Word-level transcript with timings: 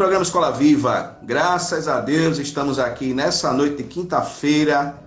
Programa 0.00 0.22
Escola 0.22 0.50
Viva. 0.50 1.18
Graças 1.22 1.86
a 1.86 2.00
Deus 2.00 2.38
estamos 2.38 2.78
aqui 2.78 3.12
nessa 3.12 3.52
noite 3.52 3.82
de 3.82 3.82
quinta-feira, 3.82 4.98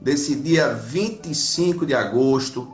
desse 0.00 0.36
dia 0.36 0.72
25 0.72 1.84
de 1.84 1.92
agosto, 1.92 2.72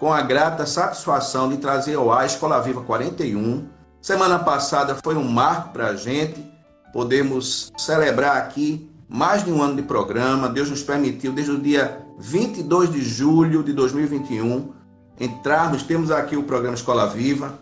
com 0.00 0.12
a 0.12 0.20
grata 0.22 0.66
satisfação 0.66 1.48
de 1.48 1.58
trazer 1.58 1.94
ao 1.94 2.10
ar 2.10 2.26
Escola 2.26 2.60
Viva 2.60 2.82
41. 2.82 3.64
Semana 4.02 4.40
passada 4.40 4.98
foi 5.04 5.14
um 5.14 5.22
marco 5.22 5.68
para 5.68 5.90
a 5.90 5.94
gente, 5.94 6.44
podemos 6.92 7.72
celebrar 7.78 8.38
aqui 8.38 8.90
mais 9.08 9.44
de 9.44 9.52
um 9.52 9.62
ano 9.62 9.76
de 9.76 9.82
programa. 9.82 10.48
Deus 10.48 10.68
nos 10.68 10.82
permitiu, 10.82 11.32
desde 11.32 11.52
o 11.52 11.60
dia 11.60 12.04
22 12.18 12.90
de 12.90 13.00
julho 13.00 13.62
de 13.62 13.72
2021, 13.72 14.72
entrarmos, 15.20 15.84
temos 15.84 16.10
aqui 16.10 16.36
o 16.36 16.42
programa 16.42 16.74
Escola 16.74 17.06
Viva, 17.06 17.56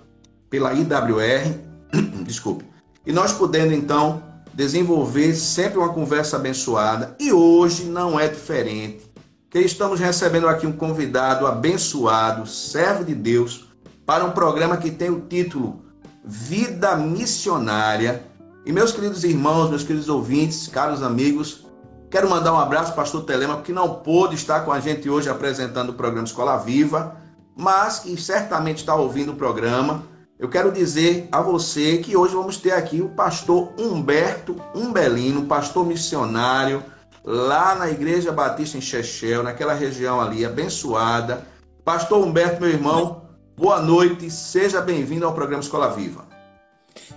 pela 0.48 0.72
IWR, 0.72 1.54
desculpe, 2.24 2.71
e 3.06 3.12
nós 3.12 3.32
podendo 3.32 3.72
então 3.72 4.22
desenvolver 4.54 5.34
sempre 5.34 5.78
uma 5.78 5.92
conversa 5.92 6.36
abençoada. 6.36 7.16
E 7.18 7.32
hoje 7.32 7.84
não 7.84 8.18
é 8.18 8.28
diferente. 8.28 9.10
Que 9.50 9.58
estamos 9.60 10.00
recebendo 10.00 10.48
aqui 10.48 10.66
um 10.66 10.72
convidado 10.72 11.46
abençoado, 11.46 12.46
servo 12.46 13.04
de 13.04 13.14
Deus, 13.14 13.68
para 14.06 14.24
um 14.24 14.30
programa 14.30 14.76
que 14.76 14.90
tem 14.90 15.10
o 15.10 15.20
título 15.20 15.82
Vida 16.24 16.96
Missionária. 16.96 18.24
E 18.64 18.72
meus 18.72 18.92
queridos 18.92 19.24
irmãos, 19.24 19.68
meus 19.68 19.82
queridos 19.82 20.08
ouvintes, 20.08 20.68
caros 20.68 21.02
amigos, 21.02 21.66
quero 22.10 22.30
mandar 22.30 22.52
um 22.52 22.58
abraço 22.58 22.92
para 22.92 23.00
o 23.00 23.04
pastor 23.04 23.24
Telema, 23.24 23.60
que 23.60 23.72
não 23.72 23.96
pôde 23.96 24.36
estar 24.36 24.60
com 24.60 24.72
a 24.72 24.80
gente 24.80 25.10
hoje 25.10 25.28
apresentando 25.28 25.90
o 25.90 25.94
programa 25.94 26.26
Escola 26.26 26.56
Viva, 26.56 27.16
mas 27.56 27.98
que 27.98 28.16
certamente 28.16 28.78
está 28.78 28.94
ouvindo 28.94 29.32
o 29.32 29.36
programa 29.36 30.02
eu 30.42 30.48
quero 30.48 30.72
dizer 30.72 31.28
a 31.30 31.40
você 31.40 31.98
que 31.98 32.16
hoje 32.16 32.34
vamos 32.34 32.56
ter 32.56 32.72
aqui 32.72 33.00
o 33.00 33.10
pastor 33.10 33.72
Humberto 33.78 34.60
Umbelino, 34.74 35.46
pastor 35.46 35.86
missionário, 35.86 36.82
lá 37.24 37.76
na 37.76 37.88
Igreja 37.88 38.32
Batista 38.32 38.76
em 38.76 38.80
Chechel, 38.80 39.44
naquela 39.44 39.72
região 39.72 40.20
ali 40.20 40.44
abençoada. 40.44 41.46
Pastor 41.84 42.26
Humberto, 42.26 42.60
meu 42.60 42.70
irmão, 42.70 43.22
boa 43.56 43.80
noite, 43.80 44.28
seja 44.32 44.80
bem-vindo 44.80 45.24
ao 45.24 45.32
programa 45.32 45.62
Escola 45.62 45.88
Viva. 45.92 46.24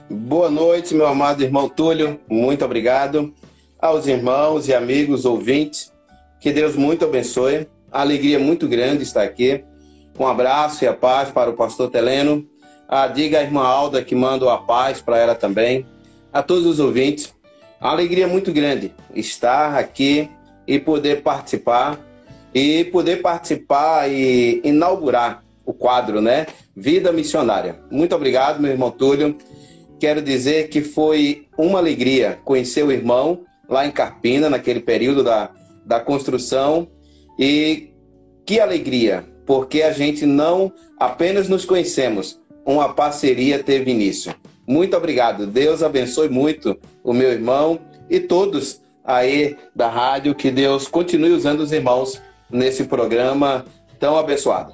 Boa 0.07 0.51
noite, 0.51 0.93
meu 0.93 1.07
amado 1.07 1.41
irmão 1.41 1.67
Túlio, 1.67 2.19
muito 2.29 2.63
obrigado. 2.63 3.33
Aos 3.81 4.05
irmãos 4.05 4.67
e 4.67 4.73
amigos 4.75 5.25
ouvintes, 5.25 5.91
que 6.39 6.53
Deus 6.53 6.75
muito 6.75 7.05
abençoe. 7.05 7.67
Alegria 7.91 8.37
muito 8.37 8.67
grande 8.67 9.02
estar 9.02 9.23
aqui. 9.23 9.65
Um 10.19 10.27
abraço 10.27 10.83
e 10.83 10.87
a 10.87 10.93
paz 10.93 11.31
para 11.31 11.49
o 11.49 11.53
pastor 11.53 11.89
Teleno 11.89 12.47
ah, 12.87 13.07
diga 13.07 13.41
irmã 13.41 13.63
Alda 13.63 14.03
que 14.03 14.15
mando 14.15 14.49
a 14.49 14.57
paz 14.57 15.01
para 15.01 15.17
ela 15.17 15.35
também. 15.35 15.85
A 16.31 16.43
todos 16.43 16.65
os 16.65 16.79
ouvintes. 16.79 17.33
Uma 17.81 17.91
alegria 17.91 18.27
muito 18.27 18.51
grande 18.51 18.93
estar 19.13 19.77
aqui 19.77 20.29
e 20.67 20.79
poder 20.79 21.21
participar. 21.21 21.99
E 22.53 22.85
poder 22.85 23.21
participar 23.21 24.09
e 24.09 24.61
inaugurar 24.63 25.43
o 25.65 25.73
quadro, 25.73 26.21
né? 26.21 26.45
Vida 26.75 27.11
Missionária. 27.11 27.79
Muito 27.91 28.15
obrigado, 28.15 28.61
meu 28.61 28.71
irmão 28.71 28.91
Túlio. 28.91 29.37
Quero 29.99 30.21
dizer 30.21 30.69
que 30.69 30.81
foi 30.81 31.47
uma 31.57 31.79
alegria 31.79 32.39
conhecer 32.45 32.83
o 32.83 32.91
irmão 32.91 33.41
lá 33.67 33.85
em 33.85 33.91
Carpina, 33.91 34.49
naquele 34.49 34.79
período 34.79 35.23
da, 35.23 35.49
da 35.85 35.99
construção. 35.99 36.87
E 37.37 37.89
que 38.45 38.59
alegria, 38.59 39.25
porque 39.45 39.81
a 39.81 39.91
gente 39.91 40.25
não 40.25 40.71
apenas 40.99 41.49
nos 41.49 41.65
conhecemos, 41.65 42.39
uma 42.65 42.93
parceria 42.93 43.64
teve 43.64 43.92
início. 43.92 44.33
Muito 44.67 44.98
obrigado. 44.98 45.45
Deus 45.45 45.83
abençoe 45.83 46.27
muito 46.27 46.77
o 47.03 47.14
meu 47.14 47.31
irmão 47.31 47.80
e 48.09 48.20
todos 48.20 48.81
aí 49.03 49.55
da 49.76 49.87
rádio. 49.87 50.33
Que 50.33 50.49
Deus 50.49 50.87
continue 50.87 51.31
usando 51.31 51.59
os 51.59 51.71
irmãos 51.71 52.20
nesse 52.49 52.86
programa 52.86 53.64
tão 53.99 54.17
abençoado. 54.17 54.73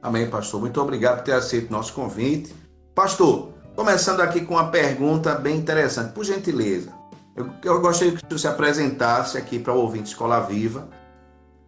Amém, 0.00 0.30
pastor. 0.30 0.60
Muito 0.60 0.80
obrigado 0.80 1.18
por 1.18 1.24
ter 1.24 1.32
aceito 1.32 1.72
nosso 1.72 1.92
convite. 1.92 2.54
Pastor, 2.94 3.48
começando 3.74 4.20
aqui 4.20 4.42
com 4.42 4.54
uma 4.54 4.70
pergunta 4.70 5.34
bem 5.34 5.56
interessante. 5.56 6.12
Por 6.12 6.24
gentileza, 6.24 6.92
eu, 7.34 7.50
eu 7.64 7.80
gostaria 7.80 8.12
que 8.12 8.20
você 8.28 8.38
se 8.38 8.46
apresentasse 8.46 9.36
aqui 9.36 9.58
para 9.58 9.72
o 9.72 9.80
ouvinte 9.80 10.10
Escola 10.10 10.38
Viva. 10.40 10.88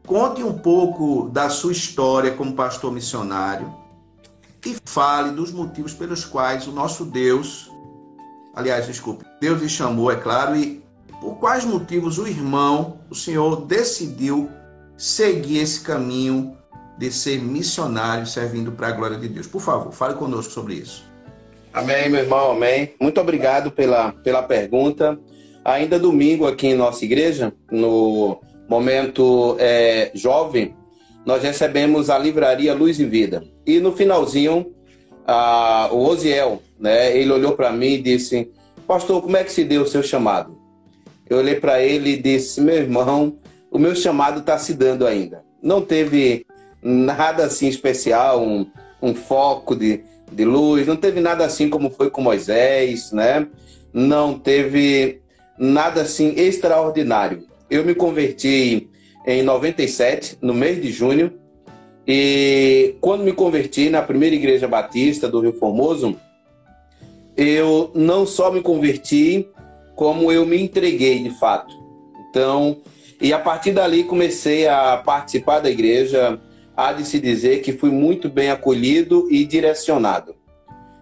Conte 0.06 0.44
um 0.44 0.53
pouco 0.53 1.28
da 1.31 1.48
sua 1.48 1.72
história 1.72 2.31
como 2.31 2.53
pastor 2.53 2.93
missionário 2.93 3.85
e 4.66 4.77
fale 4.84 5.31
dos 5.31 5.53
motivos 5.53 5.94
pelos 5.94 6.25
quais 6.25 6.66
o 6.66 6.72
nosso 6.72 7.04
Deus, 7.04 7.71
aliás, 8.54 8.87
desculpe, 8.87 9.25
Deus 9.41 9.62
lhe 9.62 9.69
chamou, 9.69 10.10
é 10.10 10.16
claro, 10.16 10.56
e 10.56 10.82
por 11.21 11.37
quais 11.37 11.65
motivos 11.65 12.19
o 12.19 12.27
irmão, 12.27 12.99
o 13.09 13.15
Senhor, 13.15 13.65
decidiu 13.65 14.50
seguir 14.97 15.59
esse 15.59 15.81
caminho 15.81 16.56
de 16.99 17.10
ser 17.12 17.41
missionário 17.41 18.26
servindo 18.26 18.72
para 18.72 18.88
a 18.88 18.93
glória 18.93 19.19
de 19.19 19.28
Deus. 19.28 19.47
Por 19.47 19.60
favor, 19.60 19.93
fale 19.93 20.15
conosco 20.15 20.53
sobre 20.53 20.75
isso. 20.75 21.05
Amém, 21.72 22.09
meu 22.09 22.21
irmão, 22.22 22.53
amém. 22.53 22.94
Muito 23.00 23.21
obrigado 23.21 23.71
pela, 23.71 24.12
pela 24.12 24.43
pergunta. 24.43 25.19
Ainda 25.65 25.99
domingo 25.99 26.47
aqui 26.47 26.69
em 26.69 26.75
nossa 26.75 27.05
igreja, 27.05 27.53
no 27.71 28.41
momento 28.69 29.56
é, 29.59 30.10
jovem, 30.15 30.75
nós 31.25 31.43
recebemos 31.43 32.09
a 32.09 32.19
livraria 32.19 32.75
Luz 32.75 32.99
e 32.99 33.05
Vida. 33.05 33.43
E 33.66 33.81
no 33.81 33.93
finalzinho, 33.93 34.72
a, 35.27 35.88
o 35.91 35.99
Osiel, 35.99 36.62
né, 36.78 37.16
ele 37.16 37.32
olhou 37.32 37.53
para 37.53 37.72
mim 37.72 37.94
e 37.94 38.03
disse: 38.03 38.50
Pastor, 38.87 39.21
como 39.21 39.37
é 39.37 39.43
que 39.43 39.53
se 39.53 39.65
deu 39.65 39.82
o 39.82 39.87
seu 39.87 40.03
chamado? 40.03 40.56
Eu 41.28 41.38
olhei 41.38 41.56
para 41.56 41.82
ele 41.82 42.10
e 42.10 42.16
disse: 42.16 42.60
Meu 42.60 42.76
irmão, 42.76 43.37
o 43.71 43.78
meu 43.78 43.94
chamado 43.97 44.41
está 44.41 44.56
se 44.59 44.75
dando 44.75 45.06
ainda. 45.06 45.44
Não 45.60 45.82
teve 45.82 46.47
nada 46.81 47.44
assim 47.44 47.66
especial, 47.66 48.41
um, 48.41 48.66
um 49.03 49.15
foco 49.15 49.75
de, 49.75 50.03
de 50.31 50.44
luz, 50.44 50.87
não 50.87 50.97
teve 50.97 51.21
nada 51.21 51.44
assim 51.44 51.69
como 51.69 51.91
foi 51.91 52.10
com 52.10 52.21
Moisés, 52.21 53.10
né? 53.10 53.49
Não 53.93 54.38
teve 54.38 55.21
nada 55.59 56.03
assim 56.03 56.34
extraordinário. 56.37 57.44
Eu 57.69 57.84
me 57.84 57.94
converti 57.94 58.88
em 59.26 59.43
97, 59.43 60.38
no 60.41 60.55
mês 60.55 60.81
de 60.81 60.93
junho. 60.93 61.32
E 62.06 62.94
quando 63.00 63.25
me 63.25 63.33
converti 63.33 63.91
na 63.91 64.03
primeira 64.03 64.34
igreja 64.34 64.69
batista 64.69 65.28
do 65.28 65.41
Rio 65.41 65.53
Formoso, 65.53 66.17
eu 67.37 67.91
não 67.94 68.25
só 68.25 68.50
me 68.50 68.61
converti, 68.61 69.49
como 69.94 70.31
eu 70.31 70.47
me 70.47 70.61
entreguei 70.61 71.23
de 71.23 71.31
fato. 71.31 71.75
Então, 72.31 72.79
e 73.20 73.32
a 73.32 73.38
partir 73.38 73.73
dali 73.73 74.05
comecei 74.05 74.69
a 74.69 74.97
participar 74.97 75.61
da 75.61 75.70
igreja. 75.70 76.38
Há 76.76 76.93
de 76.93 77.06
se 77.06 77.19
dizer 77.19 77.62
que 77.62 77.73
fui 77.73 77.91
muito 77.91 78.29
bem 78.29 78.50
acolhido 78.50 79.26
e 79.31 79.47
direcionado. 79.47 80.35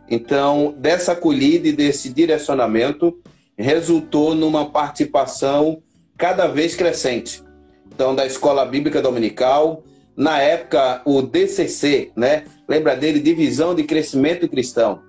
Então, 0.09 0.73
dessa 0.79 1.11
acolhida 1.13 1.67
e 1.67 1.73
desse 1.73 2.11
direcionamento, 2.11 3.19
resultou 3.59 4.37
numa 4.37 4.71
participação 4.71 5.83
cada 6.17 6.47
vez 6.47 6.77
crescente 6.77 7.43
então 7.95 8.15
da 8.15 8.27
Escola 8.27 8.67
Bíblica 8.67 9.01
Dominical, 9.01 9.85
na 10.17 10.41
época 10.41 11.03
o 11.05 11.23
DCC, 11.23 12.13
né? 12.17 12.45
Lembra 12.69 12.97
dele? 12.97 13.21
Divisão 13.21 13.75
de 13.75 13.85
Crescimento 13.85 14.49
Cristão, 14.49 15.01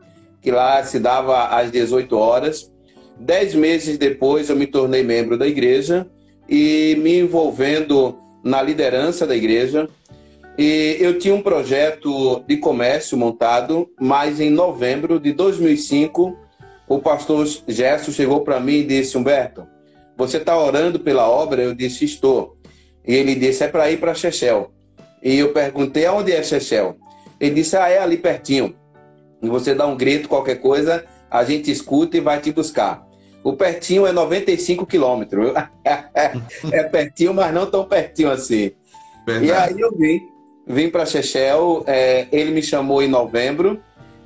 que 0.41 0.51
lá 0.51 0.83
se 0.83 0.99
dava 0.99 1.47
às 1.47 1.71
18 1.71 2.17
horas. 2.17 2.71
Dez 3.19 3.55
meses 3.55 3.97
depois 3.97 4.49
eu 4.49 4.55
me 4.55 4.67
tornei 4.67 5.03
membro 5.03 5.37
da 5.37 5.47
igreja 5.47 6.07
e 6.49 6.97
me 7.01 7.19
envolvendo 7.19 8.17
na 8.43 8.61
liderança 8.61 9.25
da 9.25 9.35
igreja. 9.35 9.87
E 10.57 10.97
eu 10.99 11.19
tinha 11.19 11.35
um 11.35 11.41
projeto 11.41 12.43
de 12.47 12.57
comércio 12.57 13.17
montado, 13.17 13.89
mas 13.99 14.39
em 14.39 14.49
novembro 14.49 15.19
de 15.19 15.33
2005 15.33 16.37
o 16.87 16.99
pastor 16.99 17.47
Gerson 17.67 18.11
chegou 18.11 18.41
para 18.41 18.59
mim 18.59 18.75
e 18.75 18.83
disse: 18.83 19.17
Humberto, 19.17 19.67
você 20.17 20.37
está 20.37 20.57
orando 20.57 20.99
pela 20.99 21.29
obra? 21.29 21.61
Eu 21.61 21.73
disse: 21.73 22.05
Estou. 22.05 22.57
E 23.05 23.13
ele 23.13 23.35
disse: 23.35 23.63
É 23.63 23.67
para 23.67 23.91
ir 23.91 23.99
para 23.99 24.13
Chechel. 24.13 24.71
E 25.25 25.39
eu 25.39 25.51
perguntei: 25.51 26.05
Aonde 26.05 26.31
é 26.31 26.43
Chechel? 26.43 26.97
Ele 27.39 27.55
disse: 27.55 27.75
Ah, 27.75 27.89
é 27.89 27.97
ali 27.97 28.15
pertinho. 28.15 28.75
E 29.41 29.49
você 29.49 29.73
dá 29.73 29.87
um 29.87 29.97
grito, 29.97 30.29
qualquer 30.29 30.61
coisa, 30.61 31.03
a 31.29 31.43
gente 31.43 31.71
escuta 31.71 32.15
e 32.15 32.21
vai 32.21 32.39
te 32.39 32.51
buscar. 32.51 33.03
O 33.43 33.53
pertinho 33.53 34.05
é 34.05 34.11
95 34.11 34.85
quilômetros. 34.85 35.51
é 36.71 36.83
pertinho, 36.83 37.33
mas 37.33 37.51
não 37.51 37.65
tão 37.65 37.85
pertinho 37.85 38.29
assim. 38.29 38.71
Verdade. 39.25 39.45
E 39.47 39.51
aí 39.51 39.81
eu 39.81 39.91
vim, 39.97 40.21
vim 40.67 40.89
para 40.89 41.05
Chechel. 41.07 41.83
É, 41.87 42.27
ele 42.31 42.51
me 42.51 42.61
chamou 42.61 43.01
em 43.01 43.07
novembro. 43.07 43.81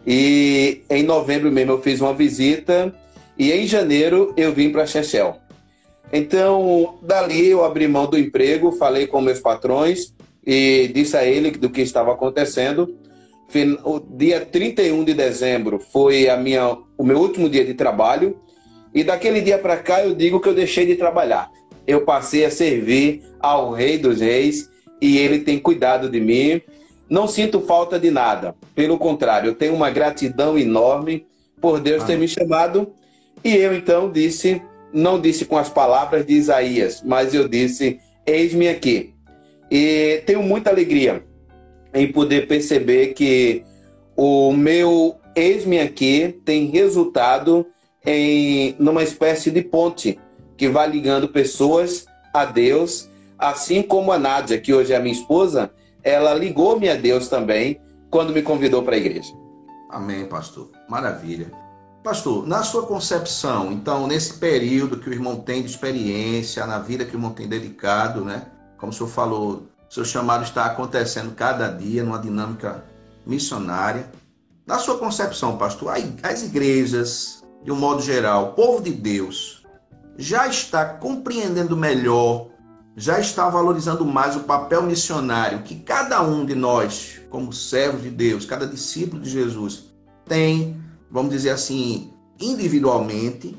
E 0.06 0.82
em 0.90 1.04
novembro 1.04 1.52
mesmo 1.52 1.74
eu 1.74 1.82
fiz 1.82 2.02
uma 2.02 2.14
visita. 2.14 2.94
E 3.38 3.52
em 3.52 3.66
janeiro 3.66 4.34
eu 4.36 4.54
vim 4.54 4.70
para 4.70 4.86
Chechel. 4.86 5.38
Então, 6.12 6.98
dali 7.02 7.50
eu 7.50 7.64
abri 7.64 7.88
mão 7.88 8.08
do 8.08 8.18
emprego, 8.18 8.72
falei 8.72 9.06
com 9.06 9.22
meus 9.22 9.40
patrões 9.40 10.14
e 10.46 10.90
disse 10.94 11.16
a 11.18 11.24
ele 11.24 11.52
do 11.52 11.70
que 11.70 11.82
estava 11.82 12.14
acontecendo. 12.14 12.96
O 13.84 14.00
dia 14.00 14.42
31 14.42 15.04
de 15.04 15.14
dezembro 15.14 15.80
foi 15.80 16.30
a 16.30 16.38
minha, 16.38 16.78
o 16.98 17.04
meu 17.04 17.18
último 17.20 17.50
dia 17.50 17.66
de 17.66 17.74
trabalho. 17.74 18.38
E 18.94 19.04
daquele 19.04 19.42
dia 19.42 19.58
para 19.58 19.78
cá 19.78 20.04
eu 20.04 20.14
digo 20.16 20.40
que 20.40 20.48
eu 20.48 20.54
deixei 20.54 20.86
de 20.86 20.96
trabalhar. 20.96 21.50
Eu 21.88 22.02
passei 22.02 22.46
a 22.46 22.52
servir 22.52 23.24
ao 23.40 23.72
Rei 23.72 23.98
dos 23.98 24.22
Reis 24.22 24.70
e 25.02 25.18
ele 25.18 25.40
tem 25.40 25.58
cuidado 25.58 26.10
de 26.10 26.20
mim. 26.20 26.62
Não 27.10 27.28
sinto 27.28 27.62
falta 27.62 28.00
de 28.00 28.12
nada. 28.12 28.56
Pelo 28.76 28.98
contrário, 28.98 29.50
eu 29.50 29.56
tenho 29.56 29.74
uma 29.74 29.90
gratidão 29.90 30.58
enorme 30.58 31.26
por 31.60 31.80
Deus 31.80 32.04
ter 32.04 32.18
me 32.18 32.28
chamado. 32.28 32.92
E 33.44 33.56
eu 33.56 33.74
então 33.74 34.12
disse 34.12 34.62
não 34.92 35.20
disse 35.20 35.46
com 35.46 35.58
as 35.58 35.70
palavras 35.70 36.26
de 36.26 36.34
Isaías, 36.34 37.02
mas 37.04 37.34
eu 37.34 37.48
disse: 37.48 38.00
Eis-me 38.26 38.68
aqui. 38.68 39.14
E 39.70 40.24
tenho 40.26 40.42
muita 40.42 40.70
alegria 40.70 41.24
em 41.94 42.12
poder 42.12 42.48
perceber 42.48 43.14
que 43.14 43.64
o 44.16 44.52
meu 44.52 45.20
Eis-me 45.36 45.80
aqui 45.80 46.42
tem 46.44 46.66
resultado 46.66 47.66
em 48.06 48.76
numa 48.80 49.04
espécie 49.04 49.52
de 49.52 49.62
ponte 49.62 50.20
que 50.58 50.68
vai 50.68 50.90
ligando 50.90 51.30
pessoas 51.30 52.06
a 52.34 52.44
Deus, 52.44 53.10
assim 53.38 53.82
como 53.82 54.12
a 54.12 54.20
Nádia, 54.20 54.60
que 54.60 54.74
hoje 54.74 54.92
é 54.92 55.00
minha 55.00 55.14
esposa, 55.14 55.72
ela 56.04 56.34
ligou-me 56.34 56.90
a 56.90 56.96
Deus 56.96 57.30
também 57.30 57.80
quando 58.10 58.34
me 58.34 58.42
convidou 58.42 58.84
para 58.84 58.96
a 58.96 58.98
igreja. 58.98 59.32
Amém, 59.90 60.26
pastor. 60.26 60.70
Maravilha. 60.90 61.52
Pastor, 62.04 62.46
na 62.46 62.64
sua 62.64 62.86
concepção, 62.86 63.72
então, 63.72 64.08
nesse 64.08 64.34
período 64.40 65.00
que 65.00 65.10
o 65.10 65.14
irmão 65.14 65.38
tem 65.38 65.62
de 65.62 65.70
experiência, 65.70 66.66
na 66.66 66.80
vida 66.80 67.06
que 67.06 67.14
o 67.14 67.18
irmão 67.18 67.32
tem 67.32 67.48
dedicado, 67.48 68.26
né? 68.26 68.44
Como 68.80 68.92
o 68.92 68.96
senhor 68.96 69.10
falou, 69.10 69.68
o 69.90 69.94
seu 69.94 70.06
chamado 70.06 70.44
está 70.44 70.66
acontecendo 70.66 71.36
cada 71.36 71.68
dia 71.70 72.04
numa 72.04 72.20
dinâmica 72.20 72.84
missionária. 73.26 74.10
Na 74.66 74.78
sua 74.80 74.98
concepção, 74.98 75.58
pastor, 75.58 75.94
as 76.24 76.44
igrejas, 76.44 77.44
de 77.64 77.72
um 77.72 77.76
modo 77.76 78.02
geral, 78.02 78.50
o 78.50 78.54
povo 78.54 78.82
de 78.82 78.92
Deus, 78.92 79.64
já 80.18 80.48
está 80.48 80.86
compreendendo 80.86 81.76
melhor, 81.76 82.48
já 82.96 83.20
está 83.20 83.50
valorizando 83.50 84.06
mais 84.06 84.36
o 84.36 84.42
papel 84.42 84.84
missionário 84.84 85.64
que 85.64 85.76
cada 85.76 86.22
um 86.22 86.46
de 86.46 86.56
nós, 86.56 87.22
como 87.30 87.52
servos 87.52 88.04
de 88.04 88.10
Deus, 88.10 88.46
cada 88.46 88.68
discípulo 88.68 89.22
de 89.22 89.30
Jesus, 89.30 89.86
tem 90.26 90.80
vamos 91.10 91.32
dizer 91.32 91.50
assim, 91.50 92.14
individualmente, 92.40 93.58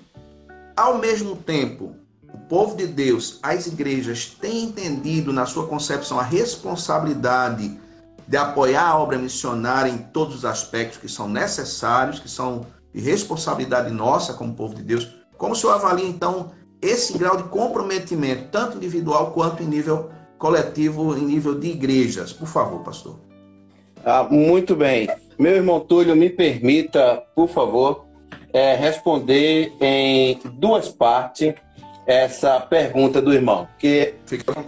ao 0.77 0.99
mesmo 0.99 1.37
tempo, 1.37 1.97
o 2.33 2.39
povo 2.39 2.77
de 2.77 2.87
Deus, 2.87 3.39
as 3.43 3.67
igrejas 3.67 4.37
têm 4.41 4.65
entendido 4.65 5.33
na 5.33 5.47
sua 5.47 5.67
concepção 5.67 6.19
a 6.19 6.23
responsabilidade 6.23 7.79
de 8.27 8.37
apoiar 8.37 8.89
a 8.89 8.99
obra 8.99 9.19
missionária 9.19 9.91
em 9.91 9.99
todos 9.99 10.37
os 10.37 10.45
aspectos 10.45 10.99
que 10.99 11.09
são 11.09 11.29
necessários, 11.29 12.21
que 12.21 12.29
são 12.29 12.67
de 12.95 13.01
responsabilidade 13.01 13.91
nossa 13.91 14.35
como 14.35 14.55
povo 14.55 14.75
de 14.75 14.83
Deus. 14.83 15.09
Como 15.37 15.53
o 15.53 15.57
senhor 15.57 15.73
avalia, 15.73 16.07
então, 16.07 16.53
esse 16.81 17.17
grau 17.19 17.37
de 17.37 17.45
comprometimento, 17.45 18.49
tanto 18.51 18.77
individual 18.77 19.33
quanto 19.33 19.63
em 19.63 19.67
nível 19.67 20.11
coletivo, 20.39 21.17
em 21.17 21.23
nível 21.23 21.59
de 21.59 21.69
igrejas? 21.69 22.33
Por 22.33 22.47
favor, 22.47 22.81
pastor. 22.83 23.19
Ah, 24.05 24.23
muito 24.25 24.75
bem. 24.77 25.09
Meu 25.39 25.57
irmão 25.57 25.81
Túlio, 25.81 26.15
me 26.15 26.31
permita, 26.31 27.23
por 27.35 27.49
favor, 27.49 28.07
é, 28.53 28.75
responder 28.75 29.73
em 29.81 30.39
duas 30.55 30.89
partes 30.89 31.55
essa 32.07 32.59
pergunta 32.61 33.21
do 33.21 33.33
irmão, 33.33 33.69
que 33.79 34.15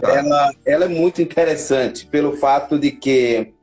ela, 0.01 0.53
ela 0.65 0.85
é 0.85 0.87
muito 0.87 1.21
interessante 1.21 2.05
pelo 2.05 2.37
fato 2.37 2.77
de 2.79 2.91
que 2.91 3.53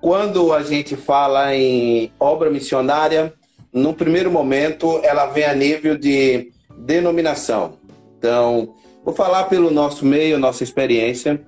quando 0.00 0.52
a 0.52 0.62
gente 0.62 0.96
fala 0.96 1.54
em 1.54 2.10
obra 2.18 2.50
missionária, 2.50 3.32
no 3.72 3.94
primeiro 3.94 4.30
momento 4.30 5.00
ela 5.04 5.26
vem 5.26 5.44
a 5.44 5.54
nível 5.54 5.96
de 5.96 6.50
denominação. 6.76 7.74
Então, 8.18 8.74
vou 9.04 9.14
falar 9.14 9.44
pelo 9.44 9.70
nosso 9.70 10.04
meio, 10.04 10.38
nossa 10.38 10.64
experiência. 10.64 11.40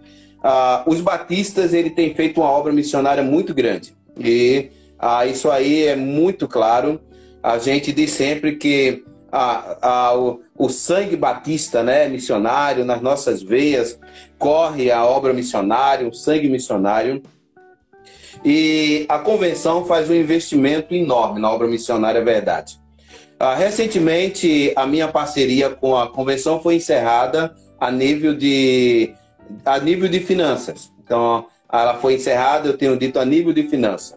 Ah, 0.43 0.85
os 0.87 1.01
batistas 1.01 1.75
ele 1.75 1.91
tem 1.91 2.15
feito 2.15 2.41
uma 2.41 2.51
obra 2.51 2.73
missionária 2.73 3.23
muito 3.23 3.55
grande 3.55 3.95
e 4.19 4.71
ah, 4.99 5.27
isso 5.27 5.51
aí 5.51 5.87
é 5.87 5.97
muito 5.97 6.47
claro. 6.47 7.01
A 7.43 7.59
gente 7.59 7.93
diz 7.93 8.11
sempre 8.13 8.57
que 8.57 9.05
ah, 9.37 9.77
ah, 9.83 10.17
o, 10.17 10.41
o, 10.57 10.69
sangue 10.69 11.17
batista, 11.17 11.83
né, 11.83 12.07
missionário, 12.07 12.85
nas 12.85 13.01
nossas 13.01 13.43
veias, 13.43 13.99
corre 14.39 14.93
a 14.93 15.05
obra 15.05 15.33
missionária, 15.33 16.07
o 16.07 16.15
sangue 16.15 16.49
missionário. 16.49 17.21
E 18.45 19.05
a 19.09 19.19
convenção 19.19 19.85
faz 19.87 20.09
um 20.09 20.15
investimento 20.15 20.95
enorme 20.95 21.41
na 21.41 21.51
obra 21.51 21.67
missionária, 21.67 22.21
é 22.21 22.25
verdade. 22.25 22.79
Ah, 23.37 23.57
recentemente, 23.57 24.73
a 24.77 24.87
minha 24.87 25.09
parceria 25.09 25.69
com 25.69 25.97
a 25.97 26.09
convenção 26.09 26.63
foi 26.63 26.77
encerrada 26.77 27.57
a 27.81 27.91
nível 27.91 28.37
de, 28.37 29.13
a 29.65 29.81
nível 29.81 30.09
de 30.09 30.21
finanças. 30.21 30.93
Então, 31.03 31.47
ela 31.73 31.97
foi 31.97 32.15
encerrada, 32.15 32.69
eu 32.69 32.79
tenho 32.79 32.97
dito, 32.97 33.19
a 33.19 33.25
nível 33.25 33.53
de 33.53 33.65
finanças. 33.65 34.17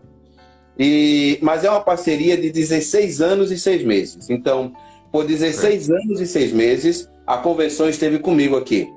E, 0.77 1.39
mas 1.41 1.63
é 1.63 1.71
uma 1.71 1.81
parceria 1.81 2.37
de 2.37 2.51
16 2.51 3.19
anos 3.19 3.51
e 3.51 3.57
6 3.57 3.83
meses. 3.83 4.29
Então, 4.29 4.73
por 5.11 5.25
16 5.25 5.89
é. 5.89 5.93
anos 5.93 6.21
e 6.21 6.27
6 6.27 6.51
meses, 6.53 7.09
a 7.25 7.37
convenção 7.37 7.89
esteve 7.89 8.19
comigo 8.19 8.55
aqui. 8.55 8.87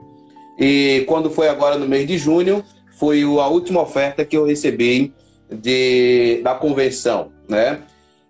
E 0.58 1.04
quando 1.06 1.30
foi 1.30 1.48
agora 1.48 1.78
no 1.78 1.88
mês 1.88 2.06
de 2.06 2.18
junho, 2.18 2.64
foi 2.98 3.22
a 3.22 3.46
última 3.46 3.80
oferta 3.80 4.24
que 4.24 4.36
eu 4.36 4.44
recebi 4.44 5.12
de, 5.50 6.40
da 6.42 6.54
convenção, 6.54 7.32
né? 7.48 7.80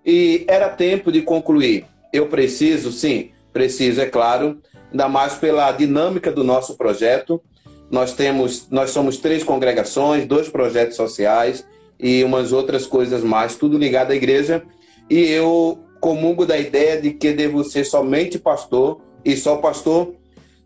E 0.07 0.45
era 0.49 0.69
tempo 0.69 1.11
de 1.13 1.23
concluir. 1.23 1.85
Eu 2.13 2.27
preciso, 2.27 2.93
sim, 2.93 3.31
preciso, 3.53 4.01
é 4.01 4.07
claro, 4.07 4.59
ainda 4.91 5.09
mais 5.09 5.35
pela 5.35 5.71
dinâmica 5.73 6.33
do 6.33 6.45
nosso 6.45 6.77
projeto. 6.77 7.43
Nós 7.91 8.13
temos, 8.13 8.69
nós 8.71 8.91
somos 8.91 9.17
três 9.17 9.43
congregações, 9.43 10.27
dois 10.27 10.49
projetos 10.49 10.97
sociais, 10.97 11.67
e 11.99 12.25
umas 12.25 12.53
outras 12.53 12.87
coisas 12.87 13.23
mais, 13.23 13.57
tudo 13.57 13.77
ligado 13.77 14.13
à 14.13 14.17
igreja. 14.17 14.63
E 15.09 15.19
eu 15.19 15.81
comungo 16.01 16.47
da 16.47 16.59
ideia 16.59 17.01
de 17.01 17.13
que 17.13 17.33
devo 17.33 17.63
ser 17.63 17.85
somente 17.85 18.39
pastor 18.39 19.01
e 19.25 19.37
só 19.37 19.57
pastor. 19.57 20.15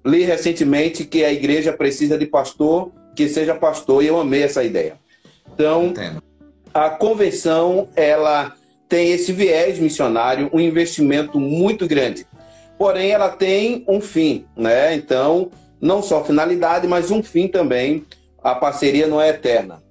Li 0.05 0.23
recentemente 0.23 1.05
que 1.05 1.25
a 1.25 1.33
igreja 1.33 1.73
precisa 1.73 2.17
de 2.17 2.26
pastor 2.26 2.93
que 3.14 3.29
seja 3.29 3.55
pastor 3.55 4.03
e 4.03 4.07
eu 4.07 4.19
amei 4.19 4.43
essa 4.43 4.62
ideia. 4.62 4.99
Então, 5.53 5.87
Entendo. 5.87 6.23
a 6.73 6.91
convenção 6.91 7.88
ela 7.95 8.55
tem 8.88 9.12
esse 9.12 9.33
viés 9.33 9.79
missionário, 9.79 10.50
um 10.53 10.61
investimento 10.61 11.41
muito 11.41 11.87
grande. 11.87 12.26
Porém, 12.79 13.11
ela 13.11 13.29
tem 13.29 13.85
um 13.88 14.00
fim, 14.00 14.45
né? 14.57 14.95
Então, 14.95 15.50
não 15.81 16.03
só 16.03 16.25
finalidade, 16.25 16.87
mas 16.87 17.11
um 17.11 17.23
fim 17.23 17.49
também. 17.49 18.05
A 18.43 18.55
parceria 18.55 19.07
não 19.07 19.21
é 19.21 19.31
eterna. 19.31 19.83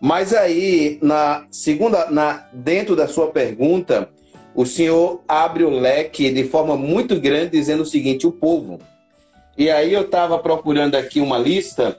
Mas 0.00 0.32
aí, 0.32 0.98
na 1.02 1.46
segunda, 1.50 2.10
na, 2.10 2.46
dentro 2.52 2.96
da 2.96 3.06
sua 3.06 3.28
pergunta, 3.30 4.08
o 4.54 4.66
senhor 4.66 5.22
abre 5.26 5.64
o 5.64 5.70
leque 5.70 6.30
de 6.30 6.44
forma 6.44 6.76
muito 6.76 7.18
grande, 7.18 7.50
dizendo 7.50 7.82
o 7.82 7.86
seguinte: 7.86 8.26
o 8.26 8.32
povo. 8.32 8.78
E 9.56 9.70
aí 9.70 9.92
eu 9.92 10.02
estava 10.02 10.38
procurando 10.38 10.94
aqui 10.94 11.20
uma 11.20 11.38
lista 11.38 11.98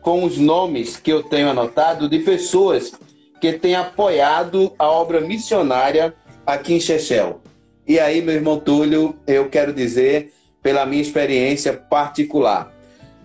com 0.00 0.24
os 0.24 0.38
nomes 0.38 0.96
que 0.96 1.12
eu 1.12 1.22
tenho 1.22 1.48
anotado 1.48 2.08
de 2.08 2.18
pessoas 2.20 2.92
que 3.40 3.52
têm 3.52 3.74
apoiado 3.74 4.72
a 4.78 4.88
obra 4.88 5.20
missionária 5.20 6.14
aqui 6.46 6.74
em 6.74 6.80
Chechel. 6.80 7.40
E 7.86 7.98
aí, 7.98 8.20
meu 8.22 8.34
irmão 8.34 8.58
Túlio, 8.58 9.16
eu 9.26 9.48
quero 9.48 9.72
dizer, 9.72 10.32
pela 10.62 10.86
minha 10.86 11.02
experiência 11.02 11.72
particular, 11.72 12.72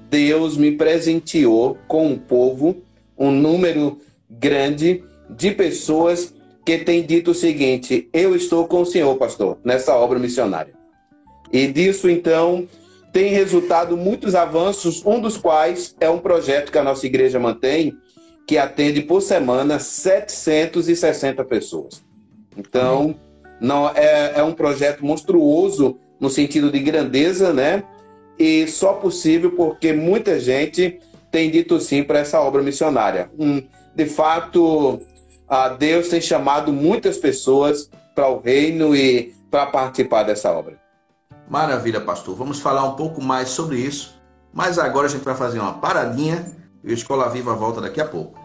Deus 0.10 0.58
me 0.58 0.72
presenteou 0.72 1.78
com 1.88 2.08
um 2.08 2.18
povo, 2.18 2.78
um 3.18 3.32
número 3.32 4.00
grande 4.30 5.04
de 5.30 5.52
pessoas 5.52 6.34
que 6.66 6.80
tem 6.80 7.04
dito 7.04 7.32
o 7.32 7.36
seguinte: 7.36 8.10
Eu 8.12 8.36
estou 8.36 8.68
com 8.68 8.82
o 8.82 8.86
senhor, 8.86 9.16
pastor, 9.18 9.60
nessa 9.64 9.96
obra 9.96 10.18
missionária. 10.18 10.74
E 11.54 11.68
disso, 11.68 12.10
então, 12.10 12.68
tem 13.14 13.32
resultado 13.32 13.96
muitos 13.96 14.36
avanços, 14.36 15.06
um 15.06 15.22
dos 15.22 15.38
quais 15.38 15.96
é 16.00 16.10
um 16.10 16.20
projeto 16.20 16.72
que 16.72 16.78
a 16.78 16.84
nossa 16.84 17.06
igreja 17.06 17.40
mantém, 17.40 17.96
que 18.48 18.58
atende 18.58 19.02
por 19.02 19.22
semana 19.22 19.80
760 19.80 21.46
pessoas. 21.46 22.04
Então, 22.58 23.16
não 23.62 23.90
é, 23.90 24.34
é 24.40 24.44
um 24.44 24.54
projeto 24.54 25.06
monstruoso 25.06 25.98
no 26.20 26.30
sentido 26.30 26.72
de 26.72 26.80
grandeza, 26.80 27.54
né? 27.54 27.84
E 28.38 28.68
só 28.68 28.94
possível 28.94 29.52
porque 29.52 29.94
muita 29.94 30.40
gente 30.40 31.00
tem 31.32 31.50
dito 31.50 31.80
sim 31.80 32.04
para 32.04 32.20
essa 32.20 32.42
obra 32.42 32.62
missionária. 32.62 33.30
Hum, 33.40 33.62
de 33.96 34.06
fato, 34.06 35.00
a 35.48 35.70
Deus 35.70 36.10
tem 36.10 36.22
chamado 36.22 36.72
muitas 36.74 37.18
pessoas 37.18 37.90
para 38.14 38.28
o 38.28 38.40
reino 38.40 38.96
e 38.96 39.34
para 39.52 39.66
participar 39.68 40.24
dessa 40.24 40.52
obra. 40.52 40.80
Maravilha, 41.50 42.02
pastor. 42.02 42.36
Vamos 42.36 42.60
falar 42.60 42.84
um 42.84 42.96
pouco 42.96 43.22
mais 43.22 43.50
sobre 43.50 43.78
isso. 43.78 44.16
Mas 44.52 44.80
agora 44.80 45.08
a 45.08 45.10
gente 45.10 45.24
vai 45.24 45.36
fazer 45.36 45.60
uma 45.60 45.74
paradinha 45.74 46.46
e 46.84 46.92
a 46.92 46.94
Escola 46.94 47.30
Viva 47.30 47.54
volta 47.54 47.82
daqui 47.82 48.00
a 48.00 48.06
pouco. 48.06 48.45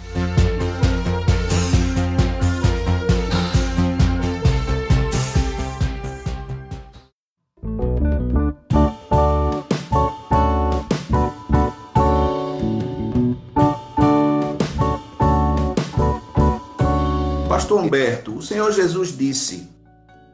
Humberto, 17.81 18.35
o 18.35 18.41
Senhor 18.41 18.71
Jesus 18.71 19.15
disse: 19.17 19.69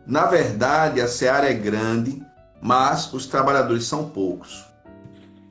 Na 0.05 0.25
verdade, 0.25 1.01
a 1.01 1.07
seara 1.07 1.49
é 1.49 1.53
grande, 1.53 2.21
mas 2.61 3.11
os 3.13 3.25
trabalhadores 3.25 3.85
são 3.85 4.09
poucos. 4.09 4.65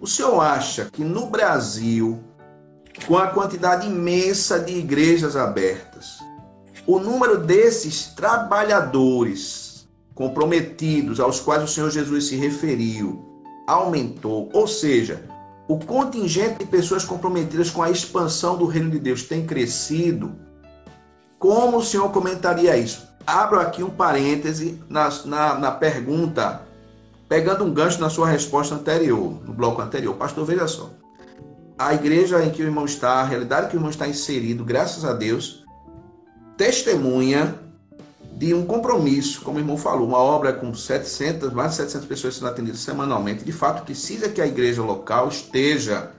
O 0.00 0.06
senhor 0.06 0.40
acha 0.40 0.90
que 0.92 1.02
no 1.02 1.26
Brasil, 1.26 2.22
com 3.06 3.16
a 3.16 3.28
quantidade 3.28 3.86
imensa 3.86 4.58
de 4.60 4.74
igrejas 4.74 5.36
abertas, 5.36 6.18
o 6.86 6.98
número 6.98 7.38
desses 7.38 8.08
trabalhadores 8.08 9.88
comprometidos 10.14 11.18
aos 11.18 11.40
quais 11.40 11.62
o 11.62 11.68
Senhor 11.68 11.90
Jesus 11.90 12.26
se 12.26 12.36
referiu 12.36 13.26
aumentou? 13.66 14.48
Ou 14.52 14.66
seja, 14.66 15.24
o 15.68 15.78
contingente 15.78 16.60
de 16.60 16.66
pessoas 16.66 17.04
comprometidas 17.04 17.70
com 17.70 17.82
a 17.82 17.90
expansão 17.90 18.56
do 18.56 18.66
reino 18.66 18.90
de 18.90 18.98
Deus 18.98 19.24
tem 19.24 19.44
crescido? 19.44 20.36
Como 21.38 21.78
o 21.78 21.84
senhor 21.84 22.10
comentaria 22.10 22.76
isso? 22.76 23.06
Abro 23.26 23.60
aqui 23.60 23.82
um 23.82 23.90
parêntese 23.90 24.80
na, 24.88 25.08
na, 25.24 25.54
na 25.58 25.70
pergunta, 25.72 26.62
pegando 27.28 27.64
um 27.64 27.72
gancho 27.72 28.00
na 28.00 28.08
sua 28.08 28.28
resposta 28.28 28.74
anterior, 28.74 29.42
no 29.44 29.52
bloco 29.52 29.82
anterior. 29.82 30.14
Pastor, 30.14 30.44
veja 30.44 30.66
só. 30.66 30.90
A 31.78 31.92
igreja 31.92 32.42
em 32.42 32.50
que 32.50 32.62
o 32.62 32.64
irmão 32.64 32.86
está, 32.86 33.14
a 33.14 33.24
realidade 33.24 33.68
que 33.68 33.76
o 33.76 33.78
irmão 33.78 33.90
está 33.90 34.08
inserido, 34.08 34.64
graças 34.64 35.04
a 35.04 35.12
Deus, 35.12 35.64
testemunha 36.56 37.54
de 38.36 38.54
um 38.54 38.64
compromisso, 38.64 39.40
como 39.42 39.58
o 39.58 39.60
irmão 39.60 39.76
falou, 39.76 40.06
uma 40.06 40.18
obra 40.18 40.52
com 40.52 40.72
700, 40.72 41.52
mais 41.52 41.72
de 41.72 41.76
700 41.78 42.06
pessoas 42.06 42.36
sendo 42.36 42.48
atendidas 42.48 42.80
semanalmente. 42.80 43.44
De 43.44 43.52
fato, 43.52 43.84
precisa 43.84 44.28
que 44.28 44.40
a 44.40 44.46
igreja 44.46 44.82
local 44.82 45.28
esteja 45.28 46.12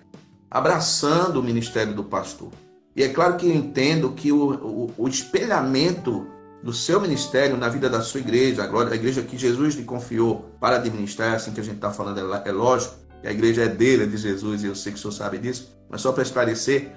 abraçando 0.49 1.39
o 1.39 1.43
ministério 1.43 1.93
do 1.93 2.03
pastor. 2.03 2.51
E 2.97 3.03
é 3.03 3.09
claro 3.09 3.37
que 3.37 3.47
eu 3.47 3.53
entendo 3.53 4.11
que 4.13 4.31
o, 4.31 4.55
o, 4.55 4.93
o 4.97 5.07
espelhamento 5.07 6.25
do 6.63 6.73
seu 6.73 6.99
ministério 6.99 7.55
na 7.55 7.69
vida 7.69 7.87
da 7.87 8.01
sua 8.01 8.19
igreja, 8.19 8.63
a, 8.63 8.67
glória, 8.67 8.91
a 8.91 8.95
igreja 8.95 9.21
que 9.21 9.37
Jesus 9.37 9.75
lhe 9.75 9.83
confiou 9.83 10.49
para 10.59 10.77
administrar, 10.77 11.35
assim 11.35 11.51
que 11.51 11.59
a 11.59 11.63
gente 11.63 11.75
está 11.75 11.91
falando, 11.91 12.19
é, 12.33 12.49
é 12.49 12.51
lógico 12.51 12.95
que 13.21 13.27
a 13.27 13.31
igreja 13.31 13.65
é 13.65 13.67
dele, 13.67 14.03
é 14.03 14.07
de 14.07 14.17
Jesus, 14.17 14.63
e 14.63 14.65
eu 14.65 14.73
sei 14.73 14.91
que 14.91 14.97
o 14.97 15.01
senhor 15.01 15.11
sabe 15.11 15.37
disso, 15.37 15.77
mas 15.87 16.01
só 16.01 16.11
para 16.11 16.23
esclarecer, 16.23 16.91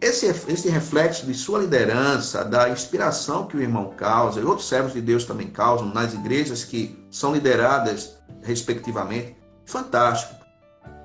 esse, 0.00 0.26
esse 0.26 0.68
reflexo 0.68 1.26
de 1.26 1.34
sua 1.34 1.58
liderança, 1.58 2.44
da 2.44 2.70
inspiração 2.70 3.48
que 3.48 3.56
o 3.56 3.60
irmão 3.60 3.92
causa, 3.96 4.40
e 4.40 4.44
outros 4.44 4.68
servos 4.68 4.92
de 4.92 5.00
Deus 5.00 5.24
também 5.24 5.48
causam 5.48 5.92
nas 5.92 6.14
igrejas 6.14 6.62
que 6.62 6.96
são 7.10 7.34
lideradas 7.34 8.16
respectivamente, 8.42 9.36
fantástico. 9.66 10.36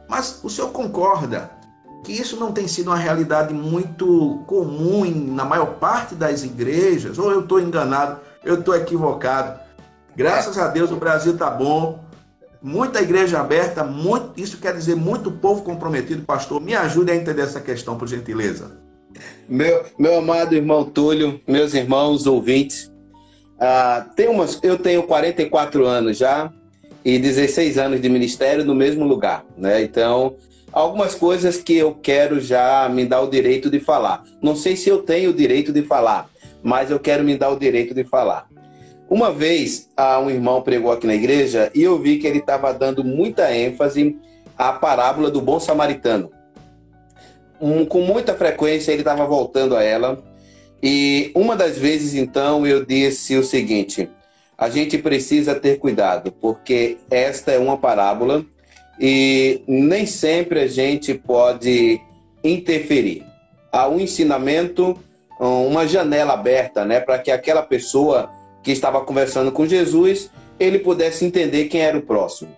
Mas 0.08 0.40
o 0.44 0.50
senhor 0.50 0.70
concorda 0.70 1.55
que 2.06 2.14
isso 2.14 2.38
não 2.38 2.52
tem 2.52 2.68
sido 2.68 2.88
uma 2.88 2.98
realidade 2.98 3.54
muito 3.54 4.44
comum 4.46 5.04
na 5.34 5.44
maior 5.44 5.74
parte 5.80 6.14
das 6.14 6.44
igrejas, 6.44 7.18
ou 7.18 7.32
eu 7.32 7.42
estou 7.42 7.60
enganado, 7.60 8.20
eu 8.44 8.60
estou 8.60 8.76
equivocado. 8.76 9.60
Graças 10.16 10.58
a 10.60 10.68
Deus 10.68 10.92
o 10.92 10.96
Brasil 10.96 11.34
está 11.34 11.50
bom, 11.50 12.06
muita 12.62 13.02
igreja 13.02 13.40
aberta, 13.40 13.84
muito, 13.84 14.40
isso 14.40 14.58
quer 14.60 14.76
dizer 14.76 14.96
muito 14.96 15.32
povo 15.32 15.64
comprometido. 15.64 16.22
Pastor, 16.22 16.62
me 16.62 16.76
ajude 16.76 17.12
a 17.12 17.16
entender 17.16 17.42
essa 17.42 17.60
questão, 17.60 17.98
por 17.98 18.08
gentileza. 18.08 18.72
Meu, 19.50 19.84
meu 19.98 20.20
amado 20.20 20.54
irmão 20.54 20.86
Túlio, 20.86 21.42
meus 21.48 21.74
irmãos 21.74 22.28
ouvintes, 22.28 22.92
ah, 23.60 24.06
tem 24.16 24.28
umas, 24.28 24.60
eu 24.62 24.78
tenho 24.78 25.04
44 25.04 25.86
anos 25.86 26.18
já 26.18 26.52
e 27.04 27.18
16 27.18 27.78
anos 27.78 28.02
de 28.02 28.10
ministério 28.10 28.64
no 28.64 28.76
mesmo 28.76 29.06
lugar, 29.06 29.44
né? 29.58 29.82
Então, 29.82 30.36
algumas 30.76 31.16
coisas 31.16 31.56
que 31.56 31.78
eu 31.78 31.94
quero 31.94 32.42
já 32.42 32.90
me 32.90 33.06
dar 33.06 33.22
o 33.22 33.30
direito 33.30 33.70
de 33.70 33.80
falar. 33.80 34.26
Não 34.42 34.58
sei 34.58 34.76
se 34.76 34.90
eu 34.90 35.02
tenho 35.02 35.30
o 35.30 35.34
direito 35.34 35.72
de 35.72 35.82
falar, 35.82 36.30
mas 36.62 36.92
eu 36.92 37.00
quero 37.00 37.24
me 37.24 37.38
dar 37.38 37.50
o 37.50 37.58
direito 37.58 37.94
de 37.94 38.04
falar. 38.04 38.46
Uma 39.10 39.32
vez, 39.32 39.88
um 40.22 40.30
irmão 40.30 40.62
pregou 40.62 40.92
aqui 40.92 41.08
na 41.08 41.16
igreja 41.16 41.72
e 41.74 41.82
eu 41.82 41.98
vi 41.98 42.18
que 42.18 42.28
ele 42.28 42.40
estava 42.40 42.74
dando 42.74 43.06
muita 43.06 43.56
ênfase 43.56 44.18
à 44.58 44.74
parábola 44.74 45.32
do 45.32 45.40
bom 45.40 45.62
samaritano. 45.62 46.30
Um, 47.62 47.86
com 47.86 48.02
muita 48.02 48.34
frequência 48.34 48.92
ele 48.92 49.02
estava 49.02 49.26
voltando 49.26 49.78
a 49.78 49.84
ela. 49.84 50.22
E 50.84 51.32
uma 51.34 51.56
das 51.56 51.78
vezes, 51.78 52.16
então, 52.16 52.68
eu 52.68 52.86
disse 52.86 53.38
o 53.38 53.44
seguinte: 53.44 54.10
a 54.58 54.70
gente 54.70 54.98
precisa 54.98 55.56
ter 55.56 55.78
cuidado, 55.78 56.34
porque 56.34 56.98
esta 57.10 57.54
é 57.54 57.58
uma 57.58 57.78
parábola 57.78 58.44
e 59.00 59.62
nem 59.68 60.06
sempre 60.06 60.62
a 60.62 60.68
gente 60.68 61.14
pode 61.14 62.00
interferir. 62.44 63.24
Há 63.72 63.88
um 63.88 64.00
ensinamento, 64.00 64.98
uma 65.40 65.88
janela 65.88 66.34
aberta, 66.34 66.86
né, 66.86 67.00
para 67.00 67.20
que 67.20 67.32
aquela 67.32 67.62
pessoa 67.62 68.30
que 68.64 68.72
estava 68.72 69.02
conversando 69.02 69.52
com 69.52 69.68
Jesus, 69.68 70.32
ele 70.60 70.80
pudesse 70.80 71.26
entender 71.26 71.66
quem 71.66 71.82
era 71.82 71.98
o 71.98 72.02
próximo. 72.02 72.56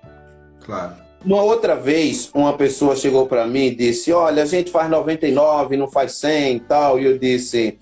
Claro. 0.63 0.93
Uma 1.25 1.41
outra 1.41 1.75
vez, 1.75 2.29
uma 2.33 2.53
pessoa 2.53 2.95
chegou 2.95 3.25
para 3.25 3.45
mim 3.47 3.65
e 3.65 3.75
disse: 3.75 4.13
Olha, 4.13 4.43
a 4.43 4.45
gente 4.45 4.71
faz 4.71 4.89
99, 4.89 5.75
não 5.75 5.87
faz 5.87 6.13
100 6.13 6.55
e 6.55 6.59
tal. 6.61 6.99
E 6.99 7.05
eu 7.05 7.17
disse: 7.17 7.77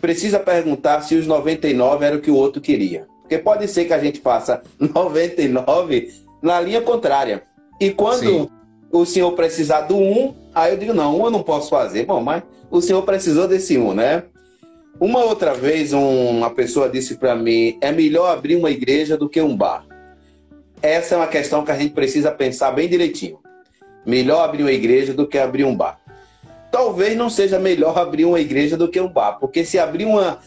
Precisa 0.00 0.40
perguntar 0.40 1.02
se 1.02 1.14
os 1.14 1.26
99 1.26 2.04
era 2.04 2.16
o 2.16 2.20
que 2.20 2.30
o 2.30 2.36
outro 2.36 2.60
queria. 2.60 3.06
Porque 3.20 3.38
pode 3.38 3.68
ser 3.68 3.84
que 3.84 3.92
a 3.92 3.98
gente 3.98 4.20
faça 4.20 4.62
99 4.80 6.12
na 6.42 6.60
linha 6.60 6.80
contrária. 6.80 7.42
E 7.80 7.90
quando 7.90 8.20
Sim. 8.20 8.48
o 8.90 9.04
senhor 9.04 9.32
precisar 9.32 9.82
do 9.82 9.96
1, 9.96 10.34
aí 10.54 10.72
eu 10.72 10.78
digo: 10.78 10.94
Não, 10.94 11.20
um 11.20 11.24
eu 11.24 11.30
não 11.30 11.42
posso 11.42 11.70
fazer. 11.70 12.06
Bom, 12.06 12.20
mas 12.20 12.42
o 12.70 12.80
senhor 12.80 13.02
precisou 13.02 13.46
desse 13.46 13.78
1, 13.78 13.94
né? 13.94 14.24
Uma 15.00 15.22
outra 15.24 15.54
vez, 15.54 15.92
uma 15.92 16.50
pessoa 16.50 16.88
disse 16.88 17.16
para 17.16 17.36
mim: 17.36 17.78
É 17.80 17.92
melhor 17.92 18.30
abrir 18.30 18.56
uma 18.56 18.70
igreja 18.70 19.16
do 19.16 19.28
que 19.28 19.40
um 19.40 19.56
bar. 19.56 19.86
Essa 20.82 21.14
é 21.14 21.18
uma 21.18 21.26
questão 21.26 21.64
que 21.64 21.70
a 21.70 21.76
gente 21.76 21.94
precisa 21.94 22.30
pensar 22.30 22.72
bem 22.72 22.88
direitinho. 22.88 23.38
Melhor 24.06 24.44
abrir 24.44 24.62
uma 24.62 24.72
igreja 24.72 25.12
do 25.12 25.26
que 25.26 25.38
abrir 25.38 25.64
um 25.64 25.76
bar. 25.76 26.00
Talvez 26.70 27.16
não 27.16 27.30
seja 27.30 27.58
melhor 27.58 27.96
abrir 27.98 28.24
uma 28.24 28.40
igreja 28.40 28.76
do 28.76 28.88
que 28.88 29.00
um 29.00 29.08
bar, 29.08 29.38
porque 29.38 29.64
se 29.64 29.78
abrir 29.78 30.04
uma, 30.04 30.38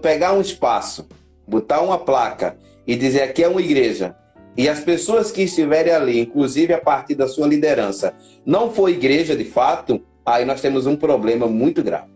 pegar 0.00 0.32
um 0.32 0.40
espaço, 0.40 1.06
botar 1.46 1.80
uma 1.80 1.98
placa 1.98 2.56
e 2.86 2.96
dizer 2.96 3.22
aqui 3.22 3.44
é 3.44 3.48
uma 3.48 3.60
igreja, 3.60 4.16
e 4.56 4.68
as 4.68 4.80
pessoas 4.80 5.30
que 5.30 5.42
estiverem 5.42 5.92
ali, 5.92 6.20
inclusive 6.20 6.72
a 6.72 6.80
partir 6.80 7.14
da 7.14 7.28
sua 7.28 7.46
liderança, 7.46 8.14
não 8.44 8.70
for 8.72 8.88
igreja 8.88 9.36
de 9.36 9.44
fato, 9.44 10.02
aí 10.26 10.44
nós 10.44 10.60
temos 10.60 10.86
um 10.86 10.96
problema 10.96 11.46
muito 11.46 11.82
grave. 11.82 12.08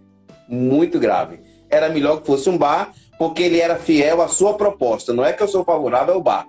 Muito 0.48 0.98
grave. 0.98 1.40
Era 1.70 1.88
melhor 1.88 2.20
que 2.20 2.26
fosse 2.26 2.50
um 2.50 2.58
bar, 2.58 2.92
porque 3.18 3.42
ele 3.42 3.60
era 3.60 3.76
fiel 3.76 4.20
à 4.20 4.28
sua 4.28 4.54
proposta. 4.54 5.12
Não 5.12 5.24
é 5.24 5.32
que 5.32 5.42
eu 5.42 5.48
sou 5.48 5.64
favorável 5.64 6.14
ao 6.14 6.20
bar, 6.20 6.46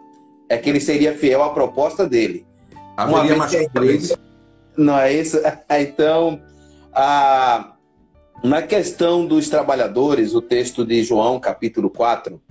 é 0.50 0.58
que 0.58 0.70
ele 0.70 0.80
seria 0.80 1.16
fiel 1.16 1.44
à 1.44 1.50
proposta 1.50 2.08
dele. 2.08 2.46
Haveria 2.98 3.36
mais 3.36 3.52
que... 3.52 3.70
Não 4.76 4.98
é 4.98 5.14
isso? 5.14 5.40
Então, 5.70 6.42
a... 6.92 7.74
na 8.44 8.62
questão 8.62 9.26
dos 9.26 9.50
trabalhadores, 9.50 10.34
o 10.34 10.42
texto 10.42 10.86
de 10.86 11.04
João, 11.04 11.40
capítulo 11.40 11.90
4, 11.90 12.42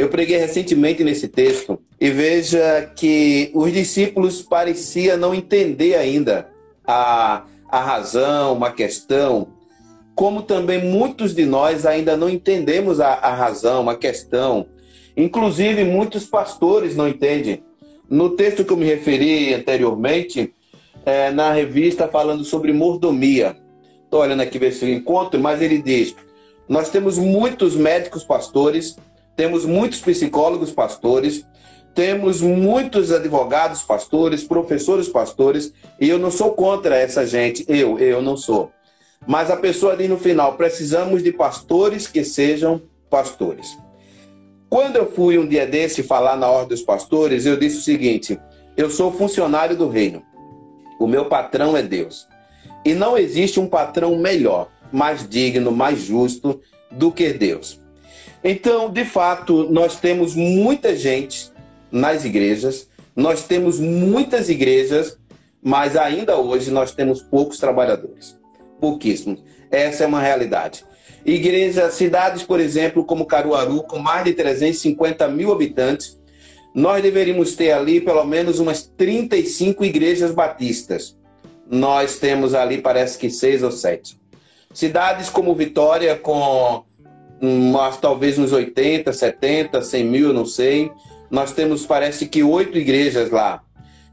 eu 0.00 0.08
preguei 0.08 0.36
recentemente 0.36 1.04
nesse 1.04 1.28
texto 1.28 1.78
e 2.00 2.10
veja 2.10 2.90
que 2.96 3.50
os 3.54 3.72
discípulos 3.72 4.42
pareciam 4.42 5.16
não 5.16 5.34
entender 5.34 5.94
ainda 5.94 6.48
a, 6.86 7.44
a 7.68 7.80
razão, 7.80 8.54
uma 8.54 8.72
questão, 8.72 9.48
como 10.14 10.42
também 10.42 10.84
muitos 10.84 11.34
de 11.34 11.44
nós 11.44 11.86
ainda 11.86 12.16
não 12.16 12.28
entendemos 12.28 13.00
a, 13.00 13.12
a 13.14 13.34
razão, 13.34 13.82
uma 13.82 13.96
questão 13.96 14.66
Inclusive, 15.16 15.84
muitos 15.84 16.24
pastores 16.24 16.96
não 16.96 17.08
entendem. 17.08 17.62
No 18.08 18.30
texto 18.30 18.64
que 18.64 18.72
eu 18.72 18.76
me 18.76 18.86
referi 18.86 19.52
anteriormente, 19.54 20.52
é, 21.04 21.30
na 21.30 21.52
revista 21.52 22.08
falando 22.08 22.44
sobre 22.44 22.72
mordomia, 22.72 23.56
estou 24.04 24.20
olhando 24.20 24.40
aqui 24.40 24.58
ver 24.58 24.72
se 24.72 24.84
eu 24.84 24.94
encontro, 24.94 25.38
mas 25.38 25.60
ele 25.60 25.80
diz: 25.80 26.14
nós 26.68 26.88
temos 26.90 27.18
muitos 27.18 27.76
médicos 27.76 28.24
pastores, 28.24 28.96
temos 29.40 29.64
muitos 29.64 30.02
psicólogos 30.02 30.70
pastores, 30.70 31.46
temos 31.94 32.42
muitos 32.42 33.10
advogados 33.10 33.80
pastores, 33.80 34.44
professores 34.44 35.08
pastores, 35.08 35.72
e 35.98 36.10
eu 36.10 36.18
não 36.18 36.30
sou 36.30 36.52
contra 36.52 36.94
essa 36.94 37.26
gente, 37.26 37.64
eu, 37.66 37.98
eu 37.98 38.20
não 38.20 38.36
sou. 38.36 38.70
Mas 39.26 39.50
a 39.50 39.56
pessoa 39.56 39.96
diz 39.96 40.10
no 40.10 40.18
final: 40.18 40.58
precisamos 40.58 41.22
de 41.22 41.32
pastores 41.32 42.06
que 42.06 42.22
sejam 42.22 42.82
pastores. 43.08 43.78
Quando 44.68 44.96
eu 44.96 45.10
fui 45.10 45.38
um 45.38 45.48
dia 45.48 45.66
desse 45.66 46.02
falar 46.02 46.36
na 46.36 46.50
Ordem 46.50 46.76
dos 46.76 46.82
Pastores, 46.82 47.46
eu 47.46 47.56
disse 47.56 47.78
o 47.78 47.82
seguinte: 47.82 48.38
eu 48.76 48.90
sou 48.90 49.10
funcionário 49.10 49.74
do 49.74 49.88
reino. 49.88 50.22
O 50.98 51.06
meu 51.06 51.30
patrão 51.30 51.74
é 51.74 51.82
Deus. 51.82 52.28
E 52.84 52.92
não 52.92 53.16
existe 53.16 53.58
um 53.58 53.66
patrão 53.66 54.18
melhor, 54.18 54.68
mais 54.92 55.26
digno, 55.26 55.72
mais 55.72 55.98
justo 55.98 56.60
do 56.90 57.10
que 57.10 57.32
Deus. 57.32 57.79
Então, 58.42 58.90
de 58.90 59.04
fato, 59.04 59.70
nós 59.70 59.96
temos 59.96 60.34
muita 60.34 60.96
gente 60.96 61.50
nas 61.92 62.24
igrejas, 62.24 62.88
nós 63.14 63.42
temos 63.44 63.78
muitas 63.78 64.48
igrejas, 64.48 65.18
mas 65.62 65.96
ainda 65.96 66.38
hoje 66.38 66.70
nós 66.70 66.92
temos 66.92 67.20
poucos 67.22 67.58
trabalhadores. 67.58 68.38
Pouquíssimos. 68.80 69.42
Essa 69.70 70.04
é 70.04 70.06
uma 70.06 70.20
realidade. 70.20 70.84
Igrejas, 71.24 71.94
cidades, 71.94 72.42
por 72.42 72.60
exemplo, 72.60 73.04
como 73.04 73.26
Caruaru, 73.26 73.82
com 73.82 73.98
mais 73.98 74.24
de 74.24 74.32
350 74.32 75.28
mil 75.28 75.52
habitantes, 75.52 76.18
nós 76.74 77.02
deveríamos 77.02 77.54
ter 77.54 77.72
ali 77.72 78.00
pelo 78.00 78.24
menos 78.24 78.58
umas 78.58 78.82
35 78.82 79.84
igrejas 79.84 80.32
batistas. 80.32 81.18
Nós 81.68 82.18
temos 82.18 82.54
ali, 82.54 82.78
parece 82.78 83.18
que 83.18 83.28
seis 83.28 83.62
ou 83.62 83.70
sete. 83.70 84.18
Cidades 84.72 85.28
como 85.28 85.54
Vitória, 85.54 86.16
com 86.16 86.84
umas, 87.40 87.96
talvez 87.96 88.38
uns 88.38 88.52
80, 88.52 89.12
70, 89.12 89.82
100 89.82 90.04
mil, 90.04 90.32
não 90.32 90.44
sei. 90.44 90.90
Nós 91.30 91.52
temos, 91.52 91.86
parece 91.86 92.26
que, 92.26 92.42
oito 92.42 92.76
igrejas 92.76 93.30
lá. 93.30 93.62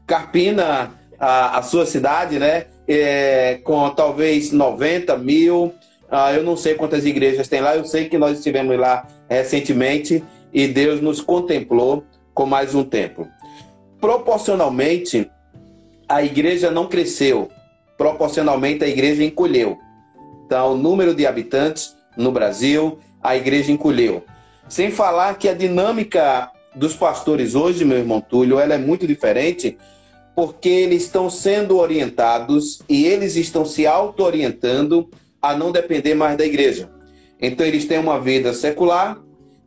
Carpina, 0.06 0.92
a, 1.18 1.58
a 1.58 1.62
sua 1.62 1.84
cidade, 1.84 2.38
né? 2.38 2.66
É, 2.86 3.60
com 3.64 3.90
talvez 3.90 4.52
90 4.52 5.16
mil. 5.18 5.74
Ah, 6.10 6.32
eu 6.32 6.42
não 6.42 6.56
sei 6.56 6.74
quantas 6.74 7.04
igrejas 7.04 7.48
tem 7.48 7.60
lá, 7.60 7.76
eu 7.76 7.84
sei 7.84 8.08
que 8.08 8.16
nós 8.16 8.38
estivemos 8.38 8.78
lá 8.78 9.06
recentemente 9.28 10.24
e 10.52 10.66
Deus 10.66 11.02
nos 11.02 11.20
contemplou 11.20 12.02
com 12.32 12.46
mais 12.46 12.74
um 12.74 12.82
templo. 12.82 13.28
Proporcionalmente, 14.00 15.30
a 16.08 16.22
igreja 16.22 16.70
não 16.70 16.86
cresceu, 16.86 17.50
proporcionalmente 17.98 18.82
a 18.84 18.88
igreja 18.88 19.22
encolheu. 19.22 19.76
Então, 20.46 20.72
o 20.72 20.78
número 20.78 21.14
de 21.14 21.26
habitantes 21.26 21.94
no 22.16 22.32
Brasil, 22.32 22.98
a 23.22 23.36
igreja 23.36 23.72
encolheu. 23.72 24.24
Sem 24.68 24.90
falar 24.90 25.38
que 25.38 25.48
a 25.48 25.54
dinâmica 25.54 26.50
dos 26.74 26.94
pastores 26.94 27.54
hoje, 27.54 27.84
meu 27.84 27.98
irmão 27.98 28.20
Túlio, 28.20 28.58
ela 28.58 28.74
é 28.74 28.78
muito 28.78 29.06
diferente, 29.06 29.76
porque 30.34 30.68
eles 30.68 31.04
estão 31.04 31.28
sendo 31.28 31.78
orientados 31.78 32.80
e 32.88 33.04
eles 33.06 33.34
estão 33.36 33.64
se 33.64 33.86
auto-orientando 33.86 35.08
a 35.40 35.56
não 35.56 35.72
depender 35.72 36.14
mais 36.14 36.36
da 36.36 36.46
igreja. 36.46 36.90
Então 37.40 37.66
eles 37.66 37.86
têm 37.86 37.98
uma 37.98 38.20
vida 38.20 38.52
secular 38.52 39.18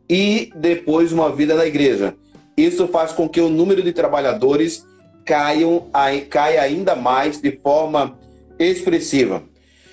e 0.08 0.50
depois 0.56 1.12
uma 1.12 1.30
vida 1.34 1.54
na 1.54 1.66
igreja. 1.66 2.14
Isso 2.56 2.86
faz 2.88 3.12
com 3.12 3.28
que 3.28 3.40
o 3.40 3.48
número 3.48 3.82
de 3.82 3.92
trabalhadores 3.92 4.86
caiam, 5.24 5.88
caia 6.28 6.62
ainda 6.62 6.94
mais 6.94 7.40
de 7.40 7.52
forma 7.52 8.18
expressiva. 8.58 9.42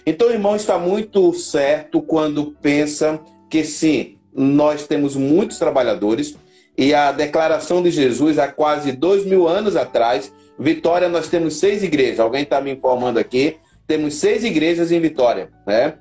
Então 0.06 0.28
o 0.28 0.32
irmão 0.32 0.56
está 0.56 0.78
muito 0.78 1.34
certo 1.34 2.02
quando 2.02 2.56
pensa 2.62 3.20
que 3.50 3.64
sim, 3.64 4.18
nós 4.34 4.86
temos 4.86 5.16
muitos 5.16 5.58
trabalhadores 5.58 6.36
e 6.78 6.94
a 6.94 7.12
declaração 7.12 7.82
de 7.82 7.92
Jesus 7.92 8.38
há 8.38 8.48
quase 8.48 8.92
dois 8.92 9.26
mil 9.26 9.48
anos 9.48 9.76
atrás, 9.76 10.32
Vitória, 10.58 11.08
nós 11.08 11.28
temos 11.30 11.58
seis 11.58 11.84
igrejas. 11.84 12.20
Alguém 12.20 12.44
está 12.44 12.60
me 12.60 12.72
informando 12.72 13.18
aqui 13.18 13.58
temos 13.90 14.14
seis 14.14 14.44
igrejas 14.44 14.92
em 14.92 15.00
Vitória, 15.00 15.50
né? 15.66 15.96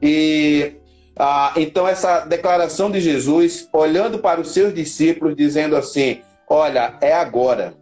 E 0.00 0.72
ah, 1.14 1.52
então 1.56 1.86
essa 1.86 2.20
declaração 2.20 2.90
de 2.90 3.02
Jesus, 3.02 3.68
olhando 3.70 4.18
para 4.18 4.40
os 4.40 4.48
seus 4.48 4.74
discípulos, 4.74 5.36
dizendo 5.36 5.76
assim: 5.76 6.22
Olha, 6.48 6.94
é 7.02 7.12
agora, 7.12 7.74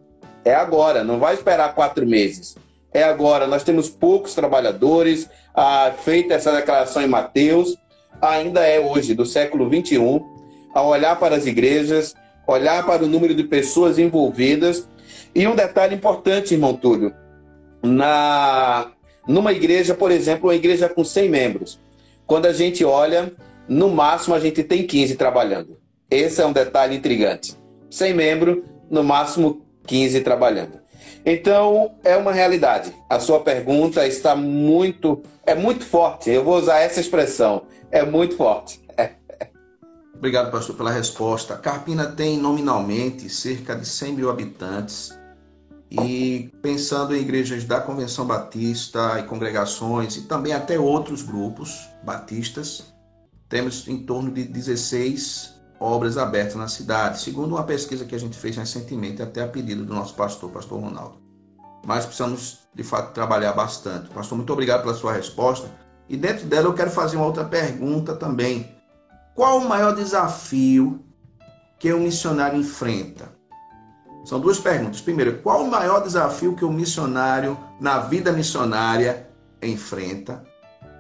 é 0.44 0.52
agora, 0.52 1.04
não 1.04 1.20
vai 1.20 1.34
esperar 1.34 1.76
quatro 1.76 2.04
meses, 2.04 2.56
é 2.92 3.04
agora. 3.04 3.46
Nós 3.46 3.62
temos 3.62 3.88
poucos 3.88 4.34
trabalhadores. 4.34 5.30
Ah, 5.54 5.92
feita 6.02 6.34
essa 6.34 6.50
declaração 6.50 7.00
em 7.00 7.06
Mateus, 7.06 7.76
ainda 8.22 8.60
é 8.66 8.78
hoje, 8.78 9.14
do 9.14 9.26
século 9.26 9.68
21, 9.68 10.24
a 10.72 10.82
olhar 10.82 11.18
para 11.18 11.36
as 11.36 11.46
igrejas, 11.46 12.14
olhar 12.46 12.86
para 12.86 13.04
o 13.04 13.08
número 13.08 13.34
de 13.34 13.44
pessoas 13.44 13.98
envolvidas. 13.98 14.88
E 15.34 15.46
um 15.46 15.56
detalhe 15.56 15.94
importante, 15.94 16.54
irmão 16.54 16.74
Túlio, 16.74 17.12
na 17.82 18.92
numa 19.26 19.52
igreja, 19.52 19.94
por 19.94 20.10
exemplo, 20.10 20.48
uma 20.48 20.54
igreja 20.54 20.88
com 20.88 21.04
100 21.04 21.28
membros, 21.28 21.80
quando 22.26 22.46
a 22.46 22.52
gente 22.52 22.84
olha, 22.84 23.32
no 23.68 23.88
máximo 23.88 24.34
a 24.34 24.40
gente 24.40 24.64
tem 24.64 24.86
15 24.86 25.16
trabalhando. 25.16 25.78
Esse 26.10 26.40
é 26.42 26.46
um 26.46 26.52
detalhe 26.52 26.96
intrigante. 26.96 27.56
100 27.88 28.14
membros, 28.14 28.64
no 28.90 29.04
máximo 29.04 29.64
15 29.86 30.20
trabalhando. 30.20 30.81
Então, 31.24 31.94
é 32.02 32.16
uma 32.16 32.32
realidade. 32.32 32.92
A 33.08 33.20
sua 33.20 33.40
pergunta 33.40 34.06
está 34.06 34.34
muito, 34.34 35.22
é 35.46 35.54
muito 35.54 35.84
forte. 35.84 36.30
Eu 36.30 36.44
vou 36.44 36.56
usar 36.56 36.80
essa 36.80 37.00
expressão. 37.00 37.62
É 37.90 38.04
muito 38.04 38.36
forte. 38.36 38.80
Obrigado, 40.14 40.50
pastor, 40.50 40.76
pela 40.76 40.90
resposta. 40.90 41.56
Carpina 41.56 42.06
tem 42.06 42.38
nominalmente 42.38 43.28
cerca 43.28 43.76
de 43.76 43.86
100 43.86 44.12
mil 44.14 44.30
habitantes 44.30 45.16
e 45.92 46.50
pensando 46.62 47.14
em 47.14 47.20
igrejas 47.20 47.64
da 47.64 47.78
Convenção 47.78 48.26
Batista 48.26 49.18
e 49.20 49.24
congregações 49.24 50.16
e 50.16 50.22
também 50.22 50.54
até 50.54 50.78
outros 50.78 51.22
grupos 51.22 51.86
batistas, 52.02 52.94
temos 53.46 53.86
em 53.86 53.98
torno 53.98 54.30
de 54.30 54.44
16 54.44 55.51
obras 55.82 56.16
abertas 56.16 56.54
na 56.54 56.68
cidade, 56.68 57.20
segundo 57.20 57.54
uma 57.54 57.64
pesquisa 57.64 58.04
que 58.04 58.14
a 58.14 58.18
gente 58.18 58.36
fez 58.36 58.56
recentemente, 58.56 59.20
até 59.20 59.42
a 59.42 59.48
pedido 59.48 59.84
do 59.84 59.92
nosso 59.92 60.14
pastor, 60.14 60.50
pastor 60.50 60.80
Ronaldo. 60.80 61.16
Mas 61.84 62.06
precisamos, 62.06 62.60
de 62.72 62.84
fato, 62.84 63.12
trabalhar 63.12 63.52
bastante. 63.52 64.08
Pastor, 64.10 64.36
muito 64.36 64.52
obrigado 64.52 64.82
pela 64.82 64.94
sua 64.94 65.12
resposta. 65.12 65.68
E 66.08 66.16
dentro 66.16 66.46
dela 66.46 66.66
eu 66.66 66.74
quero 66.74 66.90
fazer 66.90 67.16
uma 67.16 67.26
outra 67.26 67.44
pergunta 67.44 68.14
também. 68.14 68.70
Qual 69.34 69.58
o 69.58 69.68
maior 69.68 69.94
desafio 69.94 71.04
que 71.78 71.92
o 71.92 71.98
missionário 71.98 72.58
enfrenta? 72.60 73.32
São 74.24 74.38
duas 74.38 74.60
perguntas. 74.60 75.00
Primeiro, 75.00 75.38
qual 75.38 75.64
o 75.64 75.70
maior 75.70 76.00
desafio 76.02 76.54
que 76.54 76.64
o 76.64 76.70
missionário 76.70 77.58
na 77.80 77.98
vida 77.98 78.30
missionária 78.30 79.28
enfrenta? 79.60 80.44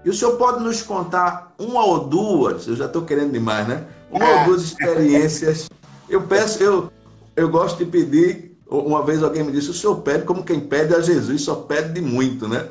E 0.04 0.10
o 0.10 0.14
senhor 0.14 0.36
pode 0.36 0.64
nos 0.64 0.82
contar 0.82 1.54
uma 1.56 1.84
ou 1.84 2.08
duas, 2.08 2.66
eu 2.66 2.74
já 2.74 2.86
estou 2.86 3.02
querendo 3.02 3.30
demais, 3.30 3.68
né? 3.68 3.86
Uma 4.12 4.40
ou 4.40 4.44
duas 4.44 4.62
experiências. 4.62 5.68
Eu 6.08 6.22
peço, 6.22 6.62
eu, 6.62 6.92
eu 7.34 7.48
gosto 7.48 7.78
de 7.82 7.90
pedir. 7.90 8.52
Uma 8.68 9.02
vez 9.02 9.22
alguém 9.22 9.42
me 9.42 9.50
disse: 9.50 9.70
o 9.70 9.74
senhor 9.74 9.96
pede 10.02 10.24
como 10.24 10.44
quem 10.44 10.60
pede 10.60 10.94
a 10.94 11.00
Jesus, 11.00 11.42
só 11.42 11.54
pede 11.54 11.94
de 11.94 12.00
muito, 12.02 12.46
né? 12.46 12.68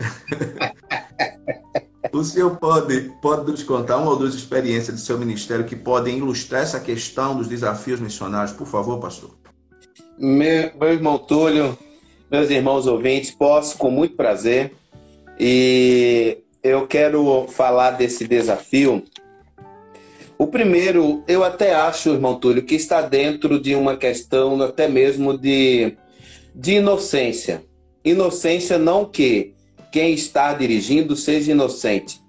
o 2.14 2.24
senhor 2.24 2.58
pode, 2.58 3.12
pode 3.22 3.50
nos 3.50 3.64
contar 3.64 3.98
uma 3.98 4.12
ou 4.12 4.18
duas 4.18 4.36
experiências 4.36 4.96
do 4.96 5.02
seu 5.02 5.18
ministério 5.18 5.66
que 5.66 5.76
podem 5.76 6.18
ilustrar 6.18 6.62
essa 6.62 6.80
questão 6.80 7.36
dos 7.36 7.48
desafios 7.48 8.00
missionários, 8.00 8.56
por 8.56 8.68
favor, 8.68 9.00
pastor? 9.00 9.32
Meu, 10.18 10.72
meu 10.80 10.94
irmão 10.94 11.18
Túlio, 11.18 11.78
meus 12.30 12.50
irmãos 12.50 12.86
ouvintes, 12.86 13.32
posso 13.32 13.78
com 13.78 13.90
muito 13.90 14.16
prazer. 14.16 14.74
E 15.40 16.38
eu 16.64 16.86
quero 16.86 17.48
falar 17.50 17.92
desse 17.92 18.28
desafio. 18.28 19.04
O 20.42 20.48
primeiro, 20.48 21.24
eu 21.28 21.44
até 21.44 21.76
acho, 21.76 22.10
irmão 22.10 22.34
Túlio, 22.34 22.64
que 22.64 22.74
está 22.74 23.00
dentro 23.04 23.62
de 23.62 23.76
uma 23.76 23.96
questão 23.96 24.60
até 24.60 24.88
mesmo 24.88 25.38
de, 25.38 25.96
de 26.56 26.78
inocência. 26.78 27.64
Inocência 28.04 28.80
não 28.80 29.06
que 29.06 29.54
quem 29.92 30.16
está 30.16 30.52
dirigindo 30.52 31.16
seja 31.16 31.52
inocente, 31.52 32.20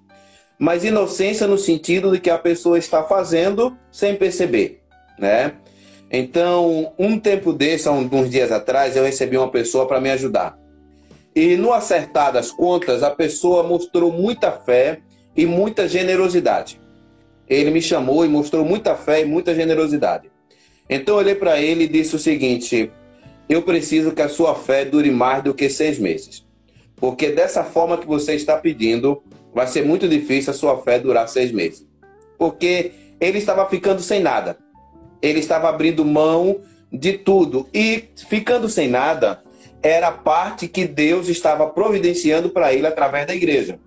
mas 0.59 0.85
inocência 0.85 1.47
no 1.47 1.57
sentido 1.57 2.11
de 2.11 2.19
que 2.19 2.29
a 2.29 2.37
pessoa 2.37 2.77
está 2.77 3.03
fazendo 3.03 3.75
sem 3.91 4.15
perceber, 4.15 4.83
né? 5.17 5.53
Então, 6.11 6.93
um 6.99 7.19
tempo 7.19 7.51
desse, 7.51 7.87
há 7.87 7.91
uns 7.91 8.29
dias 8.29 8.51
atrás, 8.51 8.95
eu 8.95 9.03
recebi 9.03 9.39
uma 9.39 9.49
pessoa 9.49 9.87
para 9.87 9.99
me 9.99 10.11
ajudar. 10.11 10.55
E 11.35 11.55
no 11.55 11.73
acertar 11.73 12.31
das 12.31 12.51
contas, 12.51 13.01
a 13.01 13.09
pessoa 13.09 13.63
mostrou 13.63 14.11
muita 14.11 14.51
fé 14.51 14.99
e 15.35 15.47
muita 15.47 15.87
generosidade. 15.87 16.82
Ele 17.49 17.71
me 17.71 17.81
chamou 17.81 18.25
e 18.25 18.29
mostrou 18.29 18.65
muita 18.65 18.95
fé 18.95 19.21
e 19.21 19.25
muita 19.25 19.53
generosidade. 19.53 20.31
Então 20.89 21.15
eu 21.15 21.19
olhei 21.19 21.35
para 21.35 21.59
ele 21.59 21.85
e 21.85 21.87
disse 21.87 22.15
o 22.15 22.19
seguinte: 22.19 22.91
Eu 23.47 23.61
preciso 23.61 24.11
que 24.11 24.21
a 24.21 24.29
sua 24.29 24.55
fé 24.55 24.85
dure 24.85 25.11
mais 25.11 25.43
do 25.43 25.53
que 25.53 25.69
seis 25.69 25.99
meses. 25.99 26.45
Porque 26.95 27.29
dessa 27.29 27.63
forma 27.63 27.97
que 27.97 28.07
você 28.07 28.33
está 28.33 28.57
pedindo, 28.57 29.21
vai 29.53 29.67
ser 29.67 29.85
muito 29.85 30.07
difícil 30.07 30.51
a 30.51 30.55
sua 30.55 30.81
fé 30.81 30.99
durar 30.99 31.27
seis 31.27 31.51
meses. 31.51 31.85
Porque 32.37 32.91
ele 33.19 33.37
estava 33.37 33.67
ficando 33.69 34.01
sem 34.01 34.21
nada. 34.21 34.57
Ele 35.21 35.39
estava 35.39 35.69
abrindo 35.69 36.05
mão 36.05 36.61
de 36.91 37.13
tudo. 37.13 37.67
E 37.73 38.05
ficando 38.29 38.69
sem 38.69 38.87
nada, 38.87 39.41
era 39.81 40.07
a 40.07 40.11
parte 40.11 40.67
que 40.67 40.85
Deus 40.85 41.27
estava 41.27 41.67
providenciando 41.67 42.49
para 42.49 42.73
ele 42.73 42.87
através 42.87 43.27
da 43.27 43.35
igreja. 43.35 43.79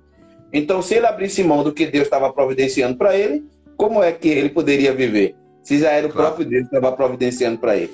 Então, 0.57 0.81
se 0.81 0.95
ele 0.95 1.05
abrisse 1.05 1.45
mão 1.45 1.63
do 1.63 1.71
que 1.71 1.85
Deus 1.85 2.05
estava 2.05 2.33
providenciando 2.33 2.97
para 2.97 3.15
ele, 3.15 3.45
como 3.77 4.03
é 4.03 4.11
que 4.11 4.27
ele 4.27 4.49
poderia 4.49 4.91
viver? 4.91 5.37
Se 5.63 5.79
já 5.79 5.91
era 5.91 6.07
o 6.07 6.11
claro. 6.11 6.29
próprio 6.29 6.49
Deus 6.49 6.67
que 6.67 6.75
estava 6.75 6.97
providenciando 6.97 7.59
para 7.59 7.77
ele. 7.77 7.93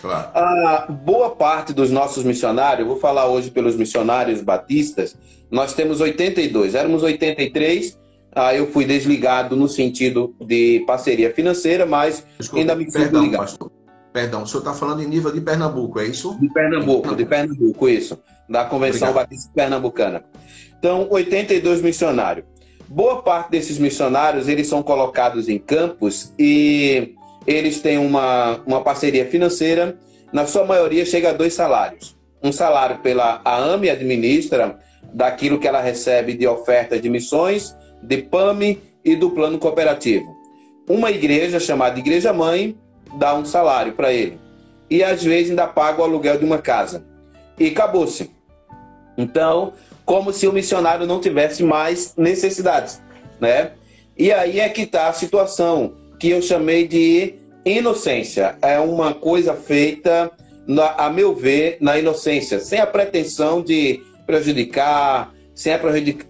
Claro. 0.00 0.30
A 0.34 0.86
boa 0.90 1.36
parte 1.36 1.74
dos 1.74 1.90
nossos 1.90 2.24
missionários, 2.24 2.88
vou 2.88 2.98
falar 2.98 3.26
hoje 3.26 3.50
pelos 3.50 3.76
missionários 3.76 4.40
batistas, 4.40 5.18
nós 5.50 5.74
temos 5.74 6.00
82, 6.00 6.74
éramos 6.74 7.02
83, 7.02 7.98
ah, 8.34 8.54
eu 8.54 8.68
fui 8.68 8.86
desligado 8.86 9.54
no 9.54 9.68
sentido 9.68 10.34
de 10.40 10.82
parceria 10.86 11.32
financeira, 11.34 11.84
mas 11.84 12.26
Desculpa, 12.38 12.60
ainda 12.60 12.74
me 12.74 12.90
sinto 12.90 13.18
ligado. 13.18 13.40
Pastor. 13.40 13.70
Perdão, 14.14 14.44
o 14.44 14.46
senhor 14.46 14.60
está 14.60 14.72
falando 14.72 15.02
em 15.02 15.06
nível 15.06 15.30
de 15.30 15.42
Pernambuco, 15.42 16.00
é 16.00 16.06
isso? 16.06 16.38
De 16.40 16.48
Pernambuco, 16.48 17.14
de 17.14 17.26
Pernambuco, 17.26 17.86
isso. 17.86 18.18
Da 18.48 18.64
Convenção 18.64 19.10
Obrigado. 19.10 19.28
Batista 19.28 19.52
Pernambucana. 19.54 20.24
Então, 20.78 21.06
82 21.10 21.82
missionários. 21.82 22.46
Boa 22.88 23.22
parte 23.22 23.50
desses 23.50 23.78
missionários, 23.78 24.46
eles 24.48 24.68
são 24.68 24.82
colocados 24.82 25.48
em 25.48 25.58
campos 25.58 26.32
e 26.38 27.14
eles 27.46 27.80
têm 27.80 27.98
uma, 27.98 28.60
uma 28.66 28.80
parceria 28.80 29.26
financeira. 29.26 29.98
Na 30.32 30.46
sua 30.46 30.64
maioria, 30.64 31.04
chega 31.04 31.30
a 31.30 31.32
dois 31.32 31.54
salários. 31.54 32.14
Um 32.42 32.52
salário 32.52 32.98
pela 32.98 33.40
a 33.44 33.56
AME 33.56 33.90
administra 33.90 34.78
daquilo 35.12 35.58
que 35.58 35.66
ela 35.66 35.80
recebe 35.80 36.34
de 36.34 36.46
ofertas 36.46 37.00
de 37.00 37.08
missões, 37.08 37.74
de 38.02 38.18
PAMI 38.18 38.80
e 39.04 39.16
do 39.16 39.30
plano 39.30 39.58
cooperativo. 39.58 40.36
Uma 40.88 41.10
igreja 41.10 41.58
chamada 41.58 41.98
Igreja 41.98 42.32
Mãe 42.32 42.76
dá 43.18 43.34
um 43.34 43.44
salário 43.44 43.94
para 43.94 44.12
ele. 44.12 44.38
E 44.88 45.02
às 45.02 45.24
vezes 45.24 45.50
ainda 45.50 45.66
paga 45.66 46.00
o 46.00 46.04
aluguel 46.04 46.38
de 46.38 46.44
uma 46.44 46.58
casa. 46.58 47.04
E 47.58 47.68
acabou-se. 47.68 48.30
Então, 49.16 49.72
como 50.04 50.32
se 50.32 50.46
o 50.46 50.52
missionário 50.52 51.06
não 51.06 51.20
tivesse 51.20 51.62
mais 51.62 52.14
necessidades, 52.16 53.00
né? 53.40 53.72
E 54.16 54.32
aí 54.32 54.60
é 54.60 54.68
que 54.68 54.82
está 54.82 55.08
a 55.08 55.12
situação 55.12 55.94
que 56.18 56.30
eu 56.30 56.40
chamei 56.40 56.86
de 56.86 57.34
inocência. 57.64 58.56
É 58.62 58.78
uma 58.78 59.12
coisa 59.12 59.54
feita, 59.54 60.30
na, 60.66 60.92
a 60.92 61.10
meu 61.10 61.34
ver, 61.34 61.76
na 61.80 61.98
inocência, 61.98 62.60
sem 62.60 62.80
a 62.80 62.86
pretensão 62.86 63.62
de 63.62 64.02
prejudicar, 64.26 65.32
sem 65.54 65.72
a, 65.72 65.80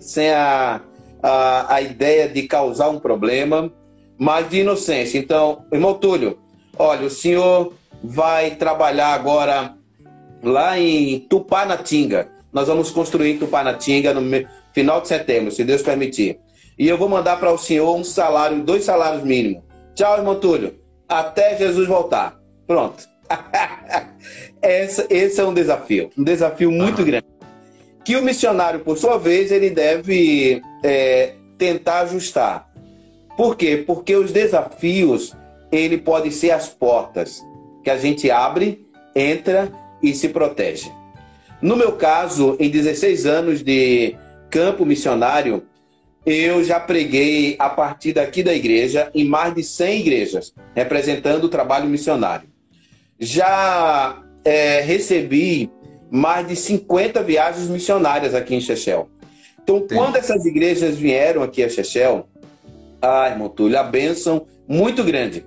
sem 0.01 0.31
a, 0.31 0.81
a, 1.23 1.75
a 1.75 1.81
ideia 1.81 2.29
de 2.29 2.43
causar 2.43 2.89
um 2.89 2.99
problema, 2.99 3.73
mas 4.19 4.49
de 4.49 4.61
inocência. 4.61 5.19
Então, 5.19 5.65
irmão 5.71 5.95
Túlio, 5.95 6.39
Olha, 6.79 7.07
o 7.07 7.11
senhor 7.11 7.73
vai 8.05 8.51
trabalhar 8.57 9.09
agora 9.09 9.75
lá 10.43 10.79
em 10.79 11.21
Tupanatinga. 11.21 12.29
Nós 12.57 12.69
vamos 12.69 12.91
construir 12.91 13.37
Tupanatinga 13.37 14.15
no 14.15 14.23
final 14.73 15.03
de 15.03 15.09
setembro, 15.09 15.51
se 15.51 15.63
Deus 15.63 15.83
permitir. 15.83 16.39
E 16.79 16.89
eu 16.89 16.97
vou 16.97 17.07
mandar 17.07 17.39
para 17.39 17.53
o 17.53 17.59
senhor 17.59 17.95
um 17.95 18.03
salário, 18.03 18.63
dois 18.63 18.83
salários 18.83 19.23
mínimos. 19.23 19.63
Tchau, 19.95 20.17
irmão 20.17 20.41
Túlio. 20.41 20.75
Até 21.07 21.55
Jesus 21.59 21.87
voltar. 21.87 22.41
Pronto. 22.67 23.07
esse, 24.63 25.07
esse 25.11 25.39
é 25.39 25.45
um 25.45 25.53
desafio, 25.53 26.09
um 26.17 26.25
desafio 26.25 26.73
muito 26.73 27.05
grande. 27.05 27.27
Que 28.03 28.17
o 28.17 28.23
missionário, 28.23 28.81
por 28.81 28.97
sua 28.97 29.19
vez, 29.19 29.53
ele 29.53 29.69
deve 29.69 30.63
é, 30.83 31.35
tentar 31.59 32.01
ajustar. 32.05 32.73
Por 33.37 33.55
quê? 33.55 33.85
Porque 33.87 34.17
os 34.17 34.33
desafios 34.33 35.37
ele 35.71 35.99
pode 35.99 36.31
ser 36.31 36.53
as 36.53 36.71
portas 36.71 37.39
que 37.85 37.91
a 37.91 37.99
gente 37.99 38.31
abre, 38.31 38.87
entra 39.15 39.71
e 40.03 40.15
se 40.15 40.31
protege. 40.31 40.91
No 41.61 41.77
meu 41.77 41.93
caso, 41.93 42.57
em 42.61 42.69
16 42.69 43.27
anos 43.27 43.63
de 43.63 44.15
campo 44.51 44.85
missionário, 44.85 45.63
eu 46.25 46.63
já 46.63 46.81
preguei 46.81 47.57
a 47.59 47.69
partir 47.69 48.13
daqui 48.13 48.43
da 48.43 48.55
igreja 48.55 49.11
em 49.15 49.25
mais 49.25 49.55
de 49.55 49.63
100 49.63 50.01
igrejas, 50.01 50.53
representando 50.75 51.45
o 51.45 51.49
trabalho 51.49 51.89
missionário. 51.89 52.49
Já 53.19 54.23
é, 54.45 54.81
recebi 54.81 55.71
mais 56.11 56.47
de 56.47 56.57
50 56.57 57.23
viagens 57.23 57.69
missionárias 57.69 58.35
aqui 58.35 58.55
em 58.55 58.61
Chechel. 58.61 59.09
Então, 59.63 59.79
Sim. 59.81 59.97
quando 59.97 60.17
essas 60.17 60.45
igrejas 60.45 60.97
vieram 60.97 61.43
aqui 61.43 61.63
a 61.63 61.69
Chechel, 61.69 62.29
ai, 63.01 63.33
irmão 63.33 63.49
Túlio, 63.49 63.79
a 63.79 63.83
bênção 63.83 64.47
muito 64.69 65.03
grande. 65.03 65.45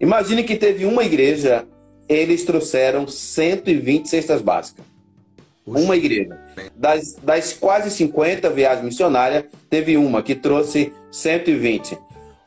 Imagine 0.00 0.44
que 0.44 0.56
teve 0.56 0.84
uma 0.84 1.04
igreja, 1.04 1.66
eles 2.08 2.44
trouxeram 2.44 3.08
120 3.08 4.08
cestas 4.08 4.40
básicas. 4.40 4.84
Uma 5.76 5.96
igreja. 5.96 6.38
Das, 6.76 7.14
das 7.22 7.52
quase 7.52 7.90
50 7.90 8.48
viagens 8.50 8.84
missionárias, 8.84 9.44
teve 9.68 9.96
uma 9.96 10.22
que 10.22 10.34
trouxe 10.34 10.92
120. 11.10 11.94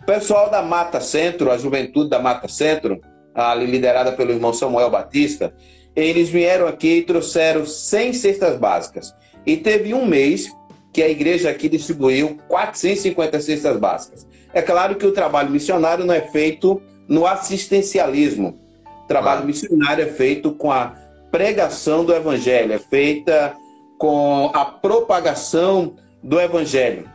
O 0.01 0.05
pessoal 0.05 0.49
da 0.49 0.61
Mata 0.61 0.99
Centro, 0.99 1.51
a 1.51 1.57
juventude 1.57 2.09
da 2.09 2.19
Mata 2.19 2.47
Centro, 2.47 2.99
ali 3.33 3.65
liderada 3.65 4.11
pelo 4.11 4.31
irmão 4.31 4.53
Samuel 4.53 4.89
Batista, 4.89 5.53
eles 5.95 6.29
vieram 6.29 6.67
aqui 6.67 6.97
e 6.97 7.03
trouxeram 7.03 7.65
100 7.65 8.13
cestas 8.13 8.57
básicas. 8.57 9.13
E 9.45 9.57
teve 9.57 9.93
um 9.93 10.05
mês 10.05 10.51
que 10.93 11.01
a 11.01 11.09
igreja 11.09 11.49
aqui 11.49 11.69
distribuiu 11.69 12.37
450 12.47 13.39
cestas 13.39 13.77
básicas. 13.77 14.27
É 14.53 14.61
claro 14.61 14.95
que 14.95 15.05
o 15.05 15.13
trabalho 15.13 15.49
missionário 15.49 16.05
não 16.05 16.13
é 16.13 16.21
feito 16.21 16.81
no 17.07 17.25
assistencialismo. 17.25 18.59
O 19.03 19.07
trabalho 19.07 19.45
missionário 19.45 20.03
é 20.03 20.07
feito 20.07 20.51
com 20.51 20.71
a 20.71 20.95
pregação 21.31 22.03
do 22.03 22.13
evangelho, 22.13 22.73
é 22.73 22.79
feita 22.79 23.55
com 23.97 24.51
a 24.53 24.65
propagação 24.65 25.93
do 26.21 26.39
evangelho. 26.39 27.09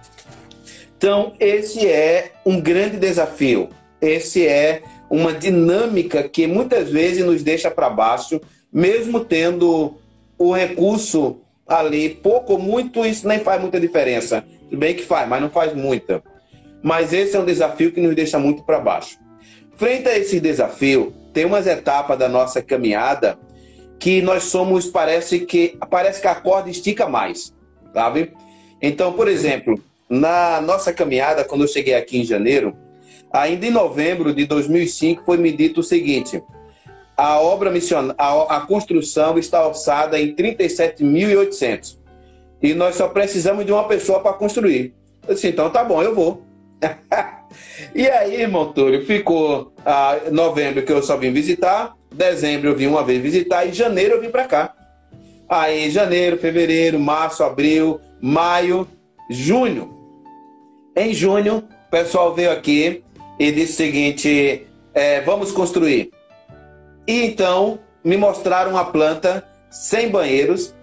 Então, 0.96 1.35
esse 1.38 1.87
é 1.87 2.33
um 2.44 2.61
grande 2.61 2.96
desafio. 2.96 3.68
Esse 4.00 4.46
é 4.46 4.83
uma 5.11 5.33
dinâmica 5.33 6.29
que 6.29 6.46
muitas 6.46 6.90
vezes 6.90 7.24
nos 7.24 7.42
deixa 7.42 7.70
para 7.70 7.90
baixo, 7.90 8.40
mesmo 8.72 9.24
tendo 9.24 9.94
o 10.38 10.52
recurso 10.52 11.38
ali, 11.66 12.09
pouco 12.09 12.55
ou 12.55 12.59
muito, 12.59 13.05
isso 13.05 13.26
nem 13.29 13.40
faz 13.40 13.61
muita 13.61 13.79
diferença. 13.79 14.44
Tudo 14.64 14.79
bem 14.79 14.94
que 14.94 15.02
faz, 15.02 15.29
mas 15.29 15.42
não 15.42 15.50
faz 15.50 15.74
muita. 15.74 16.22
Mas 16.83 17.12
esse 17.12 17.37
é 17.37 17.40
um 17.40 17.44
desafio 17.44 17.92
que 17.92 18.00
nos 18.00 18.14
deixa 18.14 18.38
muito 18.38 18.62
para 18.62 18.79
baixo. 18.79 19.18
Frente 19.76 20.09
a 20.09 20.18
esse 20.18 20.40
desafio, 20.40 21.12
tem 21.33 21.44
umas 21.44 21.66
etapas 21.66 22.18
da 22.18 22.29
nossa 22.29 22.62
caminhada 22.62 23.38
que 23.99 24.21
nós 24.23 24.45
somos, 24.45 24.87
parece 24.87 25.41
que 25.41 25.79
parece 25.91 26.21
que 26.21 26.29
a 26.29 26.35
corda 26.35 26.71
estica 26.71 27.09
mais, 27.09 27.53
sabe? 27.93 28.33
Então, 28.81 29.13
por 29.13 29.29
exemplo, 29.29 29.81
na 30.09 30.61
nossa 30.61 30.93
caminhada, 30.93 31.45
quando 31.45 31.63
eu 31.63 31.69
cheguei 31.69 31.95
aqui 31.95 32.19
em 32.19 32.25
janeiro, 32.25 32.77
ainda 33.33 33.67
em 33.67 33.71
novembro 33.71 34.35
de 34.35 34.45
2005, 34.45 35.25
foi 35.25 35.37
me 35.39 35.51
dito 35.51 35.81
o 35.81 35.85
seguinte: 35.85 36.43
a 37.17 37.41
obra 37.41 37.71
missionária, 37.71 38.15
a, 38.19 38.61
construção 38.61 39.39
está 39.39 39.67
orçada 39.67 40.21
em 40.21 40.35
37.800 40.35 41.97
e 42.63 42.75
nós 42.75 42.95
só 42.95 43.09
precisamos 43.09 43.65
de 43.65 43.73
uma 43.73 43.85
pessoa 43.89 44.21
para 44.21 44.35
construir. 44.35 44.95
Eu 45.27 45.35
disse, 45.35 45.49
então 45.49 45.71
tá 45.71 45.83
bom, 45.83 46.03
eu 46.03 46.15
vou. 46.15 46.43
e 47.95 48.07
aí, 48.07 48.43
irmão 48.43 48.73
Túlio, 48.73 49.05
ficou 49.07 49.73
ah, 49.85 50.19
novembro 50.31 50.83
que 50.83 50.93
eu 50.93 51.03
só 51.03 51.17
vim 51.17 51.33
visitar, 51.33 51.96
dezembro 52.16 52.70
eu 52.70 52.76
vim 52.76 52.87
uma 52.87 53.05
vez 53.05 53.22
visitar 53.22 53.64
e 53.64 53.72
janeiro 53.72 54.14
eu 54.14 54.20
vim 54.20 54.31
para 54.31 54.44
cá. 54.44 54.74
Aí, 55.48 55.90
janeiro, 55.90 56.38
fevereiro, 56.38 56.98
março, 56.98 57.44
abril, 57.44 58.00
maio, 58.20 58.88
junho. 59.31 59.94
Em 60.96 61.14
junho, 61.14 61.59
o 61.59 61.90
pessoal 61.90 62.35
veio 62.35 62.50
aqui 62.50 63.05
e 63.38 63.52
disse 63.52 63.72
o 63.74 63.76
seguinte: 63.76 64.66
é, 64.92 65.20
vamos 65.20 65.52
construir. 65.52 66.11
E 67.07 67.22
então 67.26 67.79
me 68.02 68.16
mostraram 68.16 68.72
uma 68.72 68.85
planta 68.85 69.46
sem 69.70 70.09
banheiros, 70.09 70.74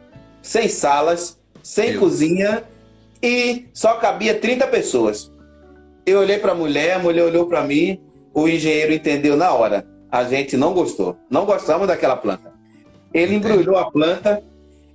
sem 0.42 0.70
salas, 0.70 1.38
sem 1.62 1.92
Meu. 1.92 2.02
cozinha 2.02 2.64
e 3.22 3.66
só 3.74 3.96
cabia 3.96 4.36
30 4.36 4.68
pessoas. 4.68 5.32
Eu 6.06 6.20
olhei 6.20 6.38
para 6.38 6.52
a 6.52 6.56
mulher, 6.56 6.94
a 6.94 7.00
mulher 7.00 7.24
olhou 7.24 7.48
para 7.48 7.64
mim, 7.64 8.00
o 8.34 8.48
engenheiro 8.48 8.94
entendeu 8.94 9.36
na 9.36 9.54
hora. 9.54 9.93
A 10.14 10.24
gente 10.26 10.56
não 10.56 10.76
gostou. 10.76 11.18
Não 11.28 11.44
gostamos 11.44 11.88
daquela 11.88 12.16
planta. 12.16 12.54
Ele 13.12 13.34
embrulhou 13.34 13.76
a 13.76 13.90
planta 13.90 14.44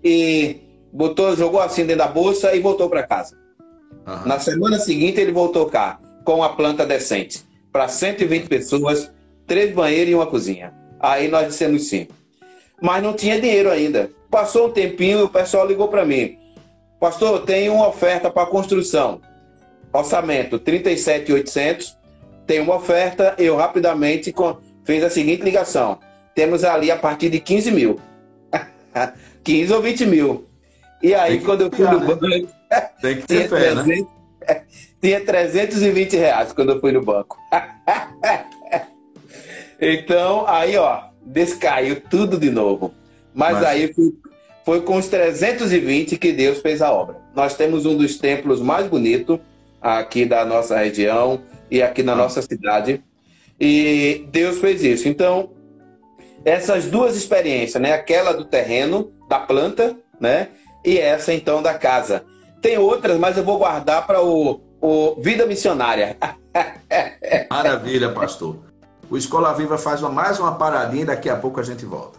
e 0.03 0.61
botou, 0.93 1.35
jogou 1.35 1.61
assim 1.61 1.85
dentro 1.85 2.05
da 2.05 2.07
bolsa 2.07 2.55
e 2.55 2.61
voltou 2.61 2.89
para 2.89 3.03
casa. 3.03 3.37
Uhum. 4.07 4.29
Na 4.29 4.39
semana 4.39 4.79
seguinte 4.79 5.21
ele 5.21 5.33
voltou 5.33 5.67
cá 5.67 5.99
com 6.25 6.41
a 6.41 6.51
planta 6.51 6.87
decente 6.87 7.45
para 7.73 7.89
120 7.89 8.47
pessoas, 8.47 9.11
três 9.45 9.75
banheiros 9.75 10.13
e 10.13 10.15
uma 10.15 10.27
cozinha. 10.27 10.73
Aí 11.01 11.27
nós 11.27 11.49
dissemos 11.49 11.89
sim. 11.89 12.07
Mas 12.81 13.03
não 13.03 13.13
tinha 13.13 13.41
dinheiro 13.41 13.73
ainda. 13.73 14.13
Passou 14.31 14.69
um 14.69 14.71
tempinho 14.71 15.19
e 15.19 15.23
o 15.23 15.29
pessoal 15.29 15.67
ligou 15.67 15.89
para 15.89 16.05
mim. 16.05 16.39
Pastor, 17.01 17.45
tem 17.45 17.69
uma 17.69 17.89
oferta 17.89 18.31
para 18.31 18.47
construção. 18.47 19.21
Orçamento 19.93 20.61
37,800. 20.61 21.97
Tem 22.47 22.61
uma 22.61 22.77
oferta. 22.77 23.35
Eu 23.37 23.57
rapidamente 23.57 24.33
fiz 24.89 25.05
a 25.05 25.11
seguinte 25.11 25.43
ligação. 25.43 25.99
Temos 26.35 26.65
ali 26.65 26.91
a 26.91 26.97
partir 26.97 27.29
de 27.29 27.41
15 27.41 27.71
mil. 27.73 28.01
15 29.45 29.73
ou 29.75 29.83
20 29.83 30.07
mil. 30.07 30.49
E 31.03 31.15
aí, 31.15 31.41
quando 31.41 31.61
eu 31.61 31.71
fui 31.71 31.85
no 31.85 32.01
né? 32.01 32.07
banco. 32.07 32.49
Tem 33.03 33.17
que 33.17 33.27
ter 33.27 33.49
fé, 33.51 33.75
300, 33.75 33.87
né? 33.87 34.07
Tinha 35.01 35.21
320 35.21 36.17
reais 36.17 36.53
quando 36.53 36.73
eu 36.73 36.81
fui 36.81 36.91
no 36.91 37.05
banco. 37.05 37.37
então, 39.79 40.47
aí, 40.49 40.77
ó, 40.79 41.03
descaiu 41.23 42.01
tudo 42.01 42.39
de 42.39 42.49
novo. 42.49 42.95
Mas, 43.35 43.55
Mas... 43.55 43.65
aí 43.65 43.93
foi, 43.93 44.15
foi 44.65 44.81
com 44.81 44.97
os 44.97 45.07
320 45.09 46.17
que 46.17 46.33
Deus 46.33 46.61
fez 46.61 46.81
a 46.81 46.91
obra. 46.91 47.17
Nós 47.35 47.55
temos 47.55 47.85
um 47.85 47.95
dos 47.95 48.17
templos 48.17 48.63
mais 48.63 48.87
bonitos 48.87 49.39
aqui 49.83 50.25
da 50.25 50.47
nossa 50.47 50.79
região 50.79 51.43
e 51.71 51.83
aqui 51.83 52.03
na 52.03 52.15
ah. 52.15 52.17
nossa 52.17 52.41
cidade. 52.41 53.03
E 53.61 54.27
Deus 54.31 54.59
fez 54.59 54.83
isso. 54.83 55.09
Então, 55.09 55.51
essas 56.45 56.87
duas 56.87 57.17
experiências, 57.17 57.81
né? 57.83 57.93
Aquela 57.93 58.33
do 58.33 58.45
terreno, 58.45 59.13
da 59.29 59.39
planta, 59.39 59.97
né? 60.21 60.49
E 60.85 60.99
essa 60.99 61.33
então 61.33 61.63
da 61.63 61.75
casa. 61.75 62.25
Tem 62.63 62.79
outras, 62.79 63.19
mas 63.19 63.37
eu 63.37 63.45
vou 63.45 63.59
guardar 63.59 64.07
para 64.07 64.23
o, 64.23 64.61
o 64.81 65.17
Vida 65.21 65.47
Missionária. 65.47 66.17
Maravilha, 67.51 68.11
pastor. 68.13 68.57
O 69.11 69.17
Escola 69.17 69.55
Viva 69.55 69.79
faz 69.79 70.01
mais 70.03 70.39
uma 70.39 70.55
paradinha 70.57 71.03
e 71.03 71.07
daqui 71.07 71.31
a 71.31 71.37
pouco 71.37 71.61
a 71.61 71.63
gente 71.63 71.85
volta. 71.85 72.19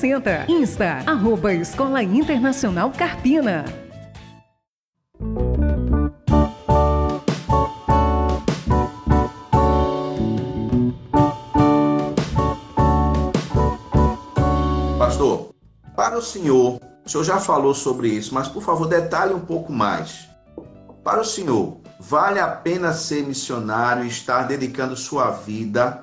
60. 0.00 0.46
Insta, 0.48 1.02
arroba 1.06 1.52
Escola 1.52 2.02
Internacional 2.02 2.90
Carpina. 2.90 3.66
Pastor, 14.98 15.50
para 15.94 16.16
o 16.16 16.22
senhor, 16.22 16.80
o 17.04 17.08
senhor 17.08 17.24
já 17.24 17.38
falou 17.38 17.74
sobre 17.74 18.08
isso, 18.08 18.32
mas 18.32 18.48
por 18.48 18.62
favor 18.62 18.86
detalhe 18.86 19.34
um 19.34 19.40
pouco 19.40 19.70
mais. 19.70 20.30
Para 21.04 21.20
o 21.20 21.24
senhor, 21.24 21.78
vale 21.98 22.40
a 22.40 22.48
pena 22.48 22.94
ser 22.94 23.22
missionário 23.22 24.04
e 24.04 24.08
estar 24.08 24.44
dedicando 24.44 24.96
sua 24.96 25.30
vida 25.30 26.02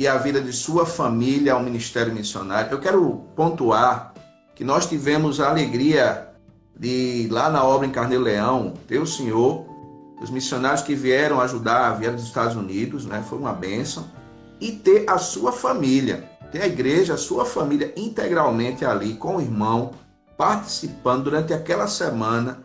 e 0.00 0.08
a 0.08 0.16
vida 0.16 0.40
de 0.40 0.50
sua 0.50 0.86
família 0.86 1.52
ao 1.52 1.62
ministério 1.62 2.10
missionário. 2.10 2.72
Eu 2.72 2.80
quero 2.80 3.22
pontuar 3.36 4.14
que 4.54 4.64
nós 4.64 4.86
tivemos 4.86 5.40
a 5.40 5.50
alegria 5.50 6.30
de, 6.74 7.28
lá 7.30 7.50
na 7.50 7.62
obra 7.62 7.86
em 7.86 7.90
Carneiro 7.90 8.24
Leão, 8.24 8.72
ter 8.88 8.98
o 8.98 9.06
senhor, 9.06 9.66
os 10.18 10.30
missionários 10.30 10.80
que 10.80 10.94
vieram 10.94 11.38
ajudar, 11.38 11.98
vieram 11.98 12.16
dos 12.16 12.24
Estados 12.24 12.56
Unidos, 12.56 13.04
né? 13.04 13.22
foi 13.28 13.38
uma 13.38 13.52
bênção, 13.52 14.06
e 14.58 14.72
ter 14.72 15.04
a 15.06 15.18
sua 15.18 15.52
família, 15.52 16.30
ter 16.50 16.62
a 16.62 16.66
igreja, 16.66 17.12
a 17.12 17.18
sua 17.18 17.44
família 17.44 17.92
integralmente 17.94 18.86
ali 18.86 19.12
com 19.12 19.36
o 19.36 19.40
irmão, 19.42 19.90
participando 20.34 21.24
durante 21.24 21.52
aquela 21.52 21.86
semana. 21.86 22.60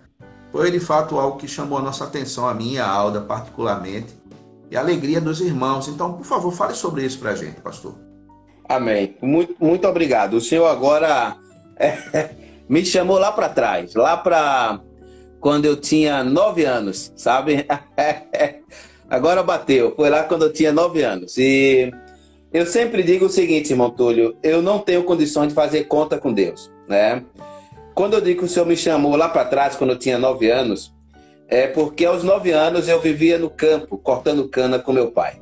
Foi 0.53 0.71
de 0.71 0.79
fato 0.79 1.19
algo 1.19 1.37
que 1.37 1.49
chamou 1.49 1.79
a 1.79 1.81
nossa 1.81 2.05
atenção, 2.05 2.47
a 2.47 2.53
minha 2.53 2.85
a 2.85 2.89
Alda 2.89 3.19
particularmente 3.19 4.15
e 4.69 4.77
a 4.77 4.79
alegria 4.79 5.21
dos 5.21 5.41
irmãos. 5.41 5.87
Então, 5.87 6.13
por 6.13 6.25
favor, 6.25 6.51
fale 6.51 6.73
sobre 6.73 7.05
isso 7.05 7.19
para 7.19 7.31
a 7.31 7.35
gente, 7.35 7.61
pastor. 7.61 7.95
Amém. 8.67 9.15
Muito, 9.21 9.55
muito 9.59 9.87
obrigado. 9.87 10.35
O 10.35 10.41
senhor 10.41 10.67
agora 10.67 11.37
é, 11.77 12.29
me 12.67 12.85
chamou 12.85 13.17
lá 13.17 13.31
para 13.31 13.49
trás, 13.49 13.93
lá 13.93 14.17
para 14.17 14.79
quando 15.39 15.65
eu 15.65 15.77
tinha 15.77 16.23
nove 16.23 16.65
anos, 16.65 17.13
sabe? 17.15 17.65
agora 19.07 19.43
bateu. 19.43 19.93
Foi 19.95 20.09
lá 20.09 20.23
quando 20.23 20.45
eu 20.45 20.53
tinha 20.53 20.71
nove 20.71 21.03
anos. 21.03 21.37
E 21.37 21.91
Eu 22.51 22.65
sempre 22.65 23.03
digo 23.03 23.25
o 23.25 23.29
seguinte, 23.29 23.71
irmão 23.71 23.91
Túlio, 23.91 24.35
eu 24.41 24.61
não 24.61 24.79
tenho 24.79 25.03
condições 25.03 25.49
de 25.49 25.53
fazer 25.53 25.83
conta 25.83 26.17
com 26.17 26.33
Deus, 26.33 26.71
né? 26.87 27.23
Quando 27.93 28.13
eu 28.13 28.21
digo 28.21 28.39
que 28.39 28.45
o 28.45 28.49
Senhor 28.49 28.65
me 28.65 28.75
chamou 28.75 29.15
lá 29.15 29.29
para 29.29 29.45
trás, 29.45 29.75
quando 29.75 29.91
eu 29.91 29.99
tinha 29.99 30.17
nove 30.17 30.49
anos, 30.49 30.94
é 31.47 31.67
porque 31.67 32.05
aos 32.05 32.23
nove 32.23 32.51
anos 32.51 32.87
eu 32.87 32.99
vivia 32.99 33.37
no 33.37 33.49
campo, 33.49 33.97
cortando 33.97 34.47
cana 34.47 34.79
com 34.79 34.91
meu 34.91 35.11
pai. 35.11 35.39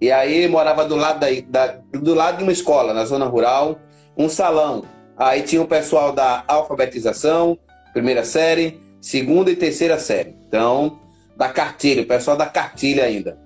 E 0.00 0.10
aí 0.10 0.48
morava 0.48 0.84
do 0.84 0.96
lado, 0.96 1.20
da, 1.20 1.26
da, 1.46 1.78
do 1.92 2.14
lado 2.14 2.38
de 2.38 2.42
uma 2.42 2.52
escola, 2.52 2.94
na 2.94 3.04
zona 3.04 3.26
rural, 3.26 3.78
um 4.16 4.28
salão. 4.28 4.84
Aí 5.16 5.42
tinha 5.42 5.60
o 5.60 5.66
pessoal 5.66 6.12
da 6.12 6.42
alfabetização, 6.48 7.58
primeira 7.92 8.24
série, 8.24 8.80
segunda 9.00 9.50
e 9.50 9.56
terceira 9.56 9.98
série. 9.98 10.34
Então, 10.48 10.98
da 11.36 11.48
cartilha, 11.50 12.02
o 12.02 12.06
pessoal 12.06 12.36
da 12.36 12.46
cartilha 12.46 13.04
ainda. 13.04 13.38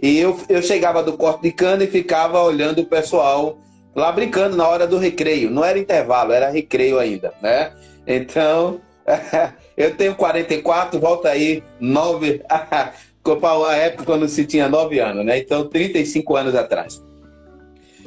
E 0.00 0.18
eu, 0.18 0.38
eu 0.50 0.62
chegava 0.62 1.02
do 1.02 1.16
corte 1.16 1.42
de 1.42 1.52
cana 1.52 1.84
e 1.84 1.86
ficava 1.86 2.42
olhando 2.42 2.82
o 2.82 2.86
pessoal 2.86 3.58
lá 3.94 4.12
brincando 4.12 4.54
na 4.54 4.68
hora 4.68 4.86
do 4.86 4.98
recreio. 4.98 5.50
Não 5.50 5.64
era 5.64 5.78
intervalo, 5.78 6.32
era 6.32 6.50
recreio 6.50 6.98
ainda, 6.98 7.32
né? 7.40 7.72
Então, 8.06 8.78
eu 9.76 9.96
tenho 9.96 10.14
44, 10.14 10.98
volta 10.98 11.28
aí, 11.28 11.62
9. 11.78 12.42
a 12.48 13.76
época 13.76 14.04
quando 14.04 14.28
se 14.28 14.44
tinha 14.44 14.68
9 14.68 14.98
anos, 15.00 15.24
né? 15.24 15.38
Então, 15.38 15.68
35 15.68 16.36
anos 16.36 16.54
atrás. 16.54 17.02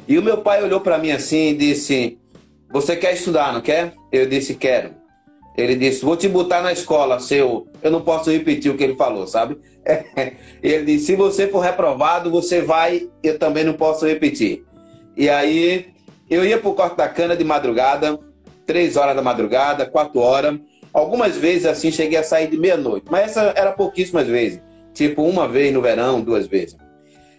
E 0.08 0.18
o 0.18 0.22
meu 0.22 0.38
pai 0.38 0.62
olhou 0.62 0.80
para 0.80 0.98
mim 0.98 1.12
assim 1.12 1.50
e 1.50 1.54
disse: 1.54 2.18
Você 2.72 2.96
quer 2.96 3.14
estudar, 3.14 3.52
não 3.52 3.60
quer? 3.60 3.92
Eu 4.10 4.26
disse: 4.26 4.54
Quero. 4.54 4.90
Ele 5.56 5.76
disse: 5.76 6.04
Vou 6.04 6.16
te 6.16 6.28
botar 6.28 6.62
na 6.62 6.72
escola, 6.72 7.20
seu. 7.20 7.68
Eu 7.82 7.90
não 7.90 8.00
posso 8.00 8.30
repetir 8.30 8.72
o 8.72 8.76
que 8.76 8.82
ele 8.82 8.96
falou, 8.96 9.26
sabe? 9.26 9.58
Ele 10.62 10.84
disse: 10.84 11.06
Se 11.06 11.16
você 11.16 11.48
for 11.48 11.60
reprovado, 11.60 12.30
você 12.30 12.60
vai. 12.60 13.08
Eu 13.22 13.38
também 13.38 13.64
não 13.64 13.74
posso 13.74 14.06
repetir. 14.06 14.64
E 15.16 15.28
aí 15.28 15.92
eu 16.28 16.44
ia 16.44 16.58
pro 16.58 16.74
corte 16.74 16.96
da 16.96 17.08
cana 17.08 17.36
de 17.36 17.44
madrugada, 17.44 18.18
três 18.66 18.96
horas 18.96 19.14
da 19.14 19.22
madrugada, 19.22 19.86
quatro 19.86 20.20
horas. 20.20 20.58
Algumas 20.92 21.36
vezes 21.36 21.66
assim 21.66 21.90
cheguei 21.90 22.18
a 22.18 22.22
sair 22.22 22.48
de 22.48 22.56
meia-noite, 22.56 23.06
mas 23.10 23.30
essa 23.30 23.52
era 23.56 23.72
pouquíssimas 23.72 24.26
vezes. 24.26 24.60
Tipo 24.92 25.22
uma 25.22 25.46
vez 25.46 25.72
no 25.72 25.80
verão, 25.80 26.20
duas 26.20 26.46
vezes. 26.46 26.76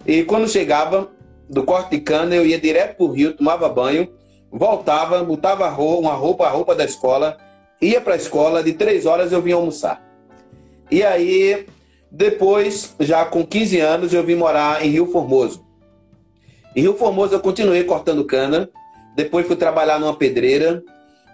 E 0.06 0.24
quando 0.24 0.48
chegava 0.48 1.10
do 1.50 1.64
corte 1.64 1.92
de 1.92 2.00
cana, 2.00 2.34
eu 2.34 2.46
ia 2.46 2.60
direto 2.60 2.96
pro 2.96 3.12
rio, 3.12 3.34
tomava 3.34 3.68
banho, 3.68 4.08
voltava, 4.50 5.24
botava 5.24 5.68
uma 5.78 6.14
roupa, 6.14 6.46
a 6.46 6.50
roupa 6.50 6.74
da 6.74 6.86
escola, 6.86 7.38
ia 7.82 8.00
para 8.00 8.14
a 8.14 8.18
escola, 8.18 8.64
de 8.64 8.74
três 8.74 9.06
horas 9.06 9.32
eu 9.32 9.42
vinha 9.42 9.56
almoçar. 9.56 10.02
E 10.90 11.04
aí, 11.04 11.66
depois, 12.10 12.96
já 13.00 13.26
com 13.26 13.46
15 13.46 13.80
anos, 13.80 14.14
eu 14.14 14.24
vim 14.24 14.36
morar 14.36 14.86
em 14.86 14.90
Rio 14.90 15.08
Formoso. 15.08 15.66
Em 16.76 16.82
Rio 16.82 16.96
Formoso 16.96 17.36
eu 17.36 17.40
continuei 17.40 17.84
cortando 17.84 18.24
cana, 18.24 18.70
depois 19.16 19.46
fui 19.46 19.58
trabalhar 19.58 20.00
numa 20.00 20.16
pedreira, 20.16 20.82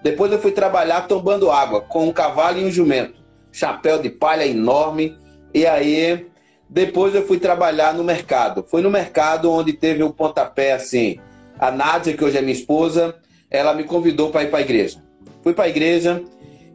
depois 0.03 0.31
eu 0.31 0.39
fui 0.39 0.51
trabalhar 0.51 1.07
tombando 1.07 1.51
água 1.51 1.81
com 1.81 2.07
um 2.07 2.13
cavalo 2.13 2.59
e 2.59 2.65
um 2.65 2.71
jumento, 2.71 3.19
chapéu 3.51 4.01
de 4.01 4.09
palha 4.09 4.45
enorme, 4.45 5.17
e 5.53 5.65
aí 5.65 6.27
depois 6.69 7.15
eu 7.15 7.25
fui 7.25 7.39
trabalhar 7.39 7.93
no 7.93 8.03
mercado. 8.03 8.63
Foi 8.63 8.81
no 8.81 8.89
mercado 8.89 9.51
onde 9.51 9.73
teve 9.73 10.03
um 10.03 10.11
pontapé 10.11 10.73
assim. 10.73 11.17
A 11.57 11.71
Nádia, 11.71 12.15
que 12.15 12.23
hoje 12.23 12.37
é 12.37 12.41
minha 12.41 12.53
esposa, 12.53 13.15
ela 13.49 13.73
me 13.73 13.83
convidou 13.83 14.29
para 14.29 14.43
ir 14.43 14.49
para 14.49 14.59
a 14.59 14.61
igreja. 14.61 15.01
Fui 15.41 15.53
para 15.53 15.65
a 15.65 15.69
igreja 15.69 16.23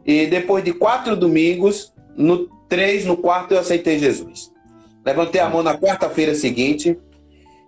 e 0.05 0.25
depois 0.27 0.63
de 0.63 0.73
quatro 0.73 1.15
domingos, 1.15 1.93
no 2.15 2.49
três, 2.67 3.05
no 3.05 3.15
quarto 3.15 3.53
eu 3.53 3.59
aceitei 3.59 3.99
Jesus. 3.99 4.51
Levantei 5.05 5.39
a 5.39 5.49
mão 5.49 5.61
na 5.61 5.77
quarta-feira 5.77 6.33
seguinte, 6.33 6.97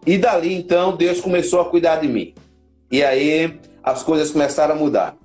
e 0.05 0.17
dali 0.17 0.53
então 0.53 0.95
Deus 0.95 1.21
começou 1.21 1.61
a 1.61 1.69
cuidar 1.69 1.97
de 1.97 2.07
mim. 2.07 2.33
E 2.91 3.03
aí 3.03 3.59
as 3.83 4.03
coisas 4.03 4.31
começaram 4.31 4.75
a 4.75 4.77
mudar. 4.77 5.15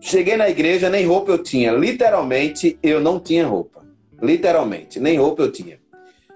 Cheguei 0.00 0.36
na 0.36 0.48
igreja, 0.48 0.88
nem 0.88 1.06
roupa 1.06 1.32
eu 1.32 1.38
tinha. 1.38 1.72
Literalmente, 1.72 2.78
eu 2.82 3.00
não 3.00 3.18
tinha 3.18 3.46
roupa. 3.46 3.82
Literalmente, 4.22 5.00
nem 5.00 5.18
roupa 5.18 5.42
eu 5.42 5.52
tinha. 5.52 5.78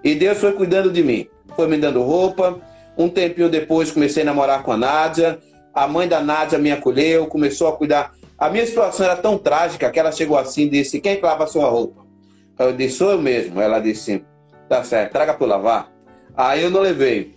E 0.02 0.14
Deus 0.14 0.38
foi 0.38 0.52
cuidando 0.52 0.90
de 0.90 1.02
mim. 1.02 1.28
Foi 1.54 1.68
me 1.68 1.76
dando 1.76 2.02
roupa. 2.02 2.60
Um 2.96 3.08
tempinho 3.08 3.48
depois 3.48 3.90
comecei 3.90 4.22
a 4.22 4.26
namorar 4.26 4.62
com 4.62 4.72
a 4.72 4.76
Nádia. 4.76 5.38
A 5.72 5.86
mãe 5.86 6.06
da 6.08 6.20
Nádia 6.20 6.58
me 6.58 6.70
acolheu, 6.70 7.26
começou 7.26 7.68
a 7.68 7.76
cuidar. 7.76 8.12
A 8.38 8.50
minha 8.50 8.66
situação 8.66 9.06
era 9.06 9.16
tão 9.16 9.38
trágica 9.38 9.90
que 9.90 9.98
ela 9.98 10.10
chegou 10.12 10.36
assim 10.36 10.62
e 10.62 10.68
disse: 10.68 11.00
Quem 11.00 11.20
lava 11.20 11.44
a 11.44 11.46
sua 11.46 11.68
roupa? 11.68 12.04
Eu 12.58 12.72
disse: 12.72 12.96
Sou 12.96 13.12
eu 13.12 13.22
mesmo. 13.22 13.60
Ela 13.60 13.78
disse: 13.78 14.24
Tá 14.68 14.82
certo, 14.82 15.12
traga 15.12 15.34
para 15.34 15.46
lavar. 15.46 15.92
Aí 16.36 16.62
eu 16.62 16.70
não 16.70 16.80
levei. 16.80 17.34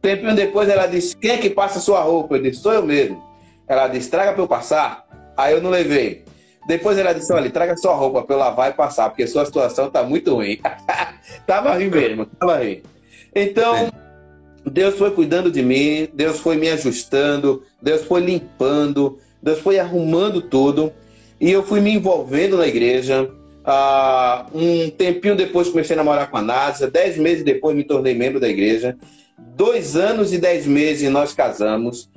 Tempinho 0.00 0.34
depois 0.34 0.68
ela 0.68 0.86
disse: 0.86 1.16
Quem 1.16 1.32
é 1.32 1.38
que 1.38 1.48
passa 1.50 1.80
sua 1.80 2.00
roupa? 2.02 2.36
Eu 2.36 2.42
disse: 2.42 2.60
Sou 2.60 2.72
eu 2.72 2.84
mesmo. 2.84 3.22
Ela 3.66 3.88
disse: 3.88 4.10
Traga 4.10 4.32
para 4.32 4.42
eu 4.42 4.48
passar. 4.48 5.01
Aí 5.42 5.54
eu 5.54 5.60
não 5.60 5.70
levei. 5.70 6.24
Depois 6.66 6.96
ela 6.96 7.12
disse: 7.12 7.32
Olha, 7.32 7.50
traga 7.50 7.76
sua 7.76 7.94
roupa 7.94 8.22
para 8.22 8.36
eu 8.36 8.38
lavar 8.38 8.70
e 8.70 8.74
passar, 8.74 9.08
porque 9.10 9.26
sua 9.26 9.44
situação 9.44 9.90
tá 9.90 10.02
muito 10.02 10.34
ruim. 10.34 10.60
tava 11.46 11.74
ruim 11.74 11.90
mesmo, 11.90 12.26
tava 12.26 12.58
ruim. 12.58 12.82
Então, 13.34 13.90
Deus 14.64 14.96
foi 14.96 15.10
cuidando 15.10 15.50
de 15.50 15.62
mim, 15.62 16.08
Deus 16.14 16.38
foi 16.38 16.56
me 16.56 16.68
ajustando, 16.70 17.64
Deus 17.80 18.04
foi 18.04 18.20
limpando, 18.20 19.18
Deus 19.42 19.58
foi 19.58 19.78
arrumando 19.80 20.40
tudo. 20.40 20.92
E 21.40 21.50
eu 21.50 21.64
fui 21.64 21.80
me 21.80 21.92
envolvendo 21.92 22.56
na 22.56 22.68
igreja. 22.68 23.28
Ah, 23.64 24.46
um 24.54 24.90
tempinho 24.90 25.36
depois 25.36 25.68
comecei 25.68 25.94
a 25.94 25.96
namorar 25.96 26.30
com 26.30 26.36
a 26.36 26.42
NASA. 26.42 26.88
Dez 26.88 27.16
meses 27.16 27.44
depois 27.44 27.74
me 27.74 27.82
tornei 27.82 28.14
membro 28.14 28.38
da 28.38 28.48
igreja. 28.48 28.96
Dois 29.36 29.96
anos 29.96 30.32
e 30.32 30.38
dez 30.38 30.66
meses 30.66 31.10
nós 31.10 31.32
casamos. 31.32 32.11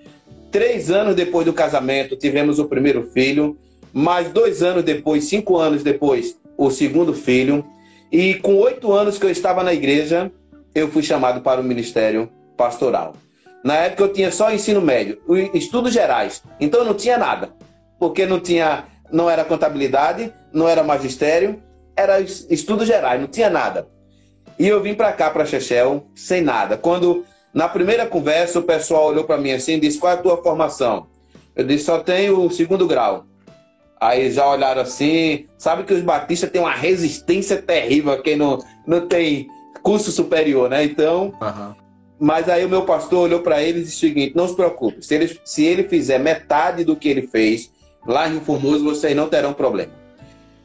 Três 0.56 0.90
anos 0.90 1.16
depois 1.16 1.46
do 1.46 1.52
casamento 1.52 2.16
tivemos 2.16 2.60
o 2.60 2.66
primeiro 2.70 3.12
filho. 3.12 3.58
Mais 3.92 4.30
dois 4.30 4.64
anos 4.64 4.86
depois, 4.86 5.26
cinco 5.26 5.58
anos 5.58 5.84
depois, 5.84 6.38
o 6.58 6.72
segundo 6.72 7.14
filho. 7.14 7.66
E 8.10 8.36
com 8.36 8.56
oito 8.60 8.94
anos 8.94 9.18
que 9.18 9.26
eu 9.26 9.30
estava 9.30 9.64
na 9.64 9.74
igreja, 9.74 10.32
eu 10.74 10.88
fui 10.88 11.04
chamado 11.04 11.42
para 11.42 11.60
o 11.60 11.64
ministério 11.64 12.32
pastoral. 12.56 13.18
Na 13.66 13.76
época 13.76 14.04
eu 14.04 14.14
tinha 14.14 14.32
só 14.32 14.50
ensino 14.50 14.80
médio, 14.80 15.20
estudos 15.54 15.92
gerais. 15.92 16.42
Então 16.58 16.80
eu 16.80 16.86
não 16.86 16.94
tinha 16.94 17.18
nada, 17.18 17.50
porque 18.00 18.26
não 18.26 18.40
tinha, 18.40 18.86
não 19.12 19.30
era 19.30 19.44
contabilidade, 19.44 20.32
não 20.54 20.70
era 20.70 20.86
magistério, 20.86 21.62
era 21.98 22.22
estudos 22.22 22.88
gerais, 22.88 23.20
não 23.20 23.28
tinha 23.28 23.50
nada. 23.50 23.90
E 24.58 24.66
eu 24.66 24.82
vim 24.82 24.94
para 24.94 25.12
cá, 25.12 25.30
para 25.30 25.46
Chechel, 25.46 26.08
sem 26.16 26.42
nada. 26.42 26.78
Quando, 26.78 27.26
na 27.56 27.70
primeira 27.70 28.06
conversa, 28.06 28.60
o 28.60 28.64
pessoal 28.64 29.08
olhou 29.08 29.24
para 29.24 29.38
mim 29.38 29.54
assim 29.54 29.76
e 29.76 29.80
disse: 29.80 29.98
Qual 29.98 30.12
é 30.12 30.16
a 30.16 30.22
tua 30.22 30.44
formação? 30.44 31.08
Eu 31.56 31.64
disse: 31.64 31.86
Só 31.86 32.00
tenho 32.00 32.42
o 32.42 32.52
segundo 32.52 32.86
grau. 32.86 33.26
Aí 33.98 34.30
já 34.30 34.46
olharam 34.46 34.82
assim. 34.82 35.46
Sabe 35.58 35.86
que 35.86 35.94
os 35.94 36.02
batistas 36.02 36.50
têm 36.50 36.60
uma 36.60 36.74
resistência 36.74 37.62
terrível 37.62 38.12
a 38.12 38.22
quem 38.22 38.36
não, 38.36 38.62
não 38.86 39.08
tem 39.08 39.48
curso 39.82 40.12
superior, 40.12 40.70
né? 40.70 40.84
Então. 40.84 41.34
Uhum. 41.42 41.86
Mas 42.20 42.50
aí 42.50 42.66
o 42.66 42.70
meu 42.70 42.84
pastor 42.84 43.24
olhou 43.24 43.42
para 43.42 43.64
ele 43.64 43.80
e 43.80 43.84
disse 43.84 43.96
o 43.96 44.00
seguinte: 44.00 44.36
Não 44.36 44.50
se 44.50 44.56
preocupe, 44.56 45.02
se 45.02 45.16
ele, 45.16 45.40
se 45.46 45.64
ele 45.64 45.88
fizer 45.88 46.18
metade 46.18 46.84
do 46.84 46.96
que 46.98 47.08
ele 47.08 47.26
fez 47.26 47.72
lá 48.06 48.28
em 48.28 48.42
Formoso, 48.42 48.84
vocês 48.84 49.16
não 49.16 49.30
terão 49.30 49.54
problema. 49.54 49.94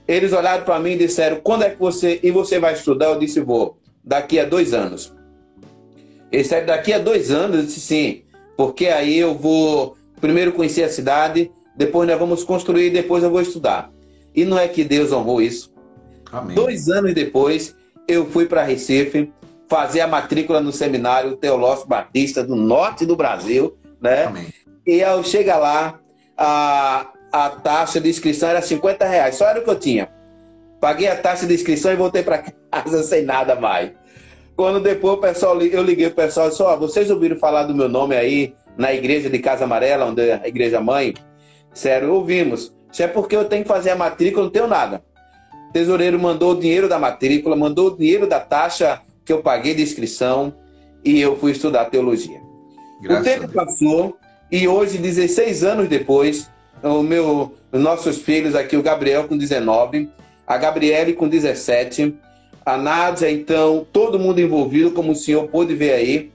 Eles 0.09 0.33
olharam 0.33 0.65
para 0.65 0.81
mim 0.81 0.93
e 0.93 0.99
disseram: 0.99 1.37
Quando 1.37 1.63
é 1.63 1.71
que 1.71 1.79
você. 1.79 2.19
E 2.21 2.33
você 2.33 2.59
vai 2.59 2.73
estudar? 2.73 3.07
Eu 3.07 3.19
disse: 3.21 3.41
Vou 3.41 3.77
daqui 4.03 4.41
a 4.41 4.45
dois 4.45 4.75
anos. 4.75 5.20
Ele 6.31 6.43
disse, 6.43 6.61
daqui 6.63 6.93
a 6.93 6.99
dois 6.99 7.31
anos? 7.31 7.59
Eu 7.59 7.63
disse, 7.65 7.81
sim, 7.81 8.23
porque 8.57 8.87
aí 8.87 9.19
eu 9.19 9.35
vou 9.35 9.97
primeiro 10.21 10.53
conhecer 10.53 10.85
a 10.85 10.89
cidade, 10.89 11.51
depois 11.77 12.09
nós 12.09 12.19
vamos 12.19 12.45
construir, 12.45 12.91
depois 12.91 13.25
eu 13.25 13.31
vou 13.31 13.41
estudar. 13.41 13.91
E 14.35 14.45
não 14.45 14.59
é 14.59 14.69
que 14.69 14.85
Deus 14.85 15.13
honrou 15.13 15.41
isso. 15.41 15.73
Amém. 16.31 16.55
Dois 16.55 16.89
anos 16.89 17.15
depois, 17.15 17.75
eu 18.07 18.27
fui 18.27 18.47
para 18.47 18.63
Recife 18.63 19.33
fazer 19.69 20.01
a 20.01 20.07
matrícula 20.07 20.61
no 20.61 20.73
seminário 20.73 21.37
Teológico 21.37 21.89
Batista 21.89 22.43
do 22.45 22.55
norte 22.55 23.07
do 23.07 23.17
Brasil, 23.17 23.77
né? 24.01 24.25
Amém. 24.25 24.47
E 24.87 25.03
ao 25.03 25.23
chegar 25.23 25.59
lá, 25.59 26.01
a, 26.37 27.07
a 27.33 27.51
taxa 27.51 28.01
de 28.01 28.09
inscrição 28.09 28.49
era 28.49 28.61
50 28.61 29.07
reais, 29.07 29.37
só 29.37 29.47
era 29.47 29.61
o 29.61 29.65
que 29.65 29.71
eu 29.71 29.79
tinha. 29.79 30.09
Paguei 30.81 31.09
a 31.09 31.17
taxa 31.17 31.47
de 31.47 31.55
inscrição 31.55 31.93
e 31.93 31.97
voltei 31.97 32.23
para 32.23 32.39
casa 32.71 33.03
sem 33.03 33.25
nada 33.25 33.55
mais. 33.55 33.93
Quando 34.61 34.79
depois 34.79 35.15
o 35.15 35.17
pessoal, 35.17 35.63
eu 35.63 35.83
liguei 35.83 36.09
o 36.09 36.11
pessoal 36.11 36.49
e 36.49 36.51
disse: 36.51 36.63
Ó, 36.63 36.75
oh, 36.75 36.79
vocês 36.79 37.11
ouviram 37.11 37.35
falar 37.39 37.63
do 37.63 37.75
meu 37.75 37.89
nome 37.89 38.15
aí 38.15 38.53
na 38.77 38.93
igreja 38.93 39.31
de 39.31 39.39
Casa 39.39 39.65
Amarela, 39.65 40.05
onde 40.05 40.21
é 40.21 40.35
a 40.35 40.47
igreja 40.47 40.83
mãe? 40.83 41.15
Sério, 41.73 42.13
ouvimos. 42.13 42.71
Isso 42.93 43.03
é 43.03 43.07
porque 43.07 43.35
eu 43.35 43.47
tenho 43.47 43.63
que 43.63 43.69
fazer 43.69 43.89
a 43.89 43.97
matrícula, 43.97 44.45
não 44.45 44.51
tenho 44.53 44.67
nada. 44.67 45.03
O 45.71 45.73
tesoureiro 45.73 46.21
mandou 46.21 46.53
o 46.53 46.61
dinheiro 46.61 46.91
da 46.91 46.99
matrícula, 46.99 47.57
mandou 47.57 47.87
o 47.87 47.97
dinheiro 47.97 48.27
da 48.27 48.39
taxa 48.39 49.01
que 49.25 49.33
eu 49.33 49.41
paguei 49.41 49.75
de 49.75 49.83
inscrição 49.83 50.53
e 51.03 51.19
eu 51.19 51.39
fui 51.39 51.53
estudar 51.53 51.87
teologia. 51.87 52.39
Graças 53.01 53.23
o 53.23 53.41
tempo 53.41 53.49
passou 53.55 54.19
e 54.53 54.69
hoje, 54.69 54.99
16 54.99 55.65
anos 55.65 55.89
depois, 55.89 56.51
o 56.83 57.03
meu, 57.03 57.55
os 57.73 57.81
nossos 57.81 58.19
filhos 58.19 58.55
aqui, 58.55 58.77
o 58.77 58.83
Gabriel 58.83 59.27
com 59.27 59.39
19, 59.39 60.11
a 60.47 60.59
Gabriele 60.59 61.15
com 61.15 61.27
17, 61.27 62.15
a 62.75 62.79
Nádia, 62.79 63.31
então, 63.31 63.87
todo 63.93 64.19
mundo 64.19 64.41
envolvido, 64.41 64.91
como 64.93 65.13
o 65.13 65.17
senhor 65.17 65.49
pôde 65.49 65.75
ver 65.75 65.93
aí. 65.93 66.31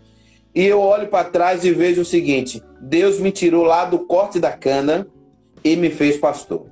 e 0.54 0.66
eu 0.66 0.80
olho 0.80 1.08
para 1.08 1.30
trás 1.30 1.66
e 1.66 1.72
vejo 1.72 2.02
o 2.02 2.06
seguinte: 2.06 2.62
Deus 2.80 3.20
me 3.20 3.32
tirou 3.32 3.64
lá 3.64 3.86
do 3.86 4.00
corte 4.00 4.40
da 4.40 4.52
cana 4.52 5.08
e 5.64 5.76
me 5.76 5.90
fez 5.90 6.18
pastor. 6.18 6.68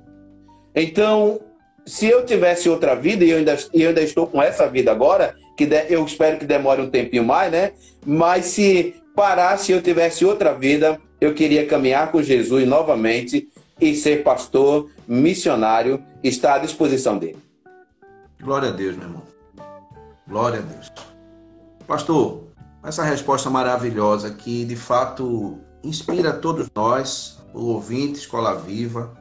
Então, 0.74 1.40
se 1.84 2.06
eu 2.06 2.24
tivesse 2.24 2.68
outra 2.68 2.94
vida, 2.94 3.24
e 3.24 3.30
eu 3.30 3.38
ainda, 3.38 3.56
eu 3.72 3.88
ainda 3.88 4.02
estou 4.02 4.26
com 4.26 4.42
essa 4.42 4.66
vida 4.68 4.90
agora, 4.90 5.34
que 5.56 5.66
de, 5.66 5.86
eu 5.88 6.04
espero 6.04 6.38
que 6.38 6.46
demore 6.46 6.80
um 6.80 6.90
tempinho 6.90 7.24
mais, 7.24 7.52
né? 7.52 7.72
Mas 8.04 8.46
se 8.46 8.94
parasse 9.14 9.72
eu 9.72 9.82
tivesse 9.82 10.24
outra 10.24 10.52
vida, 10.54 10.98
eu 11.20 11.34
queria 11.34 11.66
caminhar 11.66 12.10
com 12.10 12.22
Jesus 12.22 12.66
novamente 12.66 13.48
e 13.80 13.94
ser 13.94 14.22
pastor, 14.22 14.90
missionário, 15.06 16.02
está 16.22 16.54
à 16.54 16.58
disposição 16.58 17.18
dele. 17.18 17.38
Glória 18.40 18.68
a 18.68 18.72
Deus, 18.72 18.96
meu 18.96 19.06
irmão. 19.06 19.33
Glória 20.26 20.60
a 20.60 20.62
Deus. 20.62 20.90
Pastor, 21.86 22.44
essa 22.82 23.04
resposta 23.04 23.50
maravilhosa 23.50 24.30
que 24.30 24.64
de 24.64 24.74
fato 24.74 25.58
inspira 25.82 26.32
todos 26.32 26.70
nós, 26.74 27.42
o 27.52 27.66
ouvinte 27.66 28.20
Escola 28.20 28.54
Viva. 28.54 29.12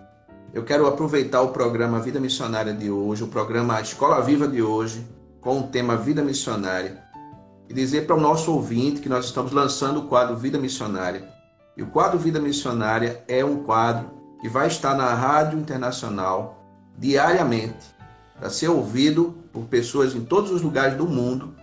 Eu 0.53 0.63
quero 0.63 0.87
aproveitar 0.87 1.41
o 1.41 1.49
programa 1.49 1.99
Vida 1.99 2.21
Missionária 2.21 2.73
de 2.73 2.89
hoje, 2.89 3.23
o 3.23 3.27
programa 3.27 3.81
Escola 3.81 4.21
Viva 4.21 4.47
de 4.47 4.61
hoje, 4.61 5.05
com 5.41 5.59
o 5.59 5.67
tema 5.67 5.97
Vida 5.97 6.23
Missionária, 6.23 7.03
e 7.67 7.73
dizer 7.73 8.07
para 8.07 8.15
o 8.15 8.21
nosso 8.21 8.53
ouvinte 8.53 9.01
que 9.01 9.09
nós 9.09 9.25
estamos 9.25 9.51
lançando 9.51 9.99
o 9.99 10.07
quadro 10.07 10.37
Vida 10.37 10.57
Missionária. 10.57 11.27
E 11.75 11.83
o 11.83 11.87
quadro 11.87 12.17
Vida 12.17 12.39
Missionária 12.39 13.21
é 13.27 13.43
um 13.43 13.63
quadro 13.63 14.09
que 14.39 14.47
vai 14.47 14.67
estar 14.67 14.95
na 14.95 15.13
Rádio 15.13 15.59
Internacional 15.59 16.63
diariamente, 16.97 17.93
para 18.39 18.49
ser 18.49 18.69
ouvido 18.69 19.42
por 19.53 19.65
pessoas 19.65 20.15
em 20.15 20.25
todos 20.25 20.51
os 20.51 20.61
lugares 20.61 20.97
do 20.97 21.07
mundo. 21.07 21.53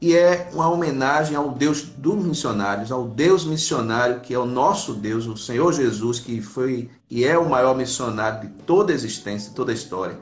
E 0.00 0.14
é 0.14 0.48
uma 0.52 0.68
homenagem 0.68 1.36
ao 1.36 1.50
Deus 1.50 1.82
dos 1.82 2.24
missionários, 2.24 2.92
ao 2.92 3.08
Deus 3.08 3.44
missionário 3.44 4.20
que 4.20 4.32
é 4.32 4.38
o 4.38 4.46
nosso 4.46 4.94
Deus, 4.94 5.26
o 5.26 5.36
Senhor 5.36 5.72
Jesus, 5.72 6.20
que 6.20 6.40
foi 6.40 6.90
e 7.10 7.24
é 7.24 7.36
o 7.36 7.48
maior 7.48 7.76
missionário 7.76 8.48
de 8.48 8.54
toda 8.64 8.92
a 8.92 8.94
existência, 8.94 9.50
de 9.50 9.56
toda 9.56 9.72
a 9.72 9.74
história, 9.74 10.18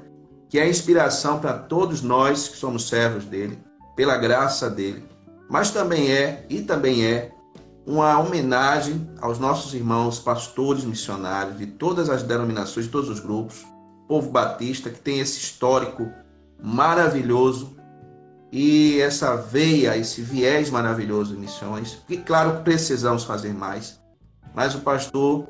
que 0.49 0.59
é 0.59 0.63
a 0.63 0.69
inspiração 0.69 1.39
para 1.39 1.55
todos 1.55 2.01
nós 2.01 2.49
que 2.49 2.57
somos 2.57 2.89
servos 2.89 3.25
dele, 3.25 3.59
pela 3.95 4.17
graça 4.17 4.71
dele. 4.71 5.05
Mas 5.51 5.71
também 5.71 6.11
é 6.11 6.47
e 6.49 6.63
também 6.63 7.05
é 7.05 7.33
uma 7.85 8.19
homenagem 8.19 9.11
aos 9.21 9.39
nossos 9.39 9.75
irmãos 9.75 10.19
pastores 10.19 10.85
missionários 10.85 11.59
de 11.59 11.67
todas 11.67 12.09
as 12.09 12.23
denominações, 12.23 12.87
de 12.87 12.93
todos 12.93 13.11
os 13.11 13.19
grupos, 13.19 13.67
povo 14.07 14.31
batista 14.31 14.91
que 14.91 15.01
tem 15.01 15.19
esse 15.19 15.39
histórico 15.39 16.09
maravilhoso 16.63 17.77
e 18.53 19.01
essa 19.01 19.35
veia, 19.35 19.97
esse 19.97 20.21
viés 20.21 20.71
maravilhoso 20.71 21.35
de 21.35 21.41
missões. 21.41 21.99
E 22.09 22.17
claro 22.17 22.59
que 22.59 22.63
precisamos 22.65 23.25
fazer 23.25 23.53
mais, 23.53 23.99
mas 24.55 24.75
o 24.75 24.81
pastor 24.81 25.49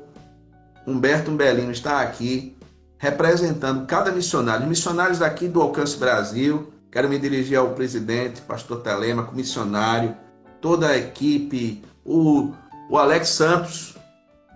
Humberto 0.87 1.29
Umbelino 1.29 1.71
está 1.71 2.01
aqui 2.01 2.57
representando 2.97 3.85
cada 3.85 4.11
missionário, 4.11 4.65
missionários 4.65 5.19
daqui 5.19 5.47
do 5.47 5.61
Alcance 5.61 5.97
Brasil. 5.97 6.71
Quero 6.89 7.09
me 7.09 7.19
dirigir 7.19 7.57
ao 7.57 7.71
presidente, 7.71 8.41
pastor 8.41 8.81
Telemaco, 8.81 9.35
missionário, 9.35 10.15
toda 10.61 10.87
a 10.87 10.97
equipe, 10.97 11.83
o, 12.05 12.51
o 12.89 12.97
Alex 12.97 13.29
Santos, 13.29 13.97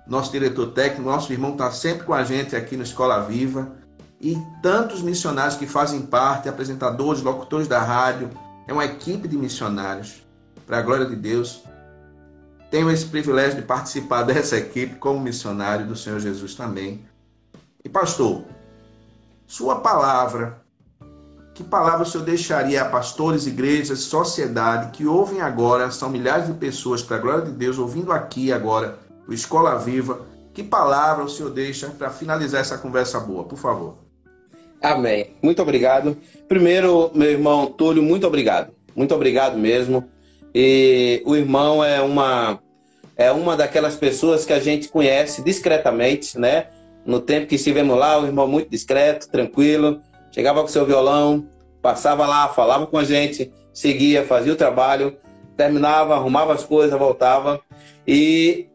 nosso 0.08 0.32
diretor 0.32 0.68
técnico, 0.68 1.10
nosso 1.10 1.34
irmão 1.34 1.52
está 1.52 1.70
sempre 1.72 2.06
com 2.06 2.14
a 2.14 2.24
gente 2.24 2.56
aqui 2.56 2.78
no 2.78 2.84
Escola 2.84 3.20
Viva 3.24 3.76
e 4.20 4.38
tantos 4.62 5.02
missionários 5.02 5.56
que 5.56 5.68
fazem 5.68 6.02
parte, 6.02 6.50
apresentadores, 6.50 7.22
locutores 7.22 7.68
da 7.68 7.80
rádio. 7.80 8.30
É 8.68 8.74
uma 8.74 8.86
equipe 8.86 9.28
de 9.28 9.38
missionários, 9.38 10.26
para 10.66 10.80
a 10.80 10.82
glória 10.82 11.06
de 11.06 11.16
Deus. 11.16 11.64
Tenho 12.70 12.92
esse 12.92 13.06
privilégio 13.06 13.62
de 13.62 13.62
participar 13.62 14.24
dessa 14.28 14.58
equipe 14.58 14.96
como 14.96 15.20
missionário 15.20 15.86
do 15.86 15.96
Senhor 15.96 16.20
Jesus 16.20 16.56
também. 16.56 17.06
E 17.84 17.90
pastor, 17.90 18.44
sua 19.46 19.78
palavra, 19.78 20.62
que 21.54 21.64
palavra 21.64 22.04
o 22.04 22.06
senhor 22.06 22.26
deixaria 22.26 22.82
a 22.82 22.90
pastores, 22.90 23.48
igrejas, 23.48 24.02
sociedade 24.02 24.92
que 24.92 25.08
ouvem 25.08 25.42
agora, 25.42 25.90
são 25.90 26.10
milhares 26.10 26.48
de 26.48 26.54
pessoas, 26.54 27.02
para 27.02 27.18
a 27.18 27.20
glória 27.20 27.46
de 27.46 27.52
Deus, 27.52 27.80
ouvindo 27.80 28.12
aqui 28.12 28.52
agora, 28.52 29.00
o 29.28 29.34
Escola 29.34 29.76
Viva, 29.76 30.22
que 30.54 30.62
palavra 30.62 31.24
o 31.24 31.30
senhor 31.30 31.52
deixa 31.52 31.88
para 31.90 32.10
finalizar 32.10 32.62
essa 32.62 32.78
conversa 32.78 33.20
boa, 33.20 33.46
por 33.46 33.58
favor? 33.58 34.07
Amém. 34.82 35.36
Muito 35.42 35.62
obrigado. 35.62 36.18
Primeiro, 36.48 37.12
meu 37.14 37.30
irmão 37.30 37.68
Túlio, 37.68 38.04
muito 38.04 38.28
obrigado. 38.28 38.74
Muito 38.96 39.14
obrigado 39.14 39.58
mesmo. 39.58 40.08
E 40.54 41.22
o 41.26 41.36
irmão 41.36 41.84
é 41.84 42.02
uma 42.02 42.60
é 43.16 43.32
uma 43.32 43.58
daquelas 43.58 43.96
pessoas 43.96 44.46
que 44.46 44.54
a 44.54 44.60
gente 44.60 44.90
conhece 44.90 45.44
discretamente, 45.44 46.40
né? 46.40 46.68
No 47.04 47.20
tempo 47.20 47.48
que 47.48 47.56
estivemos 47.56 47.98
lá, 47.98 48.20
o 48.20 48.26
irmão 48.26 48.48
muito 48.48 48.70
discreto, 48.70 49.30
tranquilo, 49.30 50.02
chegava 50.32 50.62
com 50.62 50.68
seu 50.68 50.86
violão, 50.86 51.48
passava 51.82 52.28
lá, 52.28 52.48
falava 52.50 52.86
com 52.86 52.98
a 52.98 53.04
gente, 53.04 53.52
seguia, 53.74 54.24
fazia 54.24 54.54
o 54.54 54.56
trabalho, 54.56 55.18
terminava, 55.56 56.16
arrumava 56.16 56.54
as 56.54 56.64
coisas, 56.64 56.98
voltava 56.98 57.60
e 58.08 58.68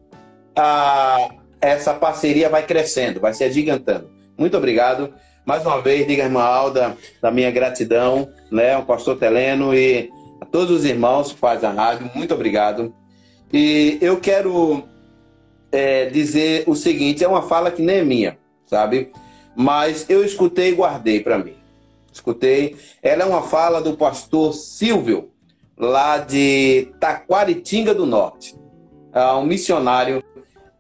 a, 0.57 1.29
essa 1.61 1.95
parceria 1.95 2.49
vai 2.49 2.67
crescendo, 2.67 3.21
vai 3.21 3.33
se 3.33 3.45
agigantando. 3.45 4.11
Muito 4.37 4.57
obrigado. 4.57 5.15
Mais 5.45 5.67
uma 5.67 5.81
vez, 5.81 6.07
diga, 6.07 6.23
irmã 6.23 6.43
Alda, 6.43 6.97
da 7.21 7.31
minha 7.31 7.51
gratidão, 7.51 8.29
né, 8.51 8.75
ao 8.75 8.85
pastor 8.85 9.19
Teleno 9.19 9.75
e 9.75 10.09
a 10.41 10.45
todos 10.45 10.71
os 10.71 10.85
irmãos 10.85 11.33
que 11.33 11.39
fazem 11.39 11.69
a 11.69 11.73
rádio, 11.73 12.11
muito 12.15 12.33
obrigado. 12.33 12.95
E 13.53 13.99
eu 14.01 14.21
quero 14.21 14.85
é, 15.71 16.07
dizer 16.07 16.65
o 16.67 16.75
seguinte: 16.75 17.25
é 17.25 17.29
uma 17.29 17.43
fala 17.43 17.71
que 17.71 17.83
nem 17.83 17.99
é 17.99 18.05
minha, 18.05 18.39
sabe? 18.67 19.11
Mas 19.57 20.09
eu 20.09 20.25
escutei 20.25 20.71
e 20.71 20.75
guardei 20.75 21.21
para 21.21 21.39
mim. 21.39 21.55
Escutei. 22.13 22.77
Ela 23.03 23.25
é 23.25 23.27
uma 23.27 23.43
fala 23.43 23.81
do 23.81 23.97
pastor 23.97 24.53
Silvio, 24.53 25.31
lá 25.77 26.19
de 26.19 26.89
Taquaritinga 27.01 27.95
do 27.95 28.07
Norte, 28.07 28.55
é 29.13 29.33
um 29.33 29.45
missionário 29.45 30.23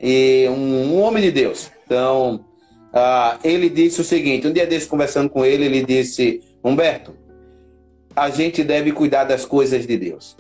e 0.00 0.46
um, 0.48 0.94
um 0.94 1.02
homem 1.02 1.22
de 1.22 1.30
Deus. 1.30 1.70
Então, 1.84 2.44
ah, 2.92 3.38
ele 3.42 3.70
disse 3.70 4.00
o 4.00 4.04
seguinte: 4.04 4.46
um 4.46 4.52
dia 4.52 4.66
desse, 4.66 4.86
conversando 4.86 5.30
com 5.30 5.44
ele, 5.44 5.64
ele 5.64 5.84
disse: 5.84 6.42
Humberto, 6.62 7.14
a 8.14 8.28
gente 8.28 8.62
deve 8.62 8.92
cuidar 8.92 9.24
das 9.24 9.44
coisas 9.46 9.86
de 9.86 9.96
Deus. 9.96 10.36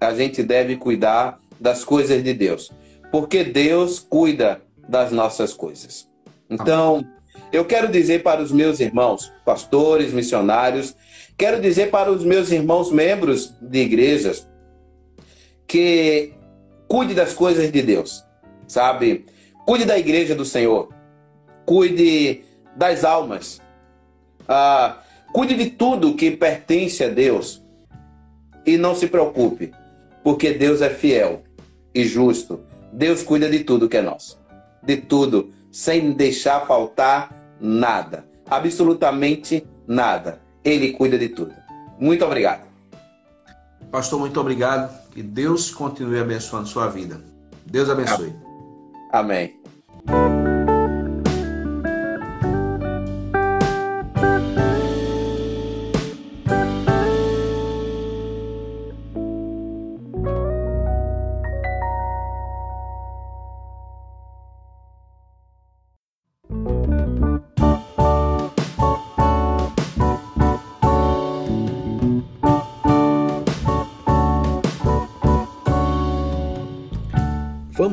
A 0.00 0.14
gente 0.14 0.42
deve 0.42 0.76
cuidar 0.76 1.38
das 1.60 1.84
coisas 1.84 2.22
de 2.22 2.32
Deus. 2.32 2.72
Porque 3.10 3.44
Deus 3.44 3.98
cuida 3.98 4.62
das 4.88 5.12
nossas 5.12 5.52
coisas. 5.52 6.08
Então, 6.48 7.04
eu 7.52 7.64
quero 7.64 7.88
dizer 7.88 8.22
para 8.22 8.42
os 8.42 8.52
meus 8.52 8.80
irmãos, 8.80 9.32
pastores, 9.44 10.12
missionários, 10.12 10.94
quero 11.36 11.60
dizer 11.60 11.90
para 11.90 12.10
os 12.10 12.24
meus 12.24 12.50
irmãos 12.50 12.90
membros 12.90 13.54
de 13.60 13.80
igrejas, 13.80 14.46
que 15.66 16.32
cuide 16.88 17.14
das 17.14 17.34
coisas 17.34 17.70
de 17.70 17.82
Deus, 17.82 18.24
sabe? 18.66 19.26
Cuide 19.66 19.84
da 19.84 19.98
igreja 19.98 20.34
do 20.34 20.44
Senhor 20.44 20.95
cuide 21.66 22.44
das 22.74 23.04
almas, 23.04 23.60
ah, 24.48 25.02
cuide 25.32 25.54
de 25.54 25.70
tudo 25.70 26.14
que 26.14 26.30
pertence 26.30 27.04
a 27.04 27.08
Deus 27.08 27.62
e 28.64 28.78
não 28.78 28.94
se 28.94 29.08
preocupe, 29.08 29.72
porque 30.22 30.52
Deus 30.52 30.80
é 30.80 30.88
fiel 30.88 31.42
e 31.94 32.04
justo. 32.04 32.60
Deus 32.92 33.22
cuida 33.22 33.50
de 33.50 33.64
tudo 33.64 33.88
que 33.88 33.96
é 33.96 34.02
nosso, 34.02 34.38
de 34.82 34.96
tudo, 34.96 35.50
sem 35.70 36.12
deixar 36.12 36.66
faltar 36.66 37.34
nada, 37.60 38.24
absolutamente 38.48 39.66
nada. 39.86 40.40
Ele 40.64 40.92
cuida 40.92 41.18
de 41.18 41.28
tudo. 41.28 41.54
Muito 41.98 42.24
obrigado. 42.24 42.66
Pastor, 43.90 44.18
muito 44.18 44.40
obrigado. 44.40 44.90
Que 45.12 45.22
Deus 45.22 45.70
continue 45.70 46.18
abençoando 46.18 46.66
sua 46.66 46.88
vida. 46.88 47.20
Deus 47.64 47.88
abençoe. 47.88 48.34
Amém. 49.12 49.56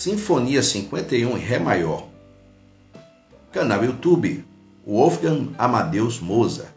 Sinfonia 0.00 0.62
51 0.62 1.36
em 1.36 1.40
Ré 1.40 1.58
maior. 1.58 2.06
Canal 3.52 3.84
YouTube 3.84 4.42
Wolfgang 4.86 5.50
Amadeus 5.58 6.20
Mozart. 6.20 6.70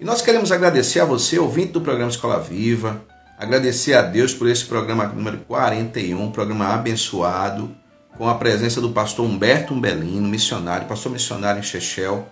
E 0.00 0.04
nós 0.04 0.20
queremos 0.20 0.50
agradecer 0.50 0.98
a 0.98 1.04
você, 1.04 1.38
ouvinte 1.38 1.70
do 1.70 1.80
programa 1.80 2.10
Escola 2.10 2.40
Viva, 2.40 3.00
agradecer 3.38 3.94
a 3.94 4.02
Deus 4.02 4.34
por 4.34 4.48
esse 4.48 4.64
programa 4.64 5.06
número 5.06 5.38
41, 5.46 6.32
programa 6.32 6.74
abençoado, 6.74 7.70
com 8.18 8.28
a 8.28 8.34
presença 8.34 8.80
do 8.80 8.90
pastor 8.90 9.24
Humberto 9.24 9.72
Umbelino, 9.72 10.26
missionário, 10.26 10.88
pastor 10.88 11.12
missionário 11.12 11.60
em 11.60 11.62
Chechel, 11.62 12.26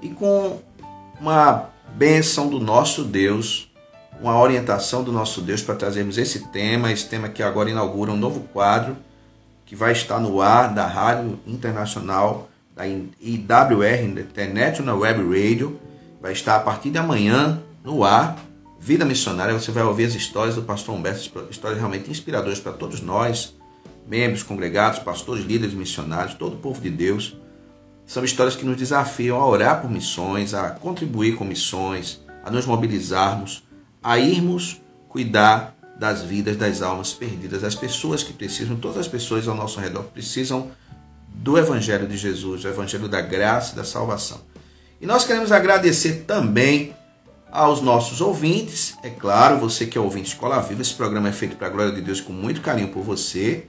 e 0.00 0.08
com 0.08 0.58
uma 1.20 1.68
bênção 1.94 2.48
do 2.48 2.58
nosso 2.58 3.04
Deus, 3.04 3.70
uma 4.22 4.40
orientação 4.40 5.04
do 5.04 5.12
nosso 5.12 5.42
Deus 5.42 5.60
para 5.60 5.74
trazermos 5.74 6.16
esse 6.16 6.48
tema, 6.48 6.90
esse 6.90 7.06
tema 7.10 7.28
que 7.28 7.42
agora 7.42 7.68
inaugura 7.68 8.10
um 8.10 8.16
novo 8.16 8.40
quadro 8.54 8.96
que 9.72 9.76
vai 9.76 9.92
estar 9.92 10.20
no 10.20 10.42
ar 10.42 10.74
da 10.74 10.86
Rádio 10.86 11.40
Internacional, 11.46 12.50
da 12.76 12.86
IWR, 12.86 14.04
International 14.04 14.98
Web 14.98 15.22
Radio, 15.22 15.80
vai 16.20 16.34
estar 16.34 16.56
a 16.56 16.60
partir 16.60 16.90
de 16.90 16.98
amanhã 16.98 17.58
no 17.82 18.04
ar. 18.04 18.36
Vida 18.78 19.06
Missionária, 19.06 19.58
você 19.58 19.72
vai 19.72 19.82
ouvir 19.82 20.04
as 20.04 20.14
histórias 20.14 20.56
do 20.56 20.62
pastor 20.62 20.94
Humberto, 20.94 21.46
histórias 21.48 21.78
realmente 21.78 22.10
inspiradoras 22.10 22.60
para 22.60 22.72
todos 22.72 23.00
nós, 23.00 23.54
membros, 24.06 24.42
congregados, 24.42 24.98
pastores, 24.98 25.42
líderes 25.42 25.74
missionários, 25.74 26.34
todo 26.34 26.52
o 26.52 26.58
povo 26.58 26.78
de 26.78 26.90
Deus. 26.90 27.34
São 28.04 28.22
histórias 28.22 28.54
que 28.54 28.66
nos 28.66 28.76
desafiam 28.76 29.40
a 29.40 29.46
orar 29.46 29.80
por 29.80 29.90
missões, 29.90 30.52
a 30.52 30.68
contribuir 30.68 31.34
com 31.36 31.46
missões, 31.46 32.20
a 32.44 32.50
nos 32.50 32.66
mobilizarmos, 32.66 33.66
a 34.02 34.18
irmos 34.18 34.82
cuidar 35.08 35.74
das 36.02 36.20
vidas 36.20 36.56
das 36.56 36.82
almas 36.82 37.12
perdidas, 37.12 37.62
das 37.62 37.76
pessoas 37.76 38.24
que 38.24 38.32
precisam, 38.32 38.74
todas 38.74 38.98
as 38.98 39.06
pessoas 39.06 39.46
ao 39.46 39.54
nosso 39.54 39.78
redor 39.78 40.02
precisam 40.02 40.72
do 41.28 41.56
Evangelho 41.56 42.08
de 42.08 42.16
Jesus, 42.16 42.64
o 42.64 42.68
Evangelho 42.68 43.06
da 43.06 43.20
graça 43.20 43.72
e 43.72 43.76
da 43.76 43.84
salvação. 43.84 44.40
E 45.00 45.06
nós 45.06 45.24
queremos 45.24 45.52
agradecer 45.52 46.24
também 46.26 46.92
aos 47.52 47.80
nossos 47.80 48.20
ouvintes. 48.20 48.96
É 49.04 49.10
claro, 49.10 49.60
você 49.60 49.86
que 49.86 49.96
é 49.96 50.00
ouvinte 50.00 50.30
Escola 50.30 50.60
Viva, 50.60 50.82
esse 50.82 50.94
programa 50.94 51.28
é 51.28 51.32
feito 51.32 51.54
para 51.54 51.68
a 51.68 51.70
glória 51.70 51.92
de 51.92 52.00
Deus 52.00 52.20
com 52.20 52.32
muito 52.32 52.60
carinho 52.62 52.88
por 52.88 53.04
você. 53.04 53.68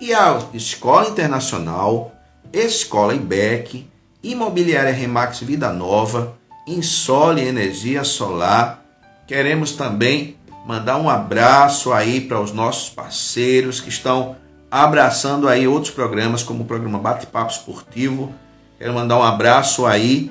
E 0.00 0.14
a 0.14 0.42
Escola 0.54 1.10
Internacional, 1.10 2.14
Escola 2.50 3.14
IBEC, 3.14 3.86
Imobiliária 4.22 4.90
Remax 4.90 5.40
Vida 5.40 5.70
Nova, 5.70 6.34
Insole 6.66 7.46
Energia 7.46 8.04
Solar. 8.04 8.82
Queremos 9.26 9.72
também 9.72 10.37
mandar 10.68 10.98
um 10.98 11.08
abraço 11.08 11.94
aí 11.94 12.20
para 12.20 12.38
os 12.38 12.52
nossos 12.52 12.90
parceiros 12.90 13.80
que 13.80 13.88
estão 13.88 14.36
abraçando 14.70 15.48
aí 15.48 15.66
outros 15.66 15.90
programas, 15.90 16.42
como 16.42 16.62
o 16.62 16.66
programa 16.66 16.98
Bate-Papo 16.98 17.50
Esportivo. 17.50 18.34
Quero 18.78 18.92
mandar 18.92 19.16
um 19.16 19.22
abraço 19.22 19.86
aí 19.86 20.30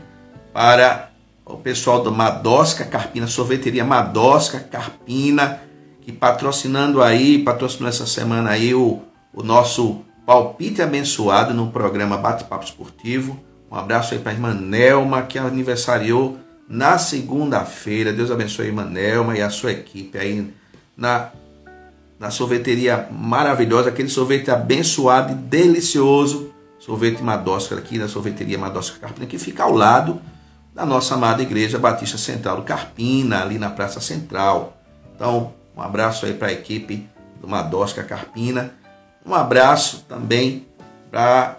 para 0.54 1.10
o 1.44 1.58
pessoal 1.58 2.04
do 2.04 2.12
Madosca 2.12 2.86
Carpina, 2.86 3.26
sorveteria 3.26 3.84
Madosca 3.84 4.60
Carpina, 4.60 5.60
que 6.02 6.12
patrocinando 6.12 7.02
aí, 7.02 7.40
patrocinou 7.40 7.90
essa 7.90 8.06
semana 8.06 8.52
aí 8.52 8.76
o, 8.76 9.02
o 9.34 9.42
nosso 9.42 10.02
palpite 10.24 10.84
abençoado 10.84 11.52
no 11.52 11.72
programa 11.72 12.16
Bate-Papo 12.16 12.64
Esportivo. 12.64 13.40
Um 13.72 13.76
abraço 13.76 14.14
aí 14.14 14.20
para 14.20 14.34
a 14.34 14.36
irmã 14.36 14.54
Nelma, 14.54 15.24
que 15.24 15.40
aniversariou 15.40 16.38
na 16.68 16.98
segunda-feira. 16.98 18.12
Deus 18.12 18.30
abençoe 18.32 18.66
a 18.66 18.68
irmã 18.68 18.86
Nelma 18.86 19.38
e 19.38 19.42
a 19.42 19.50
sua 19.50 19.72
equipe 19.72 20.18
aí 20.18 20.54
na, 20.96 21.30
na 22.20 22.30
sorveteria 22.30 23.08
maravilhosa, 23.12 23.90
aquele 23.90 24.10
sorvete 24.10 24.52
abençoado 24.52 25.34
e 25.34 25.36
delicioso. 25.36 26.54
Sorvete 26.80 27.22
Madosca 27.22 27.76
aqui 27.76 27.98
na 27.98 28.08
sorveteria 28.08 28.58
Madosca 28.58 29.00
Carpina, 29.00 29.26
que 29.26 29.38
fica 29.38 29.64
ao 29.64 29.74
lado 29.74 30.22
da 30.74 30.86
nossa 30.86 31.16
amada 31.16 31.42
Igreja 31.42 31.80
Batista 31.80 32.18
Central 32.18 32.58
do 32.58 32.64
Carpina, 32.64 33.42
ali 33.42 33.58
na 33.58 33.70
Praça 33.70 34.00
Central. 34.00 34.78
Então, 35.16 35.54
um 35.76 35.82
abraço 35.82 36.26
aí 36.26 36.34
para 36.34 36.50
a 36.50 36.54
equipe 36.54 37.10
do 37.42 37.48
Madosca 37.48 38.04
Carpina. 38.04 38.74
Um 39.26 39.34
abraço 39.34 40.06
também 40.08 40.68
para 41.10 41.58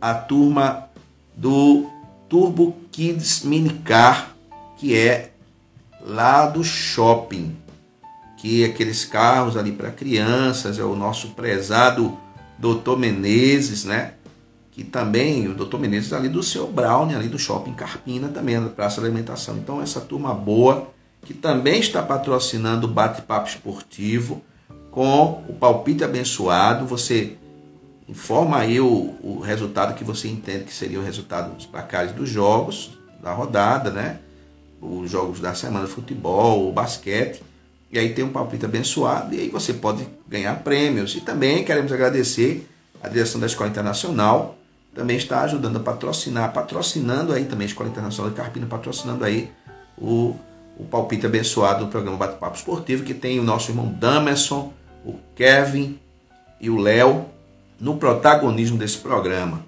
a 0.00 0.14
turma 0.14 0.88
do 1.34 1.88
Turbo 2.28 2.76
Kids 2.92 3.42
Minicar, 3.42 4.36
que 4.80 4.96
é 4.96 5.32
lá 6.00 6.46
do 6.46 6.64
shopping, 6.64 7.54
que 8.38 8.64
é 8.64 8.68
aqueles 8.68 9.04
carros 9.04 9.58
ali 9.58 9.72
para 9.72 9.90
crianças, 9.90 10.78
é 10.78 10.82
o 10.82 10.96
nosso 10.96 11.28
prezado 11.32 12.16
Doutor 12.58 12.98
Menezes, 12.98 13.84
né? 13.84 14.14
que 14.72 14.82
também 14.82 15.46
o 15.48 15.54
Dr. 15.54 15.76
Menezes 15.76 16.14
ali 16.14 16.30
do 16.30 16.42
seu 16.42 16.66
Brown, 16.66 17.14
ali 17.14 17.28
do 17.28 17.38
Shopping 17.38 17.74
Carpina, 17.74 18.28
também 18.28 18.58
da 18.58 18.70
Praça 18.70 19.02
de 19.02 19.06
Alimentação. 19.06 19.58
Então, 19.58 19.82
essa 19.82 20.00
turma 20.00 20.32
boa, 20.32 20.88
que 21.22 21.34
também 21.34 21.80
está 21.80 22.02
patrocinando 22.02 22.86
o 22.86 22.90
Bate-Papo 22.90 23.50
Esportivo, 23.50 24.40
com 24.90 25.44
o 25.46 25.52
palpite 25.52 26.02
abençoado, 26.02 26.86
você 26.86 27.36
informa 28.08 28.56
aí 28.56 28.80
o, 28.80 29.14
o 29.22 29.40
resultado 29.40 29.94
que 29.94 30.02
você 30.02 30.28
entende 30.28 30.64
que 30.64 30.72
seria 30.72 30.98
o 30.98 31.04
resultado 31.04 31.54
dos 31.54 31.66
placares 31.66 32.12
dos 32.12 32.30
jogos, 32.30 32.98
da 33.22 33.34
rodada, 33.34 33.90
né? 33.90 34.20
Os 34.80 35.10
jogos 35.10 35.40
da 35.40 35.54
semana 35.54 35.86
futebol, 35.86 36.72
basquete. 36.72 37.42
E 37.92 37.98
aí 37.98 38.14
tem 38.14 38.24
um 38.24 38.30
palpite 38.30 38.64
abençoado 38.64 39.34
e 39.34 39.40
aí 39.40 39.48
você 39.48 39.74
pode 39.74 40.06
ganhar 40.28 40.54
prêmios. 40.62 41.14
E 41.16 41.20
também 41.20 41.64
queremos 41.64 41.92
agradecer 41.92 42.68
a 43.02 43.08
direção 43.08 43.40
da 43.40 43.46
Escola 43.46 43.68
Internacional 43.68 44.56
também 44.94 45.16
está 45.16 45.42
ajudando 45.42 45.76
a 45.76 45.80
patrocinar, 45.80 46.52
patrocinando 46.52 47.32
aí 47.32 47.44
também 47.44 47.64
a 47.64 47.68
Escola 47.68 47.88
Internacional 47.88 48.30
de 48.30 48.36
Carpina, 48.36 48.66
patrocinando 48.66 49.24
aí 49.24 49.50
o, 49.96 50.34
o 50.76 50.84
palpite 50.84 51.26
abençoado 51.26 51.84
do 51.84 51.90
programa 51.90 52.16
Bate-Papo 52.16 52.56
Esportivo, 52.56 53.04
que 53.04 53.14
tem 53.14 53.38
o 53.38 53.44
nosso 53.44 53.70
irmão 53.70 53.86
Damerson, 53.86 54.72
o 55.04 55.14
Kevin 55.36 55.98
e 56.60 56.68
o 56.68 56.76
Léo 56.76 57.26
no 57.78 57.96
protagonismo 57.96 58.76
desse 58.76 58.98
programa. 58.98 59.64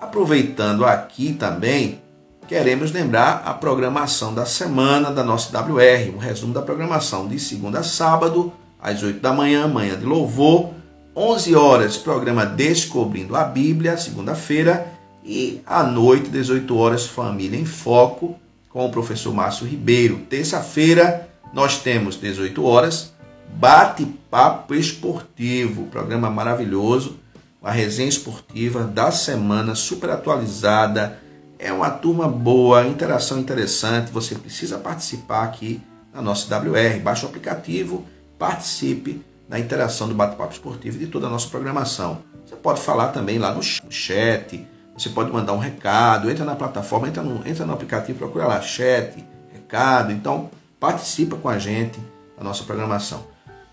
Aproveitando 0.00 0.84
aqui 0.84 1.32
também, 1.32 2.00
queremos 2.46 2.92
lembrar 2.92 3.42
a 3.44 3.54
programação 3.54 4.34
da 4.34 4.44
semana 4.44 5.10
da 5.10 5.24
nossa 5.24 5.56
WR, 5.58 6.14
um 6.14 6.18
resumo 6.18 6.52
da 6.52 6.62
programação 6.62 7.26
de 7.26 7.38
segunda 7.38 7.80
a 7.80 7.82
sábado, 7.82 8.52
às 8.80 9.02
8 9.02 9.20
da 9.20 9.32
manhã, 9.32 9.66
manhã 9.66 9.98
de 9.98 10.04
louvor, 10.04 10.70
11 11.16 11.54
horas, 11.54 11.96
programa 11.96 12.44
Descobrindo 12.44 13.36
a 13.36 13.44
Bíblia, 13.44 13.96
segunda-feira, 13.96 14.92
e 15.24 15.62
à 15.64 15.82
noite, 15.82 16.28
18 16.28 16.76
horas, 16.76 17.06
Família 17.06 17.58
em 17.58 17.64
Foco, 17.64 18.34
com 18.68 18.84
o 18.84 18.90
professor 18.90 19.32
Márcio 19.32 19.66
Ribeiro. 19.66 20.18
Terça-feira, 20.28 21.28
nós 21.52 21.78
temos 21.78 22.16
18 22.16 22.62
horas, 22.62 23.14
Bate-Papo 23.54 24.74
Esportivo, 24.74 25.84
programa 25.84 26.28
maravilhoso, 26.28 27.16
a 27.62 27.70
resenha 27.70 28.08
esportiva 28.08 28.84
da 28.84 29.10
semana, 29.10 29.74
super 29.74 30.10
atualizada. 30.10 31.23
É 31.64 31.72
uma 31.72 31.88
turma 31.88 32.28
boa, 32.28 32.86
interação 32.86 33.38
interessante. 33.38 34.12
Você 34.12 34.34
precisa 34.34 34.76
participar 34.76 35.44
aqui 35.44 35.80
na 36.12 36.20
nossa 36.20 36.54
WR. 36.54 37.00
Baixe 37.02 37.24
o 37.24 37.28
aplicativo, 37.30 38.04
participe 38.38 39.24
na 39.48 39.58
interação 39.58 40.06
do 40.06 40.14
bate-papo 40.14 40.52
esportivo 40.52 40.96
e 40.96 40.98
de 41.00 41.06
toda 41.06 41.26
a 41.26 41.30
nossa 41.30 41.48
programação. 41.48 42.18
Você 42.44 42.54
pode 42.54 42.82
falar 42.82 43.12
também 43.12 43.38
lá 43.38 43.54
no 43.54 43.62
chat, 43.62 44.68
você 44.94 45.08
pode 45.08 45.32
mandar 45.32 45.54
um 45.54 45.58
recado, 45.58 46.30
entra 46.30 46.44
na 46.44 46.54
plataforma, 46.54 47.08
entra 47.08 47.22
no, 47.22 47.36
entra 47.48 47.64
no 47.64 47.72
aplicativo, 47.72 48.18
procura 48.18 48.46
lá 48.46 48.60
chat, 48.60 49.24
recado. 49.50 50.12
Então, 50.12 50.50
participa 50.78 51.34
com 51.34 51.48
a 51.48 51.58
gente 51.58 51.98
da 52.36 52.44
nossa 52.44 52.62
programação. 52.64 53.24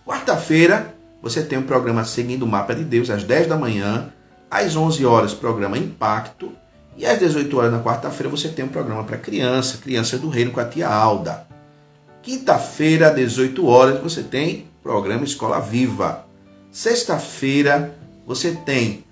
Quarta-feira, 0.07 0.95
você 1.21 1.43
tem 1.43 1.57
um 1.57 1.63
programa 1.63 2.05
Seguindo 2.05 2.43
o 2.43 2.47
Mapa 2.47 2.73
de 2.73 2.85
Deus, 2.85 3.09
às 3.09 3.25
10 3.25 3.47
da 3.47 3.57
manhã. 3.57 4.13
Às 4.49 4.77
11 4.77 5.05
horas, 5.05 5.33
programa 5.33 5.77
Impacto. 5.77 6.60
E 6.97 7.05
às 7.05 7.19
18 7.19 7.57
horas, 7.57 7.71
na 7.71 7.81
quarta-feira, 7.81 8.29
você 8.29 8.49
tem 8.49 8.65
um 8.65 8.69
programa 8.69 9.03
para 9.03 9.17
criança, 9.17 9.77
Crianças 9.77 10.19
do 10.19 10.29
Reino 10.29 10.51
com 10.51 10.59
a 10.59 10.65
tia 10.65 10.87
Alda. 10.87 11.47
Quinta-feira, 12.21 13.09
às 13.09 13.15
18 13.15 13.65
horas, 13.65 13.99
você 13.99 14.21
tem 14.21 14.67
programa 14.83 15.23
Escola 15.23 15.59
Viva. 15.59 16.25
Sexta-feira 16.71 17.95
você 18.25 18.51
tem 18.51 19.03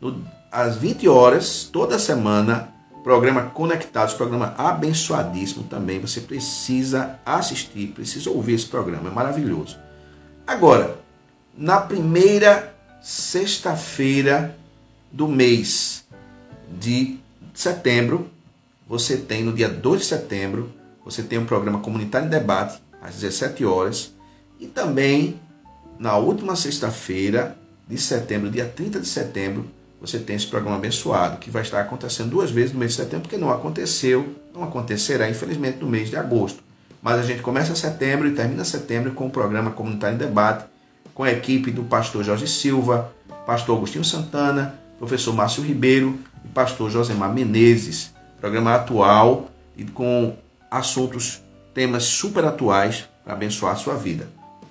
no, 0.00 0.24
às 0.50 0.76
20 0.76 1.08
horas, 1.08 1.68
toda 1.70 1.98
semana, 1.98 2.68
programa 3.04 3.42
Conectados, 3.42 4.14
programa 4.14 4.54
abençoadíssimo 4.58 5.64
também. 5.64 6.00
Você 6.00 6.20
precisa 6.20 7.18
assistir, 7.24 7.88
precisa 7.88 8.30
ouvir 8.30 8.54
esse 8.54 8.66
programa, 8.66 9.08
é 9.08 9.12
maravilhoso. 9.12 9.78
Agora, 10.46 10.98
na 11.56 11.80
primeira 11.80 12.74
sexta-feira 13.00 14.56
do 15.12 15.28
mês 15.28 15.99
de 16.78 17.18
setembro, 17.52 18.30
você 18.88 19.16
tem 19.16 19.42
no 19.42 19.52
dia 19.52 19.68
2 19.68 20.00
de 20.00 20.06
setembro, 20.06 20.72
você 21.04 21.22
tem 21.22 21.38
um 21.38 21.44
programa 21.44 21.80
Comunitário 21.80 22.26
em 22.26 22.30
Debate, 22.30 22.80
às 23.02 23.14
17 23.14 23.64
horas, 23.64 24.12
e 24.58 24.66
também 24.66 25.40
na 25.98 26.16
última 26.16 26.56
sexta-feira 26.56 27.56
de 27.88 27.98
setembro, 27.98 28.50
dia 28.50 28.66
30 28.66 29.00
de 29.00 29.06
setembro, 29.06 29.66
você 30.00 30.18
tem 30.18 30.36
esse 30.36 30.46
programa 30.46 30.76
abençoado, 30.76 31.38
que 31.38 31.50
vai 31.50 31.62
estar 31.62 31.80
acontecendo 31.80 32.30
duas 32.30 32.50
vezes 32.50 32.72
no 32.72 32.78
mês 32.78 32.92
de 32.92 32.98
setembro, 32.98 33.22
porque 33.22 33.36
não 33.36 33.50
aconteceu, 33.50 34.34
não 34.54 34.62
acontecerá, 34.62 35.28
infelizmente, 35.28 35.78
no 35.78 35.86
mês 35.86 36.08
de 36.08 36.16
agosto. 36.16 36.62
Mas 37.02 37.18
a 37.18 37.22
gente 37.22 37.42
começa 37.42 37.74
setembro 37.74 38.28
e 38.28 38.32
termina 38.32 38.64
setembro 38.64 39.12
com 39.12 39.26
o 39.26 39.30
programa 39.30 39.70
Comunitário 39.70 40.14
em 40.14 40.18
Debate, 40.18 40.64
com 41.14 41.22
a 41.22 41.30
equipe 41.30 41.70
do 41.70 41.84
pastor 41.84 42.24
Jorge 42.24 42.46
Silva, 42.46 43.12
pastor 43.46 43.76
Agostinho 43.76 44.04
Santana, 44.04 44.74
professor 44.98 45.34
Márcio 45.34 45.62
Ribeiro 45.62 46.18
e 46.44 46.48
pastor 46.48 46.90
Josemar 46.90 47.32
Menezes. 47.32 48.12
Programa 48.40 48.74
atual 48.74 49.50
e 49.76 49.84
com 49.84 50.34
assuntos, 50.70 51.42
temas 51.74 52.04
super 52.04 52.44
atuais 52.44 53.08
para 53.24 53.34
abençoar 53.34 53.72
a 53.74 53.76
sua 53.76 53.94
vida. 53.94 54.28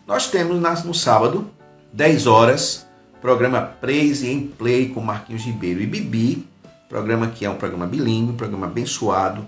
Nós 0.08 0.28
temos 0.28 0.60
no 0.84 0.94
sábado, 0.94 1.50
10 1.94 2.26
horas, 2.26 2.88
programa 3.22 3.62
Praise 3.62 4.32
and 4.32 4.48
Play 4.58 4.90
com 4.90 5.02
Marquinhos 5.02 5.44
Ribeiro 5.44 5.82
e 5.82 5.86
Bibi, 5.86 6.48
programa 6.88 7.28
que 7.28 7.46
é 7.46 7.50
um 7.50 7.56
programa 7.56 7.86
bilíngue, 7.86 8.32
um 8.32 8.36
programa 8.36 8.66
abençoado, 8.66 9.48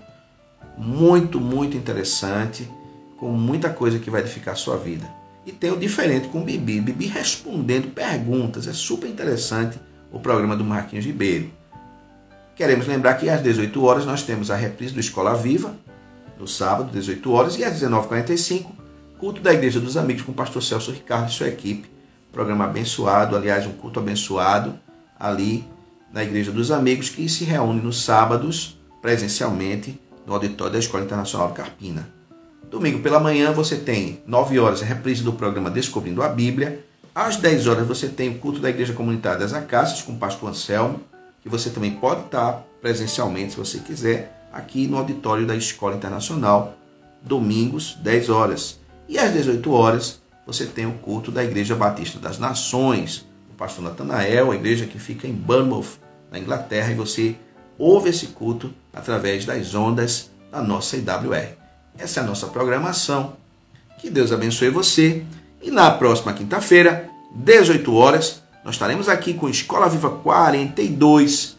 muito, 0.78 1.40
muito 1.40 1.76
interessante, 1.76 2.68
com 3.16 3.30
muita 3.30 3.70
coisa 3.70 3.98
que 3.98 4.10
vai 4.10 4.20
edificar 4.20 4.54
a 4.54 4.56
sua 4.56 4.76
vida. 4.76 5.04
E 5.44 5.50
tem 5.50 5.72
o 5.72 5.76
diferente 5.76 6.28
com 6.28 6.40
o 6.40 6.44
Bibi, 6.44 6.80
Bibi 6.80 7.06
respondendo 7.06 7.92
perguntas, 7.92 8.68
é 8.68 8.72
super 8.72 9.08
interessante 9.08 9.78
o 10.12 10.20
programa 10.20 10.56
do 10.56 10.64
Marquinhos 10.64 11.04
Ribeiro. 11.04 11.50
Queremos 12.54 12.86
lembrar 12.86 13.14
que 13.14 13.30
às 13.30 13.42
18 13.42 13.82
horas 13.82 14.04
nós 14.04 14.22
temos 14.22 14.50
a 14.50 14.56
reprise 14.56 14.92
do 14.92 15.00
Escola 15.00 15.34
Viva, 15.34 15.74
no 16.38 16.46
sábado, 16.46 16.90
18 16.92 17.32
horas, 17.32 17.56
e 17.56 17.64
às 17.64 17.80
19h45, 17.80 18.66
culto 19.18 19.40
da 19.40 19.54
Igreja 19.54 19.80
dos 19.80 19.96
Amigos 19.96 20.22
com 20.22 20.32
o 20.32 20.34
pastor 20.34 20.62
Celso 20.62 20.90
Ricardo 20.90 21.30
e 21.30 21.32
sua 21.32 21.48
equipe, 21.48 21.88
programa 22.30 22.64
abençoado, 22.64 23.36
aliás, 23.36 23.66
um 23.66 23.72
culto 23.72 24.00
abençoado 24.00 24.78
ali 25.18 25.64
na 26.12 26.22
Igreja 26.22 26.52
dos 26.52 26.70
Amigos, 26.70 27.08
que 27.08 27.28
se 27.28 27.44
reúne 27.44 27.80
nos 27.80 28.04
sábados, 28.04 28.78
presencialmente, 29.00 29.98
no 30.26 30.34
auditório 30.34 30.74
da 30.74 30.78
Escola 30.78 31.04
Internacional 31.04 31.50
Carpina. 31.52 32.08
Domingo 32.70 33.00
pela 33.00 33.20
manhã 33.20 33.52
você 33.52 33.76
tem 33.76 34.22
9 34.26 34.58
horas 34.58 34.82
a 34.82 34.84
reprise 34.84 35.22
do 35.22 35.32
programa 35.32 35.70
Descobrindo 35.70 36.22
a 36.22 36.28
Bíblia. 36.28 36.84
Às 37.14 37.36
10 37.36 37.66
horas 37.66 37.86
você 37.86 38.08
tem 38.08 38.30
o 38.30 38.38
culto 38.38 38.60
da 38.60 38.70
Igreja 38.70 38.92
Comunitária 38.92 39.40
das 39.40 39.52
Acácias 39.52 40.02
com 40.02 40.12
o 40.12 40.18
pastor 40.18 40.50
Anselmo, 40.50 41.00
que 41.42 41.48
você 41.48 41.70
também 41.70 41.92
pode 41.92 42.26
estar 42.26 42.64
presencialmente, 42.80 43.52
se 43.52 43.58
você 43.58 43.78
quiser, 43.78 44.48
aqui 44.52 44.86
no 44.86 44.98
auditório 44.98 45.46
da 45.46 45.56
Escola 45.56 45.96
Internacional, 45.96 46.74
domingos, 47.22 47.96
10 48.00 48.28
horas. 48.28 48.80
E 49.08 49.18
às 49.18 49.32
18 49.32 49.72
horas 49.72 50.20
você 50.46 50.66
tem 50.66 50.86
o 50.86 50.94
culto 50.94 51.30
da 51.30 51.44
Igreja 51.44 51.74
Batista 51.74 52.18
das 52.18 52.38
Nações, 52.38 53.26
o 53.50 53.54
pastor 53.54 53.84
Natanael, 53.84 54.50
a 54.50 54.54
igreja 54.54 54.86
que 54.86 54.98
fica 54.98 55.26
em 55.26 55.32
Bournemouth, 55.32 55.98
na 56.30 56.38
Inglaterra, 56.38 56.90
e 56.90 56.96
você 56.96 57.36
ouve 57.78 58.10
esse 58.10 58.28
culto 58.28 58.72
através 58.92 59.44
das 59.44 59.74
ondas 59.74 60.30
da 60.50 60.62
nossa 60.62 60.96
IWR. 60.96 61.56
Essa 61.98 62.20
é 62.20 62.22
a 62.22 62.26
nossa 62.26 62.46
programação. 62.48 63.36
Que 63.98 64.10
Deus 64.10 64.32
abençoe 64.32 64.70
você. 64.70 65.24
E 65.60 65.70
na 65.70 65.90
próxima 65.90 66.32
quinta-feira, 66.32 67.08
18 67.34 67.94
horas, 67.94 68.41
nós 68.64 68.76
estaremos 68.76 69.08
aqui 69.08 69.34
com 69.34 69.48
Escola 69.48 69.88
Viva 69.88 70.08
42, 70.08 71.56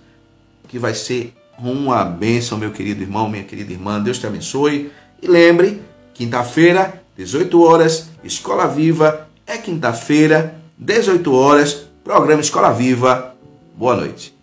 que 0.68 0.80
vai 0.80 0.94
ser 0.94 1.34
uma 1.60 2.04
bênção, 2.06 2.58
meu 2.58 2.72
querido 2.72 3.02
irmão, 3.02 3.30
minha 3.30 3.44
querida 3.44 3.74
irmã. 3.74 4.02
Deus 4.02 4.18
te 4.18 4.26
abençoe. 4.26 4.92
E 5.22 5.28
lembre, 5.28 5.82
quinta-feira, 6.14 7.04
18 7.18 7.62
horas, 7.62 8.10
Escola 8.24 8.68
Viva. 8.68 9.28
É 9.46 9.58
quinta-feira, 9.58 10.56
18 10.78 11.34
horas, 11.34 11.86
programa 12.04 12.42
Escola 12.42 12.72
Viva. 12.72 13.36
Boa 13.76 13.96
noite. 13.96 14.43